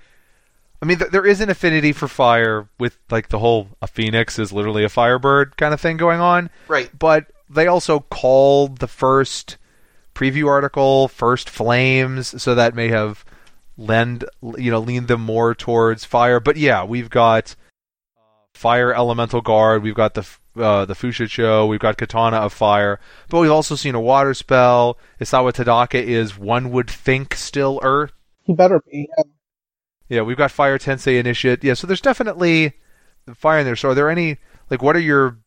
I 0.82 0.86
mean, 0.86 1.00
th- 1.00 1.10
there 1.10 1.26
is 1.26 1.42
an 1.42 1.50
affinity 1.50 1.92
for 1.92 2.08
fire 2.08 2.70
with 2.80 3.00
like 3.10 3.30
the 3.30 3.40
whole 3.40 3.70
a 3.82 3.88
phoenix 3.88 4.38
is 4.38 4.54
literally 4.54 4.84
a 4.84 4.90
firebird 4.90 5.58
kind 5.58 5.74
of 5.74 5.82
thing 5.82 5.98
going 5.98 6.20
on 6.22 6.52
Right. 6.68 6.92
but 6.98 7.26
they 7.50 7.66
also 7.66 8.02
called 8.02 8.78
the 8.78 8.88
first 8.88 9.58
preview 10.14 10.48
article 10.48 11.08
first 11.08 11.50
flames 11.50 12.40
so 12.42 12.54
that 12.54 12.76
may 12.76 12.90
have 12.90 13.26
lend 13.76 14.24
you 14.58 14.70
know 14.70 14.80
leaned 14.80 15.08
them 15.08 15.22
more 15.22 15.56
towards 15.56 16.06
fire 16.06 16.40
but 16.40 16.58
yeah 16.58 16.84
we've 16.84 17.10
got 17.10 17.56
uh, 18.16 18.22
fire 18.54 18.94
elemental 18.94 19.42
guard 19.42 19.82
we've 19.82 19.96
got 19.96 20.14
the 20.14 20.28
uh, 20.60 20.86
the 20.86 20.94
Fushicho, 20.94 21.68
we've 21.68 21.80
got 21.80 21.98
Katana 21.98 22.38
of 22.38 22.54
Fire, 22.54 23.00
but 23.30 23.40
we've 23.40 23.52
also 23.52 23.76
seen 23.76 23.96
a 23.96 24.02
water 24.02 24.34
spell. 24.34 24.98
Isawa 25.20 25.54
Tadaka 25.54 26.02
is 26.02 26.38
one 26.38 26.72
would 26.72 26.90
think 26.90 27.36
still 27.36 27.80
Earth. 27.84 28.12
He 28.44 28.54
better 28.54 28.80
be. 28.80 29.10
Yeah. 29.18 29.24
Yeah, 30.10 30.22
we've 30.22 30.38
got 30.38 30.52
Fire 30.52 30.78
Tensai 30.80 31.20
Initiate. 31.20 31.64
Yeah, 31.64 31.74
so 31.74 31.86
there's 31.86 32.02
definitely 32.02 32.74
fire 33.36 33.60
in 33.60 33.66
there. 33.66 33.76
So 33.76 33.90
are 33.90 33.96
there 33.96 34.10
any 34.10 34.38
like 34.70 34.82
what 34.82 34.96
are 34.96 35.02
your 35.02 35.38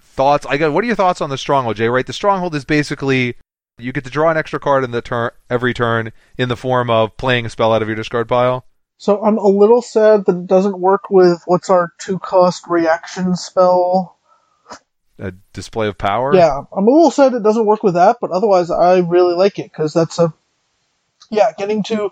thoughts? 0.00 0.44
I 0.46 0.56
got 0.56 0.72
what 0.72 0.82
are 0.82 0.86
your 0.86 0.96
thoughts 0.96 1.20
on 1.20 1.30
the 1.30 1.38
stronghold, 1.38 1.76
Jay? 1.76 1.88
Right, 1.88 2.06
the 2.06 2.12
stronghold 2.12 2.54
is 2.54 2.64
basically 2.64 3.36
you 3.78 3.92
get 3.92 4.04
to 4.04 4.10
draw 4.10 4.30
an 4.30 4.36
extra 4.36 4.58
card 4.58 4.82
in 4.82 4.90
the 4.90 5.02
turn 5.02 5.30
every 5.48 5.72
turn 5.72 6.12
in 6.36 6.48
the 6.48 6.56
form 6.56 6.90
of 6.90 7.16
playing 7.16 7.46
a 7.46 7.50
spell 7.50 7.72
out 7.72 7.82
of 7.82 7.88
your 7.88 7.96
discard 7.96 8.28
pile. 8.28 8.64
So 8.98 9.24
I'm 9.24 9.38
a 9.38 9.46
little 9.46 9.80
sad 9.80 10.26
that 10.26 10.36
it 10.36 10.46
doesn't 10.48 10.78
work 10.78 11.08
with 11.08 11.40
what's 11.46 11.70
our 11.70 11.92
two 11.98 12.18
cost 12.18 12.66
reaction 12.68 13.36
spell. 13.36 14.18
A 15.20 15.32
display 15.52 15.86
of 15.86 15.96
power. 15.96 16.34
Yeah, 16.34 16.62
I'm 16.76 16.86
a 16.86 16.90
little 16.90 17.12
sad 17.12 17.32
it 17.32 17.44
doesn't 17.44 17.64
work 17.64 17.84
with 17.84 17.94
that, 17.94 18.18
but 18.20 18.32
otherwise 18.32 18.70
I 18.70 18.98
really 18.98 19.34
like 19.34 19.58
it 19.60 19.70
because 19.70 19.92
that's 19.92 20.18
a 20.18 20.34
yeah, 21.30 21.52
getting 21.56 21.84
to 21.84 22.10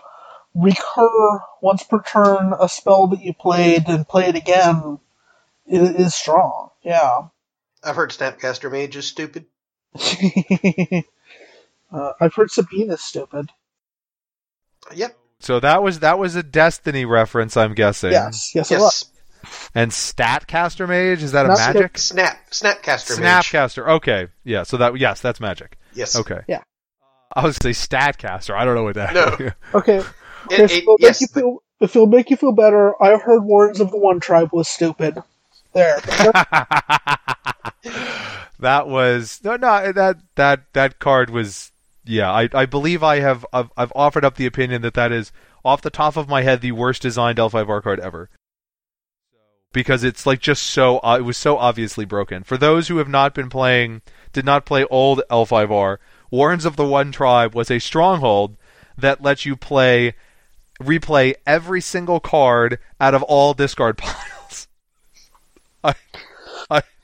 recur 0.55 1.39
once 1.61 1.83
per 1.83 2.01
turn 2.01 2.53
a 2.59 2.69
spell 2.69 3.07
that 3.07 3.21
you 3.21 3.33
played 3.33 3.87
and 3.87 4.07
play 4.07 4.29
it 4.29 4.35
again 4.35 4.99
is, 5.65 5.89
is 5.89 6.15
strong. 6.15 6.69
Yeah. 6.83 7.27
I've 7.83 7.95
heard 7.95 8.11
Snapcaster 8.11 8.71
Mage 8.71 8.95
is 8.95 9.07
stupid. 9.07 9.45
uh, 11.91 12.13
I've 12.19 12.33
heard 12.33 12.51
Sabine 12.51 12.91
is 12.91 13.03
stupid. 13.03 13.49
Yep. 14.93 15.17
So 15.39 15.59
that 15.59 15.83
was 15.83 15.99
that 15.99 16.17
was 16.19 16.35
a 16.35 16.43
Destiny 16.43 17.05
reference, 17.05 17.55
I'm 17.57 17.73
guessing. 17.73 18.11
Yes, 18.11 18.53
yes, 18.55 18.71
it 18.71 18.79
was. 18.79 19.05
And 19.73 19.91
Statcaster 19.91 20.87
Mage 20.87 21.23
is 21.23 21.31
that 21.33 21.45
a 21.45 21.49
Not 21.49 21.57
magic? 21.57 21.97
Snap. 21.97 22.37
Snapcaster 22.51 23.19
Mage. 23.19 23.45
Snapcaster. 23.45 23.87
Okay. 23.87 24.27
Yeah. 24.43 24.63
So 24.63 24.77
that 24.77 24.97
yes, 24.99 25.21
that's 25.21 25.39
magic. 25.39 25.77
Yes. 25.93 26.15
Okay. 26.15 26.41
Yeah. 26.47 26.61
I 27.33 27.43
was 27.43 27.57
gonna 27.59 27.73
say 27.73 27.87
Statcaster. 27.87 28.55
I 28.55 28.65
don't 28.65 28.75
know 28.75 28.83
what 28.83 28.95
that. 28.95 29.13
No. 29.13 29.51
Okay, 29.79 29.97
It, 29.99 30.59
if, 30.59 30.71
it, 30.71 30.77
it'll 30.83 30.97
yes. 30.99 31.21
make 31.21 31.29
you 31.29 31.33
feel, 31.41 31.63
if 31.81 31.95
it'll 31.95 32.07
make 32.07 32.29
you 32.29 32.37
feel 32.37 32.51
better, 32.53 32.93
I 33.01 33.17
heard 33.17 33.43
Warrens 33.43 33.79
of 33.79 33.91
the 33.91 33.97
One 33.97 34.19
Tribe 34.19 34.49
was 34.51 34.67
stupid. 34.67 35.21
There. 35.73 35.99
that 38.59 38.87
was 38.87 39.39
no, 39.43 39.55
no. 39.57 39.91
That 39.91 40.17
that 40.35 40.73
that 40.73 40.99
card 40.99 41.29
was. 41.29 41.71
Yeah, 42.07 42.31
I 42.31 42.49
I 42.53 42.65
believe 42.65 43.03
I 43.03 43.19
have 43.19 43.45
I've, 43.51 43.71
I've 43.75 43.91
offered 43.95 44.23
up 44.25 44.35
the 44.35 44.45
opinion 44.45 44.81
that 44.83 44.93
that 44.93 45.11
is 45.11 45.31
off 45.63 45.81
the 45.81 45.89
top 45.89 46.15
of 46.15 46.29
my 46.29 46.41
head 46.41 46.61
the 46.61 46.71
worst 46.71 47.01
designed 47.01 47.37
L5R 47.37 47.83
card 47.83 47.99
ever. 47.99 48.29
Because 49.73 50.03
it's 50.03 50.25
like 50.25 50.39
just 50.39 50.63
so 50.63 50.99
uh, 50.99 51.17
it 51.19 51.23
was 51.23 51.37
so 51.37 51.57
obviously 51.57 52.05
broken. 52.05 52.43
For 52.43 52.57
those 52.57 52.87
who 52.87 52.97
have 52.97 53.09
not 53.09 53.33
been 53.33 53.49
playing, 53.49 54.01
did 54.31 54.45
not 54.45 54.65
play 54.65 54.85
old 54.85 55.21
L5R, 55.29 55.97
Warrens 56.31 56.65
of 56.65 56.77
the 56.77 56.85
One 56.85 57.11
Tribe 57.11 57.53
was 57.53 57.69
a 57.69 57.79
stronghold 57.79 58.55
that 58.97 59.21
lets 59.21 59.45
you 59.45 59.55
play 59.55 60.15
replay 60.81 61.33
every 61.45 61.81
single 61.81 62.19
card 62.19 62.79
out 62.99 63.13
of 63.13 63.23
all 63.23 63.53
discard 63.53 63.97
piles. 63.97 64.67
I, 65.83 65.93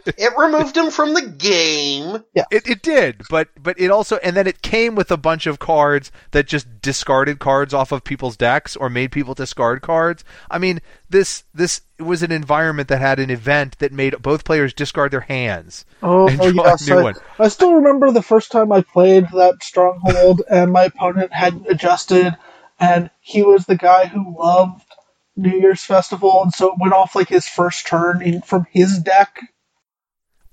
it 0.06 0.38
removed 0.38 0.78
him 0.78 0.91
from 0.91 1.14
the 1.14 1.22
game. 1.22 2.24
Yeah. 2.34 2.45
It, 2.51 2.68
it 2.68 2.82
did, 2.82 3.24
but 3.30 3.49
but 3.62 3.80
it 3.80 3.91
also 3.91 4.18
and 4.18 4.36
then 4.36 4.47
it 4.47 4.62
came 4.62 4.95
with 4.95 5.12
a 5.12 5.18
bunch 5.18 5.47
of 5.47 5.60
cards 5.60 6.12
that 6.32 6.47
just 6.47 6.82
discarded 6.82 7.39
cards 7.39 7.74
off 7.74 7.91
of 7.91 8.04
people's 8.04 8.38
decks 8.38 8.76
or 8.76 8.89
made 8.89 9.12
people 9.12 9.34
discard 9.34 9.82
cards. 9.82 10.24
I 10.49 10.58
mean, 10.58 10.82
this 11.10 11.43
this 11.54 11.82
was 11.99 12.24
an 12.24 12.32
environment 12.32 12.89
that 12.89 12.99
had 13.01 13.20
an 13.20 13.30
event 13.30 13.80
that 13.80 13.93
made 13.93 14.22
both 14.22 14.43
players 14.43 14.74
discard 14.74 15.12
their 15.12 15.22
hands 15.22 15.86
Oh, 16.01 16.28
and 16.28 16.41
oh 16.41 16.47
yes, 16.49 16.86
a 16.88 16.89
new 16.91 16.99
I, 16.99 17.04
one. 17.04 17.16
I 17.39 17.47
still 17.47 17.76
remember 17.76 18.12
the 18.12 18.22
first 18.22 18.51
time 18.51 18.72
I 18.72 18.82
played 18.82 19.28
that 19.34 19.64
stronghold, 19.64 20.41
and 20.49 20.72
my 20.72 20.84
opponent 20.84 21.32
hadn't 21.34 21.70
adjusted, 21.70 22.36
and 22.80 23.10
he 23.22 23.41
was 23.41 23.66
the 23.66 23.78
guy 23.78 24.08
who 24.08 24.36
loved 24.38 24.84
New 25.38 25.58
Year's 25.58 25.82
Festival, 25.82 26.43
and 26.43 26.54
so 26.54 26.74
it 26.74 26.80
went 26.80 26.93
off 26.93 27.16
like 27.16 27.30
his 27.30 27.47
first 27.47 27.88
turn 27.88 28.22
in 28.22 28.41
from 28.41 28.68
his 28.70 28.99
deck. 28.99 29.39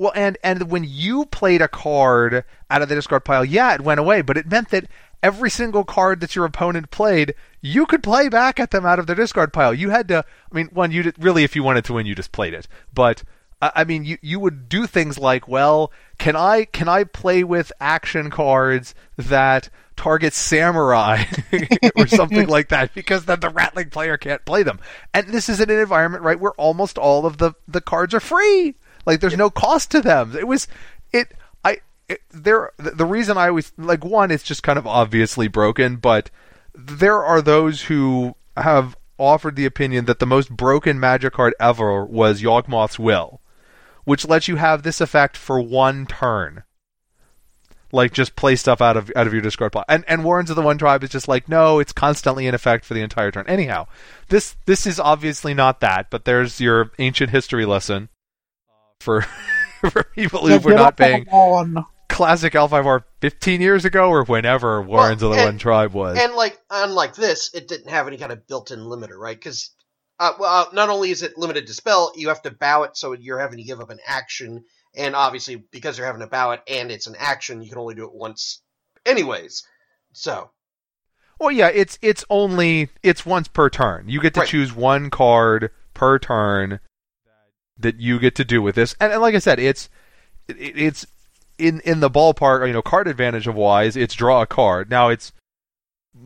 Well, 0.01 0.13
and 0.15 0.39
and 0.43 0.71
when 0.71 0.85
you 0.85 1.27
played 1.27 1.61
a 1.61 1.69
card 1.69 2.45
out 2.71 2.81
of 2.81 2.89
the 2.89 2.95
discard 2.95 3.23
pile, 3.23 3.45
yeah, 3.45 3.75
it 3.75 3.83
went 3.83 4.01
away, 4.01 4.23
but 4.23 4.39
it 4.39 4.51
meant 4.51 4.71
that 4.71 4.87
every 5.23 5.51
single 5.51 5.85
card 5.85 6.21
that 6.21 6.35
your 6.35 6.47
opponent 6.47 6.91
played, 6.91 7.35
you 7.61 7.85
could 7.85 8.03
play 8.03 8.31
back 8.31 8.59
at 8.59 8.71
them 8.71 8.87
out 8.87 8.99
of 8.99 9.07
their 9.07 9.15
discard 9.15 9.53
pile. 9.53 9.75
You 9.75 9.91
had 9.91 10.09
to. 10.09 10.25
I 10.51 10.55
mean, 10.55 10.69
one, 10.73 10.91
you 10.91 11.13
really, 11.19 11.45
if 11.45 11.55
you 11.55 11.63
wanted 11.63 11.85
to 11.85 11.93
win, 11.93 12.07
you 12.07 12.15
just 12.15 12.33
played 12.33 12.55
it. 12.55 12.67
But 12.95 13.25
I 13.61 13.85
mean, 13.85 14.07
you 14.07 14.17
you 14.23 14.41
would 14.41 14.71
do 14.71 14.87
things 14.87 15.19
like, 15.19 15.47
well, 15.47 15.93
can 16.17 16.35
I 16.35 16.65
can 16.65 16.89
I 16.89 17.05
play 17.05 17.45
with 17.45 17.71
action 17.79 18.31
cards 18.31 18.95
that 19.19 19.69
target 19.97 20.33
samurai 20.33 21.25
or 21.97 22.07
something 22.07 22.49
like 22.49 22.71
that 22.71 22.95
because 22.95 23.27
then 23.27 23.41
the 23.41 23.51
rattling 23.51 23.91
player 23.91 24.17
can't 24.17 24.47
play 24.47 24.63
them. 24.63 24.81
And 25.13 25.27
this 25.27 25.51
is 25.51 25.61
in 25.61 25.69
an 25.69 25.79
environment 25.79 26.25
right 26.25 26.41
where 26.41 26.53
almost 26.53 26.97
all 26.97 27.27
of 27.27 27.37
the 27.37 27.53
the 27.69 27.83
cards 27.83 28.15
are 28.15 28.21
free. 28.21 28.77
Like 29.07 29.21
there's 29.21 29.37
no 29.37 29.51
cost 29.51 29.91
to 29.93 30.01
them. 30.01 30.37
It 30.37 30.47
was 30.47 30.69
it 31.13 31.33
I 31.65 31.79
it, 32.09 32.21
there 32.31 32.73
the 32.77 32.91
the 32.91 33.07
reason 33.07 33.39
I 33.39 33.49
always 33.49 33.73
like 33.77 34.05
one 34.05 34.31
it's 34.31 34.43
just 34.43 34.63
kind 34.63 34.79
of 34.79 34.87
obviously 34.87 35.49
broken, 35.49 35.97
but 35.97 36.31
there 36.75 37.25
are 37.25 37.43
those 37.43 37.83
who 37.83 38.35
have 38.57 38.97
offered 39.19 39.57
the 39.57 39.67
opinion 39.67 40.07
that 40.07 40.19
the 40.19 40.27
most 40.27 40.51
broken 40.51 40.99
magic 40.99 41.35
card 41.35 41.55
ever 41.61 42.05
was 42.05 42.43
Yawgmoth's 42.43 42.99
Will, 42.99 43.41
which 44.05 44.27
lets 44.27 44.49
you 44.49 44.57
have 44.57 44.83
this 44.83 45.01
effect 45.01 45.37
for 45.37 45.61
one 45.61 46.07
turn. 46.07 46.65
Like 47.93 48.13
just 48.13 48.37
play 48.37 48.55
stuff 48.55 48.81
out 48.81 48.97
of 48.97 49.11
out 49.17 49.27
of 49.27 49.33
your 49.33 49.43
discard 49.43 49.73
pile. 49.73 49.85
And 49.89 50.05
and 50.07 50.25
Warrens 50.25 50.51
of 50.51 50.57
the 50.57 50.63
One 50.63 50.79
Tribe 50.79 51.03
is 51.03 51.11
just 51.11 51.27
like, 51.27 51.49
no, 51.49 51.81
it's 51.81 51.93
constantly 51.93 52.47
in 52.47 52.55
effect 52.55 52.85
for 52.85 52.95
the 52.95 53.03
entire 53.03 53.33
turn. 53.33 53.47
Anyhow, 53.49 53.89
this 54.29 54.57
this 54.67 54.87
is 54.87 55.01
obviously 55.01 55.55
not 55.55 55.81
that, 55.81 56.09
but 56.09 56.25
there's 56.25 56.61
your 56.61 56.93
ancient 57.01 57.31
history 57.31 57.67
lesson 57.67 58.09
for 59.01 59.23
for 59.91 60.05
people 60.15 60.41
who 60.47 60.55
Like, 60.55 60.65
were 60.65 60.73
not 60.75 60.81
off 60.93 60.97
paying 60.97 61.25
the 61.25 61.31
lawn. 61.37 61.85
classic 62.09 62.53
L5R 62.53 63.05
15 63.21 63.61
years 63.61 63.85
ago 63.85 64.09
or 64.11 64.25
whenever 64.25 64.83
Warrens 64.83 65.23
of 65.23 65.31
the 65.31 65.37
and- 65.37 65.45
One 65.47 65.59
Tribe 65.59 65.93
was. 65.93 66.19
And 66.19 66.35
like 66.35 66.59
unlike 66.71 67.15
this, 67.15 67.51
it 67.55 67.67
didn't 67.69 67.91
have 67.91 68.07
any 68.07 68.17
kind 68.19 68.33
of 68.33 68.47
built-in 68.47 68.81
limiter, 68.81 69.17
right? 69.17 69.37
Because 69.37 69.71
uh, 70.19 70.33
well, 70.39 70.67
uh, 70.69 70.73
not 70.75 70.91
only 70.91 71.11
is 71.11 71.23
it 71.23 71.39
limited 71.39 71.67
to 71.67 71.73
spell, 71.73 72.13
you 72.15 72.29
have 72.29 72.43
to 72.43 72.51
bow 72.51 72.83
it, 72.83 72.95
so 72.97 73.13
you're 73.13 73.39
having 73.39 73.57
to 73.57 73.65
give 73.65 73.81
up 73.81 73.89
an 73.89 74.01
action, 74.07 74.65
and 74.95 75.17
obviously 75.17 75.57
because 75.73 75.97
you're 75.97 76.07
having 76.07 76.21
to 76.21 76.27
bow 76.27 76.51
it 76.51 76.61
and 76.69 76.91
it's 76.91 77.07
an 77.07 77.17
action, 77.19 77.63
you 77.63 77.71
can 77.71 77.79
only 77.79 77.95
do 77.95 78.05
it 78.05 78.13
once, 78.13 78.61
anyways. 79.07 79.67
So 80.13 80.51
Well, 81.39 81.51
yeah, 81.51 81.69
it's 81.69 81.99
it's 82.03 82.23
only 82.29 82.91
it's 83.03 83.25
once 83.25 83.49
per 83.49 83.71
turn. 83.71 84.11
You 84.11 84.21
get 84.21 84.35
to 84.35 84.41
Right. 84.41 84.49
choose 84.49 84.75
one 84.75 85.09
card 85.09 85.71
per 85.95 86.19
turn 86.19 86.81
that 87.81 88.01
you 88.01 88.19
get 88.19 88.35
to 88.37 88.45
do 88.45 88.63
with 88.63 88.75
this. 88.75 88.95
And, 89.01 89.13
and 89.13 89.21
like 89.21 89.35
I 89.35 89.39
said, 89.39 89.59
it's 89.59 89.89
it, 90.49 90.57
it's 90.59 91.07
in 91.59 91.81
in 91.81 92.01
the 92.01 92.11
ballpark, 92.11 92.67
you 92.67 92.73
know, 92.73 92.83
card 92.83 93.09
advantage 93.09 93.47
of 93.47 93.55
wise, 93.55 93.97
it's 93.97 94.15
draw 94.15 94.43
a 94.43 94.47
card. 94.47 94.91
Now 94.91 95.09
it's 95.09 95.33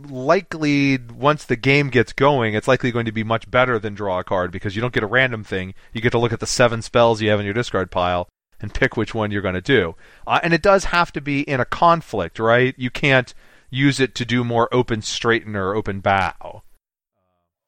likely 0.07 0.99
once 0.99 1.45
the 1.45 1.57
game 1.57 1.91
gets 1.91 2.13
going, 2.13 2.55
it's 2.55 2.69
likely 2.69 2.91
going 2.91 3.07
to 3.07 3.13
be 3.13 3.25
much 3.25 3.51
better 3.51 3.79
than 3.79 3.95
draw 3.95 4.21
a 4.21 4.25
card 4.25 4.51
because 4.51 4.75
you 4.75 4.83
don't 4.83 4.95
get 4.95 5.03
a 5.03 5.07
random 5.09 5.45
thing. 5.45 5.75
You 5.93 6.01
get 6.01 6.11
to 6.11 6.19
look 6.19 6.33
at 6.33 6.41
the 6.41 6.47
seven 6.47 6.83
spells 6.83 7.21
you 7.21 7.31
have 7.31 7.41
in 7.41 7.47
your 7.47 7.55
discard 7.55 7.91
pile 7.91 8.29
and 8.61 8.73
pick 8.73 8.97
which 8.97 9.15
one 9.15 9.31
you're 9.31 9.43
going 9.43 9.55
to 9.55 9.61
do. 9.61 9.95
Uh, 10.27 10.41
and 10.43 10.55
it 10.55 10.63
does 10.63 10.87
have 10.87 11.13
to 11.13 11.21
be 11.21 11.43
in 11.43 11.61
a 11.61 11.65
conflict, 11.65 12.39
right? 12.39 12.75
You 12.79 12.91
can't 12.91 13.35
use 13.71 14.01
it 14.01 14.15
to 14.15 14.25
do 14.25 14.45
more 14.45 14.73
open 14.73 15.03
straighten 15.03 15.55
or 15.57 15.75
open 15.75 16.01
bow. 16.01 16.63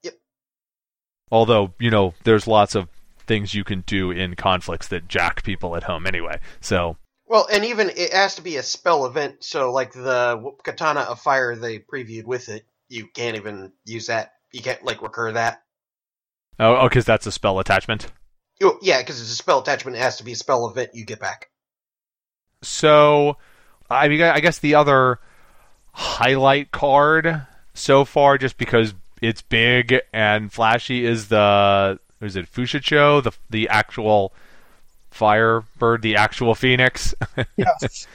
Yep. 0.03 0.15
Although, 1.31 1.75
you 1.79 1.91
know, 1.91 2.15
there's 2.25 2.47
lots 2.47 2.75
of 2.75 2.89
things 3.27 3.55
you 3.55 3.65
can 3.65 3.83
do 3.83 4.11
in 4.11 4.35
conflicts 4.35 4.89
that 4.89 5.09
jack 5.09 5.43
people 5.43 5.77
at 5.77 5.85
home 5.85 6.07
anyway. 6.07 6.41
So, 6.61 6.97
well, 7.27 7.47
and 7.53 7.65
even 7.65 7.91
it 7.91 8.13
has 8.13 8.37
to 8.37 8.43
be 8.43 8.57
a 8.57 8.63
spell 8.63 9.07
event. 9.07 9.43
So 9.43 9.73
like 9.73 9.93
the 9.93 10.53
Katana 10.65 11.01
of 11.01 11.21
Fire 11.21 11.57
they 11.57 11.79
previewed 11.79 12.25
with 12.25 12.49
it, 12.49 12.67
you 12.89 13.09
can't 13.09 13.37
even 13.37 13.73
use 13.85 14.07
that. 14.07 14.33
You 14.53 14.63
can't 14.63 14.85
like 14.85 15.03
recur 15.03 15.33
that. 15.33 15.63
oh, 16.61 16.77
oh 16.77 16.89
because 16.89 17.05
that's 17.05 17.27
a 17.27 17.33
spell 17.33 17.59
attachment. 17.59 18.07
Oh, 18.63 18.79
yeah, 18.81 18.99
because 19.01 19.21
it's 19.21 19.33
a 19.33 19.37
spell 19.37 19.61
attachment. 19.61 19.97
It 19.97 20.01
has 20.01 20.17
to 20.19 20.25
be 20.25 20.33
a 20.33 20.37
spell 20.37 20.69
event 20.69 20.91
you 20.95 21.05
get 21.05 21.21
back. 21.21 21.51
So, 22.63 23.37
I 23.91 24.09
mean, 24.09 24.23
I 24.23 24.41
guess 24.41 24.59
the 24.61 24.77
other 24.77 25.19
highlight 25.93 26.71
card 26.71 27.47
so 27.75 28.05
far, 28.07 28.39
just 28.39 28.57
because 28.57 28.95
it's 29.21 29.43
big 29.43 30.01
and 30.13 30.51
flashy, 30.51 31.05
is 31.05 31.29
the 31.29 31.99
is 32.21 32.37
it 32.37 32.51
Fushicho, 32.51 33.23
the 33.23 33.33
the 33.51 33.69
actual 33.69 34.33
Firebird, 35.11 36.03
the 36.03 36.17
actual 36.17 36.55
Phoenix. 36.55 37.15
Yes. 37.57 38.07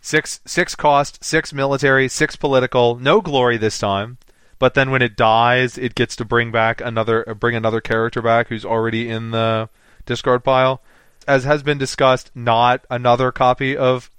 six 0.00 0.40
six 0.46 0.74
cost, 0.74 1.22
six 1.24 1.52
military, 1.52 2.08
six 2.08 2.36
political, 2.36 2.96
no 2.96 3.20
glory 3.20 3.56
this 3.56 3.78
time. 3.78 4.18
But 4.58 4.74
then 4.74 4.90
when 4.90 5.02
it 5.02 5.16
dies, 5.16 5.78
it 5.78 5.94
gets 5.94 6.14
to 6.16 6.24
bring 6.24 6.52
back 6.52 6.80
another 6.80 7.28
uh, 7.28 7.34
bring 7.34 7.56
another 7.56 7.80
character 7.80 8.22
back 8.22 8.48
who's 8.48 8.64
already 8.64 9.08
in 9.08 9.30
the 9.30 9.68
discard 10.06 10.44
pile. 10.44 10.82
As 11.26 11.44
has 11.44 11.62
been 11.62 11.78
discussed, 11.78 12.30
not 12.34 12.84
another 12.90 13.32
copy 13.32 13.76
of 13.76 14.10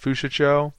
Fushicho 0.00 0.72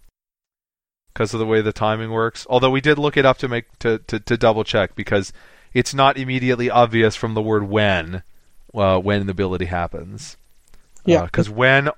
because 1.13 1.33
of 1.33 1.39
the 1.39 1.45
way 1.45 1.61
the 1.61 1.73
timing 1.73 2.11
works. 2.11 2.47
Although 2.49 2.69
we 2.69 2.81
did 2.81 2.97
look 2.97 3.17
it 3.17 3.25
up 3.25 3.37
to 3.39 3.47
make 3.47 3.77
to, 3.79 3.99
to, 4.07 4.19
to 4.19 4.37
double 4.37 4.63
check 4.63 4.95
because 4.95 5.33
it's 5.73 5.93
not 5.93 6.17
immediately 6.17 6.69
obvious 6.69 7.15
from 7.15 7.33
the 7.33 7.41
word 7.41 7.63
when 7.63 8.23
uh, 8.73 8.99
when 8.99 9.25
the 9.25 9.31
ability 9.31 9.65
happens. 9.65 10.37
Yeah. 11.05 11.25
because 11.25 11.49
when 11.49 11.89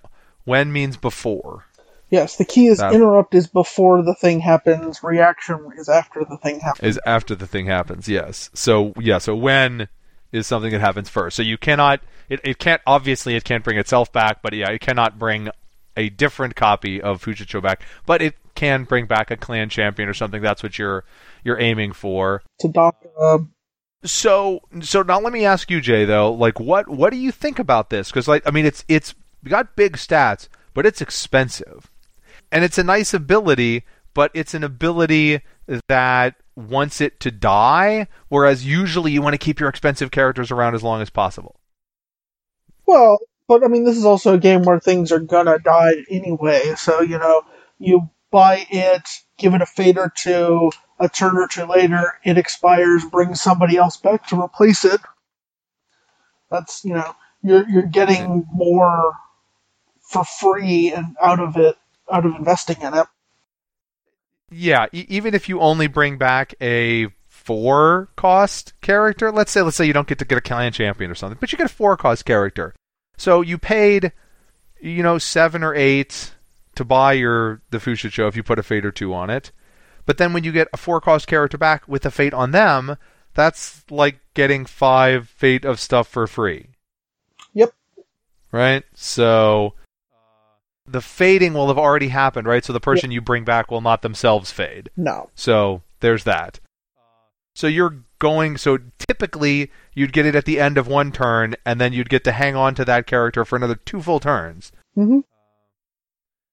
when 0.45 0.72
means 0.72 0.97
before. 0.97 1.65
Yes, 2.09 2.36
the 2.36 2.45
key 2.45 2.67
is 2.67 2.80
That- 2.80 2.93
interrupt 2.93 3.34
is 3.36 3.47
before 3.47 4.03
the 4.03 4.15
thing 4.15 4.41
happens, 4.41 5.01
reaction 5.01 5.69
is 5.78 5.88
after 5.88 6.26
the 6.30 6.38
thing 6.38 6.59
happens. 6.59 6.95
is 6.97 6.99
after 7.05 7.36
the 7.36 7.47
thing 7.47 7.67
happens. 7.67 8.07
Yes. 8.09 8.49
So 8.53 8.93
yeah. 8.99 9.17
So 9.17 9.36
when 9.36 9.88
is 10.32 10.47
something 10.47 10.72
that 10.72 10.82
happens 10.82 11.09
first. 11.09 11.36
So 11.36 11.43
you 11.43 11.57
cannot. 11.57 12.01
It, 12.30 12.39
it 12.43 12.57
can't. 12.59 12.82
Obviously, 12.86 13.36
it 13.36 13.43
can't 13.43 13.63
bring 13.63 13.78
itself 13.78 14.11
back. 14.11 14.41
But 14.41 14.53
yeah, 14.53 14.69
it 14.69 14.82
cannot 14.82 15.19
bring 15.19 15.49
a 15.97 16.09
different 16.09 16.55
copy 16.55 17.01
of 17.01 17.22
Fushicho 17.24 17.61
back. 17.61 17.84
But 18.05 18.22
it 18.22 18.36
can 18.55 18.84
bring 18.86 19.05
back 19.05 19.32
a 19.32 19.38
clan 19.38 19.69
champion 19.69 20.07
or 20.07 20.13
something. 20.13 20.41
That's 20.41 20.63
what 20.63 20.78
you're 20.80 21.03
you're 21.43 21.59
aiming 21.59 21.93
for. 21.93 22.43
Tadaka. 22.61 23.47
So 24.03 24.61
so 24.81 25.03
now 25.03 25.19
let 25.19 25.33
me 25.33 25.45
ask 25.45 25.69
you, 25.69 25.79
Jay. 25.81 26.05
Though, 26.05 26.31
like, 26.31 26.59
what 26.59 26.89
what 26.89 27.11
do 27.11 27.17
you 27.17 27.31
think 27.31 27.59
about 27.59 27.89
this? 27.89 28.09
Because 28.09 28.27
like, 28.27 28.43
I 28.47 28.51
mean, 28.51 28.65
it's 28.65 28.83
it's 28.87 29.13
got 29.47 29.75
big 29.75 29.97
stats, 29.97 30.47
but 30.73 30.85
it's 30.85 31.01
expensive, 31.01 31.91
and 32.51 32.63
it's 32.63 32.77
a 32.77 32.83
nice 32.83 33.13
ability, 33.13 33.83
but 34.13 34.31
it's 34.33 34.53
an 34.53 34.63
ability 34.63 35.41
that 35.87 36.35
wants 36.55 36.99
it 36.99 37.19
to 37.19 37.31
die. 37.31 38.07
Whereas 38.29 38.65
usually 38.65 39.11
you 39.11 39.21
want 39.21 39.33
to 39.33 39.37
keep 39.37 39.59
your 39.59 39.69
expensive 39.69 40.11
characters 40.11 40.51
around 40.51 40.73
as 40.73 40.83
long 40.83 41.01
as 41.01 41.09
possible. 41.09 41.59
Well, 42.87 43.19
but 43.47 43.63
I 43.63 43.67
mean, 43.67 43.83
this 43.83 43.97
is 43.97 44.05
also 44.05 44.33
a 44.33 44.39
game 44.39 44.63
where 44.63 44.79
things 44.79 45.11
are 45.11 45.19
gonna 45.19 45.59
die 45.59 46.03
anyway, 46.09 46.73
so, 46.75 47.01
you 47.01 47.17
know, 47.19 47.43
you 47.79 48.09
buy 48.32 48.65
it, 48.69 49.07
give 49.38 49.53
it 49.53 49.61
a 49.61 49.65
fade 49.65 49.97
or 49.97 50.11
two, 50.15 50.71
a 50.99 51.09
turn 51.09 51.38
or 51.38 51.47
two 51.47 51.65
later, 51.65 52.13
it 52.23 52.38
expires, 52.38 53.03
bring 53.05 53.36
somebody 53.36 53.77
else 53.77 53.97
back 53.97 54.27
to 54.27 54.41
replace 54.41 54.86
it. 54.86 55.01
That's, 56.49 56.84
you 56.84 56.93
know, 56.93 57.15
you're, 57.43 57.67
you're 57.69 57.84
getting 57.84 58.45
more 58.51 59.13
for 60.01 60.23
free 60.23 60.91
and 60.93 61.15
out 61.21 61.39
of 61.39 61.57
it, 61.57 61.77
out 62.11 62.25
of 62.25 62.36
investing 62.36 62.82
in 62.82 62.93
it. 62.93 63.07
Yeah, 64.51 64.88
e- 64.91 65.05
even 65.07 65.34
if 65.34 65.47
you 65.47 65.59
only 65.59 65.88
bring 65.88 66.17
back 66.17 66.53
a 66.61 67.07
four 67.27 68.09
cost 68.17 68.73
character, 68.82 69.32
let's 69.32 69.51
say 69.51 69.61
let's 69.61 69.77
say 69.77 69.86
you 69.86 69.93
don't 69.93 70.07
get 70.07 70.19
to 70.19 70.25
get 70.25 70.38
a 70.38 70.41
clan 70.41 70.73
champion 70.73 71.09
or 71.09 71.15
something, 71.15 71.38
but 71.39 71.51
you 71.51 71.57
get 71.57 71.65
a 71.65 71.73
four 71.73 71.95
cost 71.95 72.25
character. 72.25 72.75
So 73.17 73.41
you 73.41 73.57
paid 73.57 74.11
you 74.82 75.03
know 75.03 75.17
7 75.17 75.63
or 75.63 75.73
8 75.73 76.34
to 76.76 76.86
buy 76.86 77.13
your 77.13 77.61
the 77.69 77.78
Fushicho 77.78 78.28
if 78.28 78.36
you 78.36 78.43
put 78.43 78.59
a 78.59 78.63
fate 78.63 78.86
or 78.86 78.91
two 78.91 79.13
on 79.13 79.30
it. 79.30 79.51
But 80.05 80.17
then 80.17 80.34
when 80.34 80.43
you 80.43 80.51
get 80.51 80.67
a 80.74 80.78
four 80.78 80.99
cost 80.99 81.28
character 81.28 81.57
back 81.57 81.88
with 81.88 82.05
a 82.05 82.11
fate 82.11 82.34
on 82.34 82.51
them, 82.51 82.97
that's 83.34 83.84
like 83.89 84.19
getting 84.34 84.65
5 84.65 85.30
fate 85.30 85.65
of 85.65 85.80
stuff 85.80 86.07
for 86.07 86.28
free. 86.28 86.67
Yep. 87.53 87.74
right? 88.51 88.84
So 88.93 89.74
the 90.86 91.01
fading 91.01 91.53
will 91.53 91.67
have 91.67 91.78
already 91.78 92.09
happened, 92.09 92.47
right? 92.47 92.63
So 92.63 92.74
the 92.74 92.80
person 92.80 93.11
you 93.11 93.22
bring 93.22 93.43
back 93.43 93.69
will 93.72 93.82
not 93.82 94.01
themselves 94.01 94.51
fade. 94.51 94.89
No. 94.97 95.30
So 95.36 95.82
there's 95.99 96.24
that. 96.24 96.59
So 97.55 97.67
you're 97.67 98.03
going. 98.19 98.57
So 98.57 98.80
typically 98.97 99.72
you'd 99.93 100.13
get 100.13 100.26
it 100.26 100.36
at 100.36 100.45
the 100.45 100.59
end 100.59 100.78
of 100.78 100.88
one 100.88 101.11
turn, 101.11 101.55
and 101.65 101.80
then 101.80 101.93
you'd 101.93 102.09
get 102.09 102.24
to 102.24 102.32
hang 102.32 102.55
on 102.55 102.76
to 102.76 102.86
that 102.86 103.07
character 103.07 103.45
for 103.45 103.55
another 103.55 103.76
two 103.76 104.01
full 104.01 104.19
turns. 104.19 104.72
hmm 104.95 105.19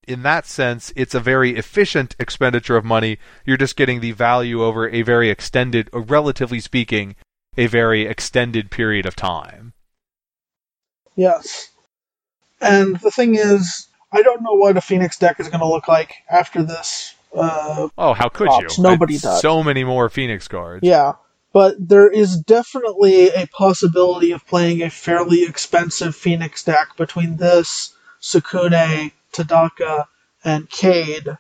In 0.09 0.23
that 0.23 0.47
sense, 0.47 0.91
it's 0.97 1.15
a 1.15 1.21
very 1.21 1.55
efficient 1.57 2.17
expenditure 2.19 2.77
of 2.79 2.85
money. 2.85 3.19
You're 3.45 3.59
just 3.59 3.77
getting 3.77 4.01
the 4.01 4.13
value 4.13 4.63
over 4.65 4.89
a 4.89 5.03
very 5.03 5.29
extended, 5.29 5.91
or 5.93 6.01
relatively 6.01 6.61
speaking, 6.61 7.15
a 7.59 7.67
very 7.67 8.07
extended 8.07 8.71
period 8.71 9.05
of 9.05 9.15
time. 9.15 9.75
Yes. 11.15 11.69
And 12.61 12.97
the 13.01 13.11
thing 13.11 13.35
is, 13.35 13.87
I 14.13 14.23
don't 14.23 14.43
know 14.43 14.55
what 14.55 14.77
a 14.77 14.81
Phoenix 14.81 15.19
deck 15.19 15.39
is 15.41 15.49
going 15.49 15.61
to 15.61 15.67
look 15.67 15.89
like 15.89 16.15
after 16.31 16.63
this. 16.63 17.15
Uh, 17.37 17.89
Oh, 17.99 18.15
how 18.15 18.29
could 18.31 18.47
Props. 18.47 18.79
you? 18.79 18.85
Nobody 18.85 19.17
I- 19.17 19.19
does. 19.19 19.41
So 19.43 19.63
many 19.63 19.85
more 19.85 20.09
Phoenix 20.09 20.49
cards. 20.49 20.81
yeah. 20.83 21.13
But 21.53 21.75
there 21.79 22.11
is 22.11 22.37
definitely 22.37 23.29
a 23.31 23.47
possibility 23.49 24.33
of 24.33 24.47
playing 24.47 24.83
a 24.83 24.91
fairly 24.91 25.45
expensive 25.45 26.15
Phoenix 26.15 26.63
deck 26.63 26.97
between 26.97 27.37
this, 27.39 27.95
Tsukune, 28.21 29.13
Tadaka, 29.33 30.07
and 30.45 30.69
Kaede. 30.69 31.39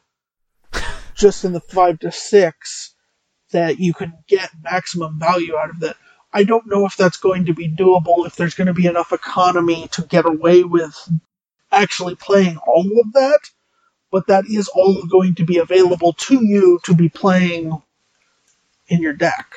just 1.18 1.44
in 1.44 1.52
the 1.52 1.60
5 1.60 1.98
to 2.00 2.12
6 2.12 2.94
that 3.50 3.78
you 3.78 3.92
can 3.92 4.14
get 4.26 4.50
maximum 4.62 5.18
value 5.18 5.56
out 5.56 5.70
of 5.70 5.80
that. 5.80 5.96
I 6.32 6.44
don't 6.44 6.68
know 6.68 6.86
if 6.86 6.96
that's 6.96 7.16
going 7.16 7.46
to 7.46 7.54
be 7.54 7.68
doable, 7.68 8.26
if 8.26 8.36
there's 8.36 8.54
going 8.54 8.66
to 8.66 8.74
be 8.74 8.86
enough 8.86 9.12
economy 9.12 9.88
to 9.92 10.02
get 10.02 10.26
away 10.26 10.62
with 10.62 10.96
actually 11.72 12.14
playing 12.14 12.58
all 12.58 12.86
of 13.00 13.12
that, 13.14 13.40
but 14.10 14.28
that 14.28 14.44
is 14.46 14.68
all 14.68 15.02
going 15.06 15.34
to 15.36 15.44
be 15.44 15.58
available 15.58 16.12
to 16.12 16.44
you 16.44 16.78
to 16.84 16.94
be 16.94 17.08
playing 17.08 17.82
in 18.88 19.02
your 19.02 19.14
deck. 19.14 19.54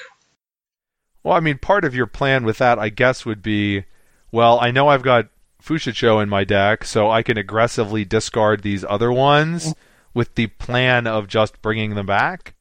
Well, 1.23 1.35
I 1.35 1.39
mean, 1.39 1.59
part 1.59 1.85
of 1.85 1.93
your 1.93 2.07
plan 2.07 2.43
with 2.43 2.57
that, 2.57 2.79
I 2.79 2.89
guess, 2.89 3.25
would 3.25 3.43
be, 3.43 3.85
well, 4.31 4.59
I 4.59 4.71
know 4.71 4.87
I've 4.87 5.03
got 5.03 5.27
Fushicho 5.63 6.21
in 6.21 6.29
my 6.29 6.43
deck, 6.43 6.83
so 6.85 7.09
I 7.09 7.23
can 7.23 7.37
aggressively 7.37 8.03
discard 8.05 8.63
these 8.63 8.83
other 8.83 9.11
ones 9.11 9.73
with 10.13 10.35
the 10.35 10.47
plan 10.47 11.07
of 11.07 11.27
just 11.27 11.61
bringing 11.61 11.95
them 11.95 12.05
back. 12.05 12.55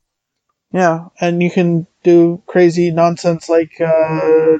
Yeah, 0.73 1.07
and 1.21 1.43
you 1.43 1.51
can 1.51 1.87
do 2.05 2.43
crazy 2.47 2.91
nonsense 2.91 3.49
like 3.49 3.81
uh, 3.81 4.59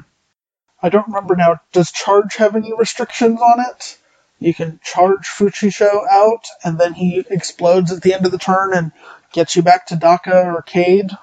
I 0.81 0.89
don't 0.89 1.07
remember 1.07 1.35
now. 1.35 1.61
Does 1.71 1.91
charge 1.91 2.35
have 2.37 2.55
any 2.55 2.73
restrictions 2.73 3.39
on 3.39 3.59
it? 3.59 3.97
You 4.39 4.53
can 4.53 4.79
charge 4.83 5.27
Fushicho 5.27 6.01
out, 6.09 6.45
and 6.63 6.79
then 6.79 6.93
he 6.93 7.23
explodes 7.29 7.91
at 7.91 8.01
the 8.01 8.13
end 8.13 8.25
of 8.25 8.31
the 8.31 8.39
turn 8.39 8.73
and 8.73 8.91
gets 9.31 9.55
you 9.55 9.61
back 9.61 9.87
Tadaka 9.87 10.45
or 10.45 10.63
Kaede. 10.63 11.15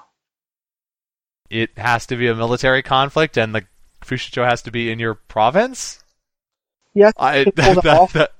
It 1.49 1.77
has 1.77 2.05
to 2.07 2.15
be 2.15 2.27
a 2.27 2.35
military 2.35 2.81
conflict, 2.81 3.37
and 3.37 3.53
the 3.53 3.65
Fushicho 4.01 4.47
has 4.47 4.61
to 4.63 4.71
be 4.71 4.89
in 4.89 4.99
your 4.99 5.15
province. 5.15 6.01
Yeah, 6.93 7.11
I 7.17 7.43
that, 7.55 7.83
that 7.83 7.85
off. 7.87 8.13
that- 8.13 8.31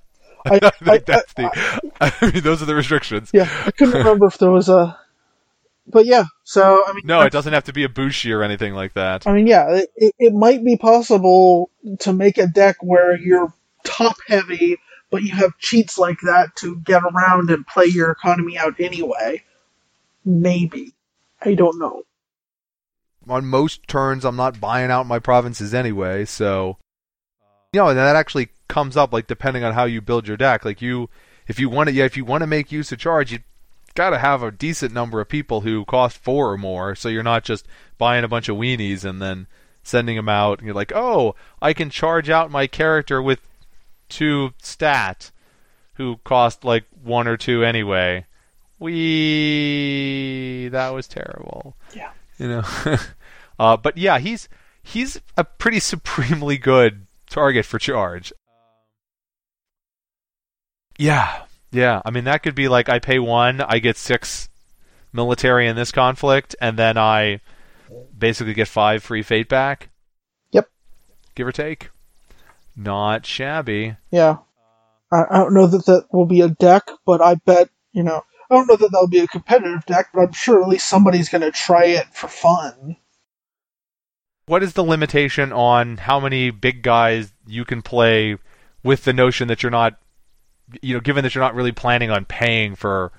I- 0.45 0.56
I 0.64 0.70
think 0.70 0.89
I- 0.89 0.97
that's 1.00 1.34
the. 1.34 1.91
I 2.02 2.32
mean, 2.32 2.41
those 2.43 2.62
are 2.62 2.66
the 2.66 2.76
restrictions. 2.76 3.30
Yeah, 3.34 3.50
I 3.66 3.72
couldn't 3.72 3.93
remember 3.95 4.28
if 4.28 4.38
there 4.38 4.52
was 4.52 4.70
a. 4.70 4.97
But 5.86 6.06
yeah, 6.06 6.26
so 6.43 6.84
I 6.88 6.93
mean, 6.93 7.02
No, 7.06 7.22
it 7.22 7.32
doesn't 7.32 7.52
have 7.52 7.64
to 7.66 7.74
be 7.74 7.84
a 7.84 7.89
Bushi 7.89 8.32
or 8.32 8.43
anything 8.43 8.74
like 8.76 8.93
that. 8.93 9.26
I 9.28 9.34
mean, 9.34 9.47
yeah, 9.47 9.82
it, 9.95 10.14
it 10.20 10.34
might 10.34 10.64
be 10.64 10.78
possible 10.78 11.72
to 12.02 12.14
make 12.14 12.38
a 12.38 12.45
deck 12.47 12.78
where 12.82 13.18
you're 13.18 13.52
top 13.84 14.16
heavy, 14.28 14.78
but 15.10 15.24
you 15.24 15.32
have 15.32 15.58
cheats 15.58 15.97
like 15.97 16.20
that 16.22 16.56
to 16.58 16.76
get 16.78 17.02
around 17.04 17.50
and 17.50 17.66
play 17.66 17.86
your 17.88 18.12
economy 18.12 18.56
out 18.58 18.76
anyway. 18.80 19.43
Maybe. 20.24 20.93
I 21.41 21.56
don't 21.56 21.80
know. 21.80 22.04
on 23.28 23.45
most 23.47 23.88
turns 23.88 24.26
I'm 24.26 24.36
not 24.36 24.60
buying 24.62 24.91
out 24.91 25.08
my 25.08 25.18
provinces 25.20 25.74
anyway, 25.74 26.26
so 26.26 26.78
you 27.74 27.80
know, 27.80 27.89
and 27.89 27.97
that 27.97 28.15
actually 28.15 28.49
comes 28.67 28.97
up 28.97 29.13
like 29.13 29.28
depending 29.28 29.63
on 29.63 29.74
how 29.74 29.86
you 29.86 30.01
build 30.01 30.28
your 30.28 30.38
deck. 30.38 30.65
Like 30.65 30.82
you 30.82 31.09
if 31.47 31.59
you 31.59 31.70
want 31.70 31.89
to 31.89 31.93
yeah, 31.93 32.05
if 32.05 32.17
you 32.17 32.26
want 32.26 32.41
to 32.41 32.47
make 32.47 32.72
use 32.72 32.91
of 32.91 32.99
charge, 32.99 33.32
you 33.32 33.39
got 33.95 34.09
to 34.11 34.17
have 34.20 34.41
a 34.43 34.51
decent 34.51 34.93
number 34.93 35.20
of 35.22 35.30
people 35.30 35.61
who 35.61 35.86
cost 35.86 36.17
4 36.17 36.51
or 36.51 36.57
more, 36.57 36.95
so 36.95 37.09
you're 37.09 37.24
not 37.24 37.43
just 37.43 37.67
buying 37.97 38.24
a 38.24 38.28
bunch 38.28 38.49
of 38.49 38.57
weenies 38.57 39.03
and 39.03 39.22
then 39.22 39.47
sending 39.84 40.15
them 40.15 40.30
out 40.30 40.59
and 40.59 40.65
you're 40.65 40.76
like, 40.76 40.91
"Oh, 40.95 41.36
I 41.61 41.74
can 41.74 41.89
charge 41.89 42.30
out 42.30 42.51
my 42.51 42.65
character 42.67 43.22
with 43.22 43.39
two 44.07 44.53
stat 44.61 45.32
who 45.95 46.17
cost 46.24 46.63
like 46.63 46.86
1 47.03 47.28
or 47.28 47.38
2 47.38 47.63
anyway." 47.63 48.26
We 48.80 50.70
that 50.72 50.89
was 50.93 51.07
terrible 51.07 51.76
Yeah. 51.93 52.11
you 52.38 52.47
know. 52.47 52.63
uh, 53.59 53.78
but 53.78 53.97
yeah, 53.97 54.17
he's 54.20 54.47
he's 54.82 55.20
a 55.38 55.43
pretty 55.43 55.80
supremely 55.80 56.57
good 56.57 57.05
target 57.30 57.66
for 57.66 57.80
charge. 57.80 58.34
Yeah, 60.98 61.44
yeah. 61.72 62.02
I 62.04 62.12
mean, 62.12 62.26
that 62.26 62.44
could 62.44 62.56
be 62.56 62.68
like 62.68 62.90
I 62.90 63.00
pay 63.00 63.20
one, 63.20 63.62
I 63.62 63.80
get 63.80 63.98
six 63.98 64.50
military 65.14 65.68
in 65.68 65.76
this 65.76 65.92
conflict, 65.92 66.56
and 66.62 66.78
then 66.78 66.98
I 66.98 67.40
basically 68.18 68.54
get 68.54 68.68
five 68.68 69.04
free 69.04 69.24
fate 69.24 69.50
back. 69.50 69.90
Yep. 70.52 70.70
Give 71.36 71.48
or 71.48 71.52
take. 71.52 71.90
Not 72.76 73.26
shabby. 73.26 73.98
Yeah. 74.12 74.38
I, 75.12 75.24
I 75.30 75.38
don't 75.38 75.54
know 75.54 75.68
that 75.68 75.86
that 75.86 76.06
will 76.12 76.26
be 76.26 76.42
a 76.42 76.50
deck, 76.50 76.90
but 77.06 77.22
I 77.22 77.36
bet, 77.36 77.70
you 77.94 78.04
know, 78.04 78.22
I 78.50 78.56
don't 78.56 78.68
know 78.68 78.76
that 78.76 78.92
that'll 78.92 79.08
be 79.08 79.20
a 79.20 79.28
competitive 79.28 79.86
deck, 79.86 80.08
but 80.14 80.22
I'm 80.22 80.32
sure 80.32 80.62
at 80.62 80.70
least 80.70 80.90
somebody's 80.90 81.30
going 81.30 81.42
to 81.42 81.52
try 81.52 81.86
it 81.86 82.08
for 82.14 82.28
fun. 82.28 82.98
What 84.50 84.64
is 84.64 84.74
the 84.74 84.84
limitation 84.84 85.54
on 85.54 85.97
how 85.97 86.20
many 86.20 86.50
big 86.50 86.82
guys 86.82 87.32
you 87.45 87.66
can 87.66 87.84
play 87.84 88.36
with 88.82 89.04
the 89.04 89.14
notion 89.14 89.47
that 89.50 89.62
you're 89.62 89.70
not, 89.70 90.00
you 90.82 90.95
know, 90.95 91.00
given 91.02 91.24
that 91.24 91.36
you're 91.36 91.43
not 91.43 91.54
really 91.54 91.72
planning 91.72 92.10
on 92.10 92.26
paying 92.26 92.74
for 92.74 93.12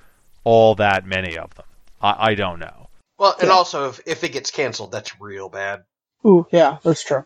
all 0.42 0.74
that 0.74 1.06
many 1.06 1.38
of 1.38 1.54
them? 1.54 1.66
I, 2.02 2.30
I 2.30 2.34
don't 2.34 2.58
know. 2.58 2.88
Well, 3.16 3.36
and 3.38 3.46
Yeah. 3.46 3.54
also 3.54 3.90
if, 3.90 4.00
if 4.06 4.24
it 4.24 4.30
gets 4.30 4.50
canceled, 4.50 4.90
that's 4.90 5.20
real 5.20 5.48
bad. 5.48 5.84
Ooh, 6.26 6.48
yeah, 6.50 6.78
that's 6.82 7.04
true. 7.04 7.24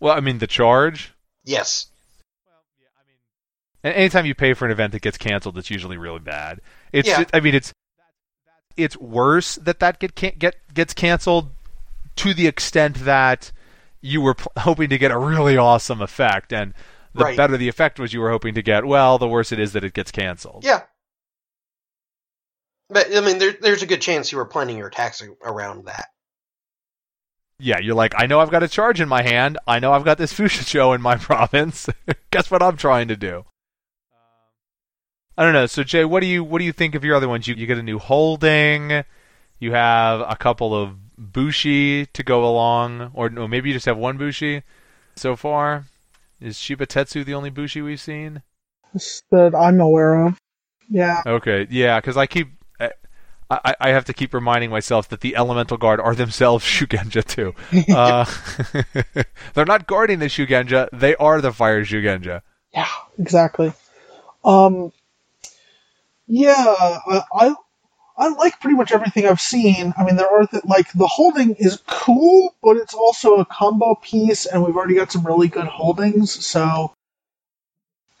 Well, 0.00 0.16
I 0.16 0.20
mean, 0.20 0.38
the 0.38 0.46
charge. 0.46 1.12
Yes. 1.44 1.88
Well, 2.46 2.54
yeah, 2.80 2.86
I 2.96 3.04
mean, 3.06 3.18
and 3.84 3.94
anytime 3.94 4.24
you 4.24 4.34
pay 4.34 4.54
for 4.54 4.64
an 4.64 4.70
event 4.70 4.92
that 4.92 5.02
gets 5.02 5.18
canceled, 5.18 5.58
it's 5.58 5.70
usually 5.70 5.98
really 5.98 6.20
bad. 6.20 6.62
It's, 6.90 7.06
Yeah. 7.06 7.24
I 7.34 7.40
mean, 7.40 7.54
it's 7.54 7.70
it's 8.78 8.96
worse 8.96 9.56
that 9.56 9.80
that 9.80 9.98
get 9.98 10.14
get 10.14 10.54
gets 10.72 10.94
canceled 10.94 11.50
to 12.18 12.34
the 12.34 12.46
extent 12.46 12.96
that 13.04 13.50
you 14.00 14.20
were 14.20 14.34
pl- 14.34 14.52
hoping 14.58 14.88
to 14.90 14.98
get 14.98 15.10
a 15.10 15.18
really 15.18 15.56
awesome 15.56 16.00
effect, 16.02 16.52
and 16.52 16.74
the 17.14 17.24
Right. 17.24 17.36
better 17.36 17.56
the 17.56 17.68
effect 17.68 17.98
was 17.98 18.12
you 18.12 18.20
were 18.20 18.30
hoping 18.30 18.54
to 18.54 18.62
get, 18.62 18.84
well, 18.84 19.18
the 19.18 19.28
worse 19.28 19.50
it 19.50 19.58
is 19.58 19.72
that 19.72 19.82
it 19.84 19.94
gets 19.94 20.10
canceled. 20.12 20.64
Yeah. 20.64 20.82
But 22.90 23.14
I 23.14 23.20
mean, 23.20 23.38
there, 23.38 23.52
there's 23.60 23.82
a 23.82 23.86
good 23.86 24.00
chance 24.00 24.32
you 24.32 24.38
were 24.38 24.44
planning 24.46 24.78
your 24.78 24.88
attacks 24.88 25.22
around 25.44 25.86
that. 25.86 26.08
Yeah, 27.58 27.78
you're 27.80 27.94
like, 27.96 28.14
I 28.16 28.26
know 28.26 28.38
I've 28.40 28.50
got 28.52 28.62
a 28.62 28.68
charge 28.68 29.00
in 29.00 29.08
my 29.08 29.22
hand. 29.22 29.58
I 29.66 29.78
know 29.80 29.92
I've 29.92 30.04
got 30.04 30.16
this 30.16 30.32
Fushicho 30.32 30.94
in 30.94 31.02
my 31.02 31.16
province. 31.18 31.88
Guess 32.30 32.50
what 32.50 32.62
I'm 32.62 32.76
trying 32.76 33.08
to 33.08 33.16
do? 33.16 33.44
I 35.36 35.44
don't 35.44 35.52
know. 35.52 35.66
So 35.66 35.82
Jay, 35.84 36.04
what 36.04 36.20
do 36.20 36.26
you 36.26 36.42
what 36.42 36.58
do 36.58 36.64
you 36.64 36.72
think 36.72 36.94
of 36.94 37.04
your 37.04 37.14
other 37.14 37.28
ones? 37.28 37.46
You 37.46 37.54
you 37.54 37.66
get 37.66 37.78
a 37.78 37.82
new 37.82 37.98
holding. 37.98 39.04
You 39.60 39.72
have 39.72 40.20
a 40.20 40.36
couple 40.36 40.74
of 40.74 40.96
Bushi 41.18 42.06
to 42.06 42.22
go 42.22 42.48
along, 42.48 43.10
or 43.12 43.28
no, 43.28 43.48
maybe 43.48 43.70
you 43.70 43.74
just 43.74 43.86
have 43.86 43.98
one 43.98 44.16
Bushi 44.16 44.62
so 45.16 45.34
far. 45.34 45.86
Is 46.40 46.58
Shiba 46.58 46.86
Tetsu 46.86 47.24
the 47.24 47.34
only 47.34 47.50
Bushi 47.50 47.82
we've 47.82 48.00
seen? 48.00 48.42
That 49.30 49.54
I'm 49.54 49.80
aware 49.80 50.26
of. 50.26 50.38
Yeah. 50.88 51.22
Okay, 51.26 51.66
yeah, 51.70 52.00
because 52.00 52.16
I 52.16 52.26
keep. 52.26 52.48
I, 52.80 52.90
I, 53.50 53.74
I 53.80 53.88
have 53.90 54.04
to 54.06 54.12
keep 54.12 54.34
reminding 54.34 54.70
myself 54.70 55.08
that 55.08 55.20
the 55.20 55.34
Elemental 55.34 55.76
Guard 55.76 56.00
are 56.00 56.14
themselves 56.14 56.64
Shugenja 56.66 57.24
too. 57.24 57.54
Uh, 57.94 58.24
they're 59.54 59.64
not 59.64 59.86
guarding 59.86 60.20
the 60.20 60.26
Shugenja; 60.26 60.88
they 60.92 61.16
are 61.16 61.40
the 61.40 61.52
Fire 61.52 61.84
Shugenja. 61.84 62.42
Yeah, 62.72 62.86
exactly. 63.18 63.72
Um, 64.44 64.92
yeah, 66.26 66.54
I, 66.56 67.22
I 67.34 67.54
I 68.18 68.28
like 68.30 68.58
pretty 68.60 68.76
much 68.76 68.90
everything 68.90 69.26
I've 69.26 69.40
seen. 69.40 69.94
I 69.96 70.04
mean, 70.04 70.16
there 70.16 70.28
are 70.28 70.44
th- 70.46 70.64
like 70.64 70.92
the 70.92 71.06
holding 71.06 71.54
is 71.54 71.80
cool, 71.86 72.52
but 72.60 72.76
it's 72.76 72.92
also 72.92 73.36
a 73.36 73.44
combo 73.44 73.94
piece, 73.94 74.44
and 74.44 74.64
we've 74.64 74.76
already 74.76 74.96
got 74.96 75.12
some 75.12 75.24
really 75.24 75.46
good 75.46 75.68
holdings. 75.68 76.44
So, 76.44 76.92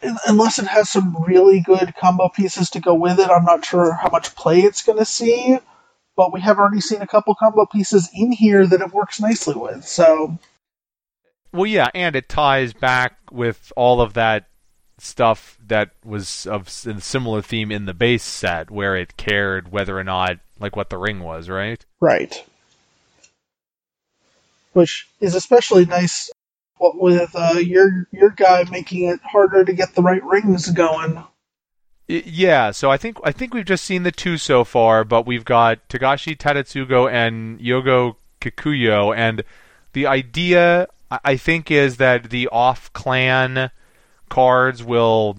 un- 0.00 0.18
unless 0.28 0.60
it 0.60 0.68
has 0.68 0.88
some 0.88 1.24
really 1.24 1.58
good 1.60 1.96
combo 1.96 2.28
pieces 2.28 2.70
to 2.70 2.80
go 2.80 2.94
with 2.94 3.18
it, 3.18 3.28
I'm 3.28 3.44
not 3.44 3.64
sure 3.64 3.92
how 3.92 4.08
much 4.10 4.36
play 4.36 4.60
it's 4.60 4.82
going 4.82 4.98
to 4.98 5.04
see. 5.04 5.58
But 6.16 6.32
we 6.32 6.40
have 6.42 6.58
already 6.58 6.80
seen 6.80 7.02
a 7.02 7.06
couple 7.06 7.34
combo 7.34 7.66
pieces 7.66 8.08
in 8.14 8.30
here 8.30 8.66
that 8.68 8.80
it 8.80 8.92
works 8.92 9.20
nicely 9.20 9.54
with. 9.56 9.84
So, 9.84 10.38
Well, 11.52 11.66
yeah, 11.66 11.88
and 11.92 12.14
it 12.14 12.28
ties 12.28 12.72
back 12.72 13.16
with 13.32 13.72
all 13.76 14.00
of 14.00 14.14
that 14.14 14.46
stuff 14.98 15.58
that 15.66 15.90
was 16.04 16.46
of 16.46 16.68
a 16.68 17.00
similar 17.00 17.42
theme 17.42 17.70
in 17.70 17.86
the 17.86 17.94
base 17.94 18.24
set, 18.24 18.70
where 18.70 18.96
it 18.96 19.16
cared 19.16 19.72
whether 19.72 19.98
or 19.98 20.04
not, 20.04 20.38
like, 20.58 20.76
what 20.76 20.90
the 20.90 20.98
ring 20.98 21.20
was, 21.20 21.48
right? 21.48 21.84
Right. 22.00 22.44
Which 24.72 25.08
is 25.20 25.34
especially 25.34 25.86
nice 25.86 26.30
with 26.80 27.34
uh, 27.34 27.58
your 27.58 28.06
your 28.12 28.30
guy 28.30 28.64
making 28.70 29.08
it 29.08 29.20
harder 29.22 29.64
to 29.64 29.72
get 29.72 29.94
the 29.94 30.02
right 30.02 30.22
rings 30.22 30.70
going. 30.70 31.24
Yeah, 32.06 32.70
so 32.70 32.90
I 32.90 32.96
think 32.96 33.18
I 33.24 33.32
think 33.32 33.52
we've 33.52 33.64
just 33.64 33.84
seen 33.84 34.02
the 34.02 34.12
two 34.12 34.38
so 34.38 34.64
far, 34.64 35.04
but 35.04 35.26
we've 35.26 35.44
got 35.44 35.88
Togashi 35.88 36.36
Tadakatsu 36.36 37.12
and 37.12 37.58
Yogo 37.60 38.16
Kikuyo, 38.40 39.14
and 39.14 39.42
the 39.92 40.06
idea 40.06 40.86
I 41.10 41.36
think 41.36 41.70
is 41.70 41.96
that 41.96 42.30
the 42.30 42.48
off 42.48 42.92
clan 42.92 43.70
cards 44.28 44.82
will 44.82 45.36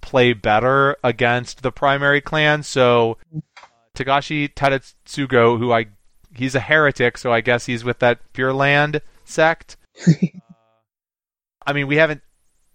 play 0.00 0.32
better 0.32 0.96
against 1.02 1.62
the 1.62 1.72
primary 1.72 2.20
clan. 2.20 2.62
So 2.62 3.18
uh, 3.34 3.40
Togashi 3.94 4.52
Tadakatsu, 4.52 5.58
who 5.58 5.72
I 5.72 5.86
he's 6.34 6.54
a 6.54 6.60
heretic, 6.60 7.18
so 7.18 7.32
I 7.32 7.40
guess 7.40 7.66
he's 7.66 7.84
with 7.84 7.98
that 8.00 8.20
Pure 8.32 8.54
Land 8.54 9.00
sect. 9.24 9.76
Uh, 10.06 10.40
I 11.66 11.74
mean, 11.74 11.86
we 11.86 11.96
haven't 11.96 12.22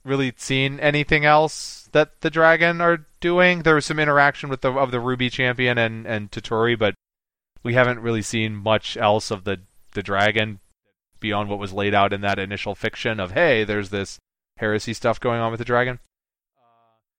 really 0.04 0.34
seen 0.38 0.80
anything 0.80 1.26
else 1.26 1.90
that 1.94 2.22
the 2.22 2.30
Dragon 2.30 2.80
are 2.80 3.08
doing. 3.22 3.64
There 3.64 3.74
was 3.74 3.88
some 3.88 3.98
interaction 3.98 4.50
with 4.50 4.62
the 4.62 4.72
of 4.72 4.92
the 4.92 5.00
Ruby 5.00 5.32
champion 5.32 5.80
and 5.80 6.06
and 6.06 6.30
Toturi, 6.30 6.78
but 6.78 6.94
we 7.64 7.74
haven't 7.74 8.02
really 8.02 8.22
seen 8.22 8.56
much 8.56 8.96
else 8.98 9.32
of 9.32 9.46
the 9.46 9.62
the 9.94 10.04
Dragon 10.04 10.60
beyond 11.20 11.50
what 11.50 11.58
was 11.58 11.74
laid 11.74 11.96
out 11.96 12.14
in 12.14 12.22
that 12.22 12.38
initial 12.38 12.76
fiction 12.76 13.20
of 13.20 13.32
hey, 13.32 13.64
there's 13.64 13.90
this 13.90 14.20
heresy 14.58 14.94
stuff 14.94 15.20
going 15.20 15.40
on 15.40 15.52
with 15.52 15.60
the 15.60 15.66
Dragon. 15.66 16.00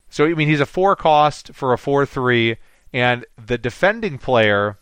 So 0.08 0.26
I 0.26 0.34
mean, 0.34 0.48
he's 0.48 0.60
a 0.60 0.66
four 0.66 0.94
cost 0.96 1.54
for 1.54 1.72
a 1.72 1.78
four 1.78 2.06
three, 2.06 2.56
and 2.92 3.24
the 3.42 3.58
defending 3.58 4.18
player 4.18 4.78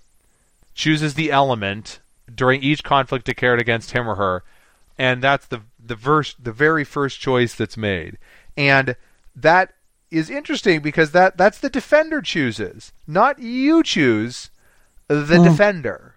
chooses 0.74 1.14
the 1.14 1.30
element 1.30 2.00
during 2.32 2.62
each 2.62 2.84
conflict 2.84 3.26
declared 3.26 3.60
against 3.60 3.92
him 3.92 4.08
or 4.08 4.16
her, 4.16 4.42
and 4.98 5.22
that's 5.22 5.46
the 5.46 5.62
the 5.78 5.96
verse 5.96 6.34
the 6.34 6.52
very 6.52 6.84
first 6.84 7.20
choice 7.20 7.54
that's 7.54 7.76
made, 7.76 8.18
and 8.56 8.96
that 9.34 9.72
is 10.10 10.28
interesting 10.28 10.80
because 10.80 11.12
that 11.12 11.38
that's 11.38 11.58
the 11.58 11.70
defender 11.70 12.20
chooses, 12.20 12.92
not 13.06 13.38
you 13.38 13.82
choose 13.82 14.50
the 15.08 15.14
mm. 15.14 15.44
defender. 15.44 16.16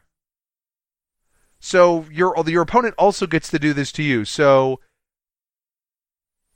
So 1.60 2.06
your 2.12 2.36
your 2.46 2.64
opponent 2.64 2.96
also 2.98 3.26
gets 3.26 3.50
to 3.50 3.60
do 3.60 3.74
this 3.74 3.92
to 3.94 4.04
you. 4.04 4.26
So 4.26 4.82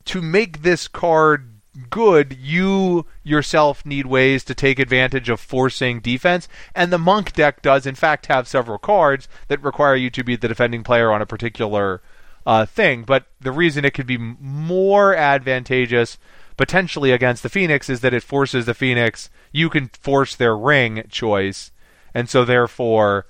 to 0.10 0.24
make 0.24 0.64
this 0.64 0.88
card 0.88 1.62
good, 1.91 2.36
you 2.36 3.05
yourself 3.22 3.86
need 3.86 4.07
ways 4.07 4.43
to 4.43 4.55
take 4.55 4.80
advantage 4.80 5.30
of 5.30 5.39
forcing 5.39 5.99
defense. 5.99 6.47
And 6.74 6.91
the 6.91 6.97
monk 6.97 7.34
deck 7.34 7.62
does, 7.62 7.86
in 7.86 7.93
fact, 7.93 8.26
have 8.26 8.47
several 8.47 8.80
cards 8.80 9.28
that 9.49 9.62
require 9.62 9.95
you 9.95 10.10
to 10.10 10.24
be 10.24 10.36
the 10.36 10.47
defending 10.47 10.84
player 10.84 11.12
on 11.12 11.22
a 11.22 11.28
particular 11.28 12.01
uh, 12.43 12.66
thing. 12.66 13.03
But 13.03 13.28
the 13.39 13.51
reason 13.51 13.86
it 13.86 13.93
could 13.93 14.07
be 14.07 14.18
more 14.18 15.14
advantageous 15.16 16.18
potentially 16.57 17.12
against 17.12 17.43
the 17.43 17.49
Phoenix 17.49 17.88
is 17.88 18.01
that 18.01 18.14
it 18.14 18.24
forces 18.24 18.66
the 18.66 18.74
Phoenix. 18.74 19.30
You 19.51 19.70
can 19.70 19.89
force 19.89 20.36
their 20.36 20.57
ring 20.57 21.03
choice, 21.10 21.72
and 22.16 22.28
so 22.28 22.45
therefore, 22.45 23.28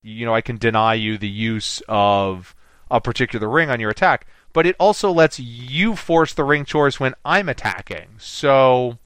you 0.00 0.24
know, 0.24 0.34
I 0.34 0.42
can 0.42 0.58
deny 0.58 0.94
you 0.94 1.18
the 1.18 1.28
use 1.28 1.82
of 1.88 2.54
a 2.88 3.00
particular 3.00 3.48
ring 3.48 3.68
on 3.68 3.80
your 3.80 3.90
attack. 3.90 4.28
But 4.56 4.64
it 4.64 4.76
also 4.80 5.12
lets 5.12 5.38
you 5.38 5.94
force 5.96 6.32
the 6.32 6.42
ring 6.42 6.64
choice 6.64 6.98
when 6.98 7.12
I'm 7.26 7.46
attacking. 7.46 8.06
So 8.16 8.96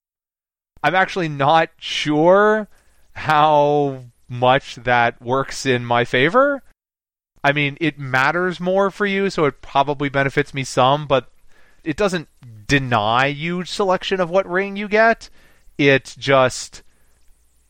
I'm 0.80 0.94
actually 0.94 1.28
not 1.28 1.70
sure 1.76 2.68
how 3.14 4.05
much 4.28 4.76
that 4.76 5.20
works 5.20 5.66
in 5.66 5.84
my 5.84 6.05
favor. 6.05 6.62
I 7.42 7.51
mean, 7.51 7.76
it 7.80 7.98
matters 7.98 8.61
more 8.61 8.92
for 8.92 9.07
you, 9.07 9.28
so 9.28 9.44
it 9.44 9.61
probably 9.61 10.09
benefits 10.09 10.55
me 10.55 10.62
some, 10.62 11.09
but 11.09 11.32
it 11.82 11.96
doesn't 11.96 12.28
deny 12.68 13.26
you 13.26 13.64
selection 13.64 14.20
of 14.20 14.30
what 14.30 14.48
ring 14.48 14.76
you 14.76 14.86
get. 14.86 15.30
It 15.78 16.14
just 16.16 16.84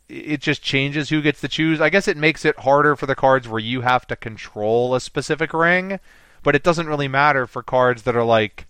it 0.06 0.42
just 0.42 0.62
changes 0.62 1.08
who 1.08 1.22
gets 1.22 1.40
to 1.40 1.48
choose. 1.48 1.80
I 1.80 1.88
guess 1.88 2.08
it 2.08 2.18
makes 2.18 2.44
it 2.44 2.58
harder 2.58 2.94
for 2.94 3.06
the 3.06 3.14
cards 3.14 3.48
where 3.48 3.58
you 3.58 3.80
have 3.80 4.06
to 4.08 4.16
control 4.16 4.94
a 4.94 5.00
specific 5.00 5.54
ring, 5.54 5.98
but 6.43 6.55
it 6.55 6.62
doesn't 6.62 6.86
really 6.86 7.09
matter 7.09 7.47
for 7.47 7.62
cards 7.62 8.03
that 8.03 8.16
are 8.16 8.24
like 8.24 8.66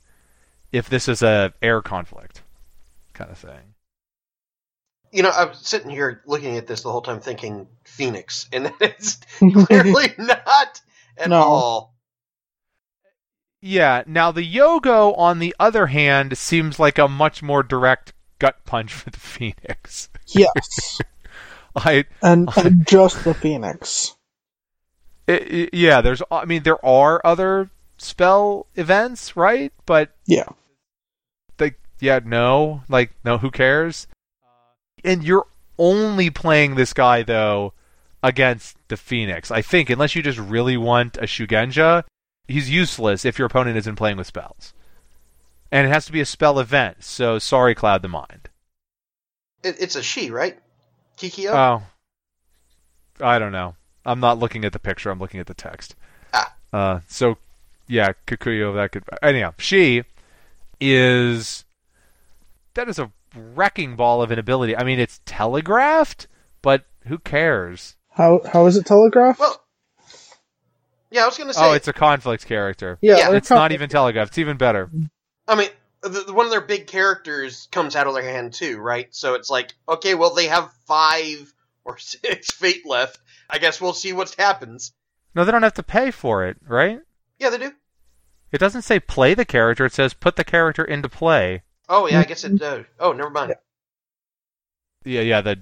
if 0.73 0.89
this 0.89 1.09
is 1.09 1.23
a 1.23 1.53
air 1.63 1.83
conflict 1.83 2.43
kind 3.13 3.31
of 3.31 3.39
thing. 3.39 3.75
You 5.13 5.25
know, 5.25 5.31
I'm 5.31 5.55
sitting 5.55 5.91
here 5.91 6.23
looking 6.27 6.57
at 6.57 6.67
this 6.67 6.83
the 6.83 6.93
whole 6.93 7.03
time 7.03 7.21
thinking 7.21 7.67
Phoenix, 7.85 8.49
and 8.53 8.73
it's 8.81 9.19
clearly 9.39 10.15
not 10.19 10.81
at 11.17 11.31
no. 11.31 11.43
all. 11.43 11.95
Yeah. 13.61 14.05
Now 14.07 14.31
the 14.31 14.49
Yogo, 14.49 15.17
on 15.19 15.39
the 15.39 15.55
other 15.59 15.89
hand, 15.89 16.39
seems 16.39 16.79
like 16.79 16.99
a 16.99 17.09
much 17.09 17.43
more 17.43 17.63
direct 17.63 18.13
gut 18.39 18.65
punch 18.65 18.93
for 18.93 19.11
the 19.11 19.21
Phoenix. 19.21 20.09
Yes. 20.29 21.01
I 21.77 22.05
and, 22.23 22.49
I, 22.57 22.63
and 22.63 22.87
just 22.87 23.25
the 23.25 23.35
Phoenix. 23.35 24.17
It, 25.31 25.53
it, 25.53 25.71
yeah, 25.75 26.01
there's. 26.01 26.23
I 26.31 26.45
mean, 26.45 26.63
there 26.65 26.85
are 26.85 27.21
other 27.25 27.71
spell 27.99 28.67
events, 28.75 29.37
right? 29.37 29.73
But 29.87 30.11
yeah, 30.27 30.49
like 31.59 31.79
yeah, 32.01 32.21
no, 32.25 32.83
like 32.89 33.13
no, 33.25 33.39
who 33.39 33.51
cares? 33.51 34.07
And 35.05 35.23
you're 35.23 35.47
only 35.79 36.31
playing 36.31 36.75
this 36.75 36.93
guy 36.93 37.23
though 37.23 37.73
against 38.23 38.77
the 38.89 38.97
Phoenix. 38.97 39.51
I 39.51 39.63
think 39.63 39.89
unless 39.89 40.15
you 40.15 40.23
just 40.23 40.39
really 40.39 40.77
want 40.77 41.17
a 41.17 41.23
Shugenja, 41.23 42.05
he's 42.49 42.69
useless 42.69 43.25
if 43.25 43.39
your 43.39 43.47
opponent 43.47 43.77
isn't 43.79 43.97
playing 43.97 44.17
with 44.17 44.27
spells. 44.27 44.75
And 45.71 45.87
it 45.87 45.91
has 45.91 46.07
to 46.07 46.13
be 46.13 46.21
a 46.21 46.27
spell 46.27 46.59
event, 46.59 47.05
so 47.05 47.39
sorry, 47.39 47.77
Cloud 47.77 48.03
the 48.03 48.09
Mind. 48.09 48.49
It, 49.63 49.77
it's 49.79 49.95
a 49.95 50.03
she, 50.03 50.31
right? 50.31 50.59
Kikyo? 51.17 51.53
Oh. 51.53 51.83
I 53.25 53.39
don't 53.39 53.53
know. 53.53 53.77
I'm 54.05 54.21
not 54.21 54.39
looking 54.39 54.65
at 54.65 54.73
the 54.73 54.79
picture, 54.79 55.11
I'm 55.11 55.19
looking 55.19 55.41
at 55.41 55.47
the 55.47 55.55
text. 55.55 55.95
Ah. 56.33 56.55
Uh, 56.73 57.01
so, 57.09 57.37
yeah, 57.87 58.13
Kikuyo, 58.27 58.75
that 58.75 58.93
could. 58.93 59.05
Anyhow, 59.23 59.55
she 59.59 60.05
is. 60.81 61.65
That 62.75 62.89
is 62.89 62.99
a 62.99 63.11
wrecking 63.35 63.97
ball 63.97 64.23
of 64.23 64.31
an 64.31 64.39
ability. 64.39 64.77
I 64.77 64.85
mean, 64.85 65.01
it's 65.01 65.21
telegraphed, 65.25 66.29
but 66.63 66.85
who 67.07 67.19
cares? 67.19 67.97
How 68.11 68.41
how 68.51 68.67
is 68.67 68.77
it 68.77 68.87
telegraphed? 68.87 69.41
Well, 69.41 69.63
yeah, 71.11 71.25
I 71.25 71.27
was 71.27 71.39
gonna 71.39 71.53
say. 71.53 71.61
Oh, 71.63 71.73
it's 71.73 71.89
a 71.89 71.93
conflict 71.93 72.47
character. 72.47 72.99
Yeah, 73.01 73.19
yeah. 73.19 73.33
it's 73.33 73.51
not 73.51 73.73
even 73.73 73.89
telegraphed. 73.89 74.31
It's 74.31 74.39
even 74.39 74.57
better. 74.57 74.91
I 75.49 75.57
mean, 75.57 75.69
the, 76.03 76.09
the, 76.09 76.33
one 76.33 76.47
of 76.47 76.53
their 76.53 76.61
big 76.61 76.87
characters 76.87 77.69
comes 77.73 77.97
out 77.97 78.07
of 78.07 78.15
their 78.15 78.23
hand 78.23 78.55
too, 78.55 78.79
right? 78.79 79.15
So 79.15 79.35
it's 79.35 79.51
like, 79.51 79.75
okay, 79.89 80.15
well, 80.15 80.35
they 80.35 80.47
have 80.47 80.73
five 80.87 81.53
or 81.85 81.99
six 81.99 82.51
feet 82.53 82.87
left. 82.87 83.19
I 83.53 83.59
guess 83.59 83.81
we'll 83.81 83.93
see 83.93 84.13
what 84.13 84.35
happens. 84.39 84.93
No, 85.35 85.45
they 85.45 85.53
don't 85.53 85.63
have 85.63 85.75
to 85.75 85.83
pay 85.83 86.11
for 86.11 86.47
it, 86.47 86.57
right? 86.67 87.01
Yeah, 87.39 87.51
they 87.51 87.59
do. 87.59 87.73
It 88.53 88.59
doesn't 88.59 88.83
say 88.83 88.99
play 88.99 89.35
the 89.35 89.45
character. 89.45 89.85
It 89.85 89.93
says 89.93 90.13
put 90.15 90.37
the 90.37 90.45
character 90.45 90.85
into 90.85 91.09
play. 91.09 91.63
Oh 91.89 92.09
yeah, 92.09 92.21
I 92.21 92.25
guess 92.25 92.45
it 92.45 92.59
does. 92.59 92.85
Oh, 92.99 93.13
never 93.13 93.31
mind. 93.31 93.55
Yeah, 95.05 95.21
yeah. 95.23 95.41
The 95.41 95.61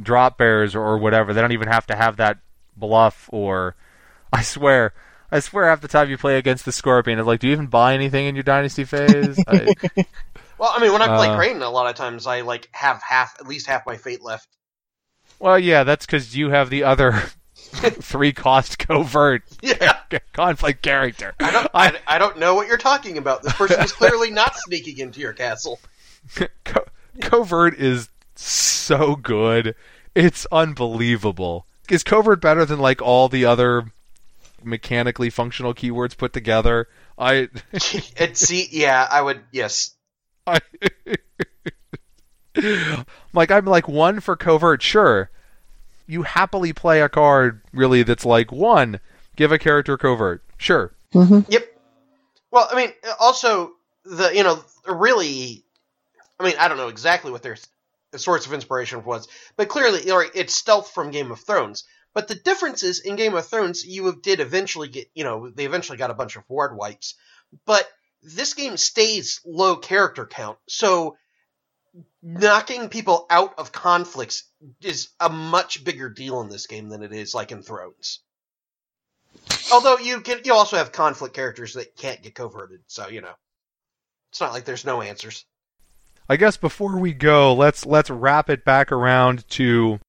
drop 0.00 0.38
bears 0.38 0.74
or 0.74 0.98
whatever. 0.98 1.32
They 1.32 1.40
don't 1.40 1.52
even 1.52 1.68
have 1.68 1.86
to 1.88 1.96
have 1.96 2.16
that 2.16 2.38
bluff 2.76 3.28
or. 3.32 3.76
I 4.32 4.42
swear, 4.42 4.94
I 5.32 5.40
swear, 5.40 5.68
half 5.68 5.80
the 5.80 5.88
time 5.88 6.08
you 6.08 6.16
play 6.16 6.38
against 6.38 6.64
the 6.64 6.70
Scorpion, 6.70 7.18
it's 7.18 7.26
like, 7.26 7.40
do 7.40 7.48
you 7.48 7.52
even 7.52 7.66
buy 7.66 7.94
anything 7.94 8.26
in 8.26 8.36
your 8.36 8.44
Dynasty 8.44 8.84
phase? 8.84 9.42
I, 9.48 9.74
well, 10.56 10.72
I 10.72 10.80
mean, 10.80 10.92
when 10.92 11.02
I 11.02 11.16
play 11.16 11.28
uh, 11.28 11.36
Crane, 11.36 11.62
a 11.62 11.70
lot 11.70 11.90
of 11.90 11.96
times 11.96 12.26
I 12.26 12.42
like 12.42 12.68
have 12.72 13.02
half, 13.02 13.34
at 13.40 13.48
least 13.48 13.66
half 13.66 13.86
my 13.86 13.96
fate 13.96 14.22
left. 14.22 14.46
Well, 15.40 15.58
yeah, 15.58 15.84
that's 15.84 16.06
because 16.06 16.36
you 16.36 16.50
have 16.50 16.68
the 16.68 16.84
other 16.84 17.12
three 17.54 18.32
cost 18.32 18.78
covert 18.78 19.42
yeah. 19.62 20.00
conflict 20.32 20.82
character. 20.82 21.34
I 21.40 21.50
don't, 21.50 21.68
I, 21.74 21.98
I, 22.06 22.18
don't 22.18 22.38
know 22.38 22.54
what 22.54 22.68
you're 22.68 22.76
talking 22.76 23.16
about. 23.16 23.42
This 23.42 23.54
person 23.54 23.80
is 23.80 23.90
clearly 23.90 24.30
not 24.30 24.54
sneaking 24.54 24.98
into 24.98 25.20
your 25.20 25.32
castle. 25.32 25.80
Co- 26.64 26.84
covert 27.22 27.74
is 27.78 28.10
so 28.36 29.16
good. 29.16 29.74
It's 30.14 30.46
unbelievable. 30.52 31.66
Is 31.88 32.04
covert 32.04 32.42
better 32.42 32.66
than 32.66 32.78
like 32.78 33.00
all 33.00 33.28
the 33.28 33.46
other 33.46 33.84
mechanically 34.62 35.30
functional 35.30 35.72
keywords 35.72 36.16
put 36.16 36.34
together? 36.34 36.86
I 37.16 37.48
it 37.72 38.36
see 38.36 38.68
yeah, 38.70 39.06
I 39.10 39.22
would 39.22 39.40
yes. 39.52 39.94
I 40.46 40.60
like 43.32 43.50
I'm 43.50 43.64
like 43.64 43.88
one 43.88 44.20
for 44.20 44.36
covert, 44.36 44.82
sure. 44.82 45.30
You 46.06 46.22
happily 46.22 46.72
play 46.72 47.00
a 47.02 47.08
card 47.08 47.62
really 47.72 48.02
that's 48.02 48.24
like 48.24 48.50
one, 48.50 49.00
give 49.36 49.52
a 49.52 49.58
character 49.58 49.96
covert. 49.96 50.42
Sure. 50.56 50.92
Mm-hmm. 51.14 51.50
Yep. 51.50 51.66
Well, 52.50 52.68
I 52.70 52.76
mean, 52.76 52.92
also 53.18 53.72
the 54.04 54.30
you 54.34 54.42
know 54.42 54.62
really, 54.86 55.64
I 56.38 56.44
mean, 56.44 56.54
I 56.58 56.68
don't 56.68 56.76
know 56.76 56.88
exactly 56.88 57.30
what 57.30 57.42
their 57.42 57.56
source 58.16 58.46
of 58.46 58.52
inspiration 58.52 59.04
was, 59.04 59.28
but 59.56 59.68
clearly, 59.68 60.00
you 60.00 60.08
know, 60.08 60.22
it's 60.34 60.54
stealth 60.54 60.90
from 60.90 61.10
Game 61.10 61.30
of 61.30 61.40
Thrones. 61.40 61.84
But 62.12 62.26
the 62.26 62.34
difference 62.34 62.82
is 62.82 62.98
in 63.00 63.14
Game 63.14 63.34
of 63.34 63.46
Thrones, 63.46 63.86
you 63.86 64.18
did 64.20 64.40
eventually 64.40 64.88
get, 64.88 65.08
you 65.14 65.22
know, 65.22 65.48
they 65.48 65.64
eventually 65.64 65.96
got 65.96 66.10
a 66.10 66.14
bunch 66.14 66.34
of 66.34 66.42
ward 66.48 66.76
wipes, 66.76 67.14
but 67.66 67.88
this 68.22 68.54
game 68.54 68.76
stays 68.76 69.40
low 69.46 69.76
character 69.76 70.26
count, 70.26 70.58
so 70.68 71.16
knocking 72.22 72.88
people 72.88 73.26
out 73.30 73.54
of 73.58 73.72
conflicts 73.72 74.44
is 74.82 75.08
a 75.20 75.28
much 75.28 75.84
bigger 75.84 76.08
deal 76.08 76.40
in 76.40 76.48
this 76.48 76.66
game 76.66 76.88
than 76.88 77.02
it 77.02 77.12
is 77.12 77.34
like 77.34 77.52
in 77.52 77.62
Thrones. 77.62 78.20
Although 79.72 79.98
you 79.98 80.20
can, 80.20 80.40
you 80.44 80.52
also 80.52 80.76
have 80.76 80.92
conflict 80.92 81.34
characters 81.34 81.74
that 81.74 81.96
can't 81.96 82.22
get 82.22 82.34
coverted, 82.34 82.80
so 82.88 83.08
you 83.08 83.20
know, 83.20 83.34
it's 84.30 84.40
not 84.40 84.52
like 84.52 84.64
there's 84.64 84.84
no 84.84 85.02
answers. 85.02 85.44
I 86.28 86.36
guess 86.36 86.56
before 86.56 86.98
we 86.98 87.12
go, 87.12 87.54
let's 87.54 87.86
let's 87.86 88.10
wrap 88.10 88.50
it 88.50 88.64
back 88.64 88.92
around 88.92 89.48
to 89.50 90.00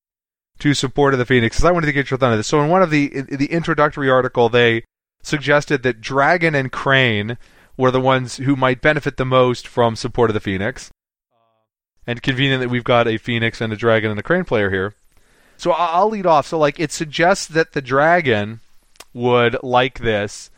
to 0.60 0.74
support 0.74 1.14
of 1.14 1.20
the 1.20 1.26
Phoenix 1.26 1.56
because 1.56 1.66
I 1.66 1.72
wanted 1.72 1.88
to 1.88 1.94
get 1.94 2.10
your 2.10 2.18
thought 2.18 2.32
on 2.32 2.38
this. 2.38 2.48
So 2.48 2.62
in 2.62 2.70
one 2.70 2.84
of 2.84 2.90
the 2.90 3.16
in 3.16 3.26
the 3.26 3.52
introductory 3.52 4.10
article, 4.10 4.50
they 4.50 4.84
suggested 5.24 5.84
that 5.84 6.02
Dragon 6.02 6.56
and 6.56 6.72
Crane 6.72 7.38
were 7.78 7.92
the 7.92 8.02
ones 8.02 8.38
who 8.38 8.56
might 8.56 8.82
benefit 8.82 9.18
the 9.18 9.26
most 9.26 9.68
from 9.68 9.96
support 9.96 10.30
of 10.30 10.34
the 10.34 10.40
Phoenix. 10.40 10.92
And 12.08 12.22
convenient 12.22 12.62
that 12.62 12.70
we've 12.70 12.84
got 12.84 13.08
a 13.08 13.18
Phoenix 13.18 13.62
and 13.62 13.72
a 13.72 13.76
Dragon 13.76 14.10
and 14.12 14.20
a 14.20 14.24
Crane 14.24 14.44
player 14.44 14.70
here. 14.72 14.94
So 15.58 15.72
I'll 15.72 16.10
lead 16.10 16.26
off. 16.26 16.48
So 16.48 16.58
like 16.58 16.80
it 16.80 16.92
suggests 16.92 17.46
that 17.48 17.74
the 17.74 17.82
Dragon 17.82 18.60
would 19.14 19.56
like 19.62 20.00
this 20.00 20.50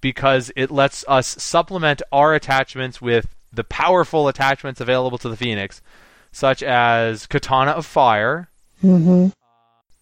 because 0.00 0.50
it 0.56 0.70
lets 0.70 1.04
us 1.06 1.28
supplement 1.40 2.02
our 2.10 2.34
attachments 2.34 3.00
with 3.00 3.28
the 3.52 3.62
powerful 3.64 4.26
attachments 4.28 4.80
available 4.80 5.18
to 5.18 5.28
the 5.28 5.36
Phoenix, 5.36 5.80
such 6.32 6.62
as 6.62 7.26
Katana 7.26 7.72
of 7.72 7.86
Fire 7.86 8.48
Mm-hmm. 8.82 9.28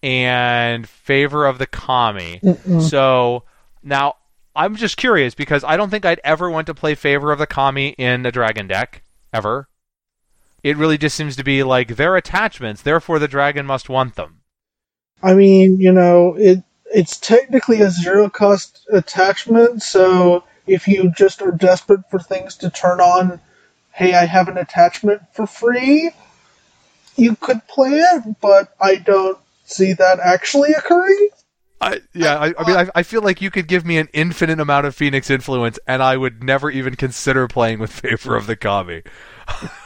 and 0.01 0.89
Favor 0.89 1.45
of 1.45 1.59
the 1.59 1.67
Kami. 1.67 2.39
Mm-mm. 2.41 2.81
So 2.81 3.43
now 3.83 4.15
I'm 4.55 4.75
just 4.75 4.97
curious 4.97 5.35
because 5.35 5.63
I 5.63 5.77
don't 5.77 5.91
think 5.91 6.03
I'd 6.05 6.21
ever 6.23 6.49
want 6.49 6.65
to 6.67 6.73
play 6.73 6.95
Favor 6.95 7.31
of 7.31 7.37
the 7.37 7.45
Kami 7.45 7.89
in 7.89 8.25
a 8.25 8.31
dragon 8.31 8.65
deck 8.67 9.03
ever. 9.31 9.67
It 10.63 10.77
really 10.77 10.97
just 10.97 11.15
seems 11.15 11.35
to 11.37 11.43
be 11.43 11.63
like 11.63 11.95
their 11.95 12.15
attachments, 12.15 12.81
therefore 12.81 13.19
the 13.19 13.27
dragon 13.27 13.65
must 13.65 13.89
want 13.89 14.15
them. 14.15 14.41
I 15.23 15.33
mean, 15.33 15.79
you 15.79 15.91
know, 15.91 16.35
it 16.35 16.63
it's 16.93 17.17
technically 17.17 17.81
a 17.81 17.89
zero 17.89 18.29
cost 18.29 18.85
attachment, 18.91 19.81
so 19.81 20.43
if 20.67 20.87
you 20.87 21.11
just 21.11 21.41
are 21.41 21.51
desperate 21.51 22.01
for 22.09 22.19
things 22.19 22.57
to 22.57 22.69
turn 22.69 22.99
on, 22.99 23.39
hey, 23.91 24.13
I 24.13 24.25
have 24.25 24.47
an 24.47 24.57
attachment 24.57 25.21
for 25.33 25.47
free, 25.47 26.11
you 27.15 27.35
could 27.35 27.65
play 27.67 27.99
it, 27.99 28.35
but 28.41 28.75
I 28.79 28.95
don't 28.95 29.37
see 29.65 29.93
that 29.93 30.19
actually 30.19 30.73
occurring. 30.73 31.29
I, 31.79 32.01
yeah, 32.13 32.35
I, 32.35 32.53
I 32.57 32.67
mean, 32.67 32.77
I, 32.77 32.89
I 32.93 33.03
feel 33.03 33.23
like 33.23 33.41
you 33.41 33.49
could 33.49 33.67
give 33.67 33.85
me 33.85 33.97
an 33.97 34.07
infinite 34.13 34.59
amount 34.59 34.85
of 34.85 34.95
Phoenix 34.95 35.31
influence, 35.31 35.79
and 35.87 36.03
I 36.03 36.15
would 36.15 36.43
never 36.43 36.69
even 36.69 36.95
consider 36.95 37.47
playing 37.47 37.79
with 37.79 37.91
Favor 37.91 38.35
of 38.35 38.45
the 38.45 38.55
Kami. 38.55 39.01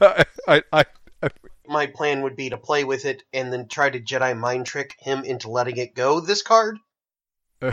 I, 0.00 0.62
I, 0.72 0.84
I, 1.22 1.28
My 1.66 1.86
plan 1.86 2.22
would 2.22 2.36
be 2.36 2.50
to 2.50 2.56
play 2.56 2.84
with 2.84 3.04
it 3.04 3.22
and 3.32 3.52
then 3.52 3.68
try 3.68 3.90
to 3.90 4.00
Jedi 4.00 4.36
mind 4.36 4.66
trick 4.66 4.96
him 4.98 5.24
into 5.24 5.50
letting 5.50 5.76
it 5.76 5.94
go. 5.94 6.20
This 6.20 6.42
card. 6.42 6.78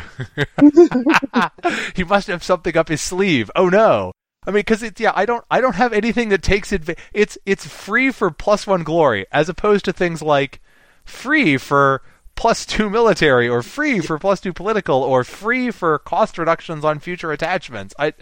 he 1.95 2.03
must 2.03 2.27
have 2.27 2.43
something 2.43 2.75
up 2.75 2.89
his 2.89 3.01
sleeve. 3.01 3.49
Oh 3.55 3.69
no! 3.69 4.11
I 4.47 4.51
mean, 4.51 4.59
because 4.59 4.81
it's 4.81 4.99
yeah, 4.99 5.11
I 5.13 5.25
don't, 5.25 5.43
I 5.51 5.59
don't 5.59 5.75
have 5.75 5.91
anything 5.91 6.29
that 6.29 6.41
takes 6.41 6.71
advantage. 6.71 7.03
It's 7.13 7.37
it's 7.45 7.67
free 7.67 8.11
for 8.11 8.31
plus 8.31 8.65
one 8.65 8.83
glory, 8.83 9.25
as 9.31 9.49
opposed 9.49 9.83
to 9.85 9.93
things 9.93 10.21
like 10.21 10.61
free 11.03 11.57
for 11.57 12.01
plus 12.35 12.65
two 12.65 12.89
military, 12.89 13.49
or 13.49 13.61
free 13.61 13.99
for 13.99 14.17
plus 14.17 14.39
two 14.39 14.53
political, 14.53 15.03
or 15.03 15.25
free 15.25 15.69
for 15.69 15.99
cost 15.99 16.37
reductions 16.37 16.85
on 16.85 16.99
future 16.99 17.33
attachments. 17.33 17.93
I 17.99 18.13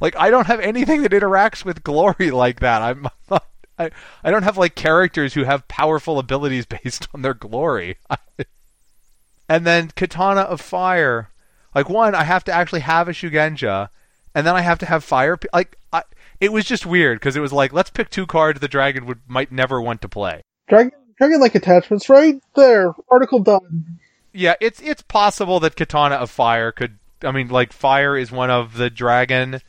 like 0.00 0.16
I 0.16 0.30
don't 0.30 0.46
have 0.46 0.60
anything 0.60 1.02
that 1.02 1.12
interacts 1.12 1.64
with 1.64 1.82
glory 1.82 2.30
like 2.30 2.60
that. 2.60 2.82
I'm 2.82 3.08
not, 3.30 3.46
I 3.78 3.90
I 4.22 4.30
don't 4.30 4.42
have 4.42 4.58
like 4.58 4.74
characters 4.74 5.34
who 5.34 5.44
have 5.44 5.68
powerful 5.68 6.18
abilities 6.18 6.66
based 6.82 7.08
on 7.14 7.22
their 7.22 7.34
glory. 7.34 7.96
and 9.48 9.66
then 9.66 9.90
Katana 9.94 10.42
of 10.42 10.60
Fire. 10.60 11.30
Like 11.74 11.88
one, 11.88 12.14
I 12.14 12.24
have 12.24 12.44
to 12.44 12.52
actually 12.52 12.80
have 12.80 13.08
a 13.08 13.12
Shugenja, 13.12 13.90
and 14.34 14.46
then 14.46 14.56
I 14.56 14.62
have 14.62 14.78
to 14.80 14.86
have 14.86 15.04
fire. 15.04 15.38
Like 15.52 15.76
I, 15.92 16.02
it 16.40 16.52
was 16.52 16.64
just 16.64 16.86
weird 16.86 17.18
because 17.18 17.36
it 17.36 17.40
was 17.40 17.52
like 17.52 17.72
let's 17.72 17.90
pick 17.90 18.10
two 18.10 18.26
cards 18.26 18.60
the 18.60 18.68
dragon 18.68 19.06
would 19.06 19.20
might 19.26 19.52
never 19.52 19.80
want 19.80 20.00
to 20.02 20.08
play. 20.08 20.42
Dragon 20.68 20.92
Dragon 21.18 21.40
like 21.40 21.54
attachments 21.54 22.08
right 22.08 22.40
there. 22.54 22.94
Article 23.10 23.40
done. 23.40 23.98
Yeah, 24.32 24.54
it's 24.60 24.80
it's 24.80 25.02
possible 25.02 25.60
that 25.60 25.76
Katana 25.76 26.16
of 26.16 26.30
Fire 26.30 26.72
could. 26.72 26.98
I 27.22 27.32
mean, 27.32 27.48
like 27.48 27.72
fire 27.72 28.16
is 28.16 28.30
one 28.30 28.50
of 28.50 28.76
the 28.76 28.88
dragon 28.88 29.60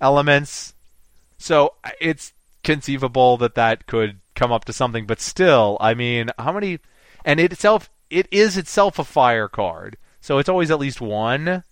elements, 0.00 0.74
so 1.38 1.74
it's 2.00 2.32
conceivable 2.62 3.36
that 3.38 3.54
that 3.54 3.86
could 3.86 4.20
come 4.34 4.52
up 4.52 4.64
to 4.66 4.72
something. 4.72 5.06
But 5.06 5.20
still, 5.20 5.76
I 5.80 5.94
mean, 5.94 6.30
how 6.38 6.52
many? 6.52 6.78
And 7.24 7.40
it 7.40 7.52
itself, 7.52 7.90
it 8.10 8.28
is 8.30 8.56
itself 8.56 8.98
a 8.98 9.04
fire 9.04 9.48
card, 9.48 9.96
so 10.20 10.38
it's 10.38 10.48
always 10.48 10.70
at 10.70 10.78
least 10.78 11.00
one. 11.00 11.62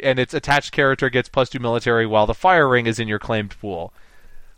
And 0.00 0.18
its 0.18 0.34
attached 0.34 0.72
character 0.72 1.08
gets 1.08 1.28
plus 1.28 1.50
two 1.50 1.60
military, 1.60 2.04
while 2.04 2.26
the 2.26 2.34
fire 2.34 2.68
ring 2.68 2.86
is 2.86 2.98
in 2.98 3.06
your 3.06 3.20
claimed 3.20 3.56
pool. 3.60 3.92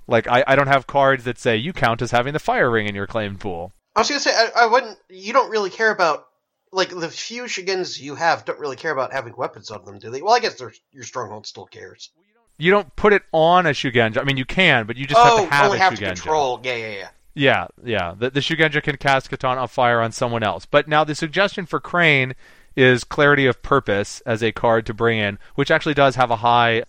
Like 0.06 0.26
I, 0.28 0.44
I 0.46 0.56
don't 0.56 0.68
have 0.68 0.86
cards 0.86 1.24
that 1.24 1.38
say 1.38 1.56
you 1.56 1.72
count 1.72 2.00
as 2.00 2.10
having 2.10 2.32
the 2.32 2.38
fire 2.38 2.70
ring 2.70 2.86
in 2.86 2.94
your 2.94 3.06
claimed 3.06 3.40
pool. 3.40 3.72
I 3.94 4.00
was 4.00 4.08
gonna 4.08 4.20
say 4.20 4.30
I, 4.34 4.64
I 4.64 4.66
wouldn't. 4.66 4.98
You 5.08 5.32
don't 5.32 5.50
really 5.50 5.70
care 5.70 5.90
about 5.90 6.26
like 6.72 6.90
the 6.90 7.08
few 7.08 7.44
Shigens 7.44 8.00
you 8.00 8.14
have. 8.14 8.44
Don't 8.44 8.60
really 8.60 8.76
care 8.76 8.92
about 8.92 9.12
having 9.12 9.34
weapons 9.36 9.70
on 9.70 9.84
them, 9.84 9.98
do 9.98 10.10
they? 10.10 10.22
Well, 10.22 10.34
I 10.34 10.40
guess 10.40 10.60
your 10.92 11.04
stronghold 11.04 11.46
still 11.46 11.66
cares. 11.66 12.10
You 12.58 12.70
don't 12.70 12.94
put 12.96 13.12
it 13.12 13.22
on 13.32 13.66
a 13.66 13.70
Shugenja. 13.70 14.18
I 14.18 14.24
mean, 14.24 14.36
you 14.36 14.44
can, 14.44 14.86
but 14.86 14.96
you 14.96 15.06
just 15.06 15.20
oh, 15.20 15.24
have 15.24 15.36
to 15.36 15.42
oh, 15.42 15.46
have 15.50 15.64
only 15.66 15.78
a 15.78 15.80
have 15.80 15.92
Shugenja. 15.92 15.98
to 15.98 16.06
control. 16.06 16.60
Yeah, 16.64 16.76
yeah, 16.76 16.90
yeah. 16.90 17.08
Yeah, 17.34 17.66
yeah. 17.84 18.14
The, 18.18 18.30
the 18.30 18.40
Shugenja 18.40 18.82
can 18.82 18.96
cast 18.96 19.28
Katana 19.28 19.62
of 19.62 19.70
Fire 19.70 20.00
on 20.00 20.10
someone 20.10 20.42
else. 20.42 20.64
But 20.64 20.88
now 20.88 21.04
the 21.04 21.14
suggestion 21.14 21.66
for 21.66 21.80
Crane 21.80 22.34
is 22.76 23.04
Clarity 23.04 23.46
of 23.46 23.62
Purpose 23.62 24.22
as 24.24 24.42
a 24.42 24.52
card 24.52 24.86
to 24.86 24.94
bring 24.94 25.18
in, 25.18 25.38
which 25.54 25.70
actually 25.70 25.94
does 25.94 26.16
have 26.16 26.30
a 26.30 26.36
high 26.36 26.84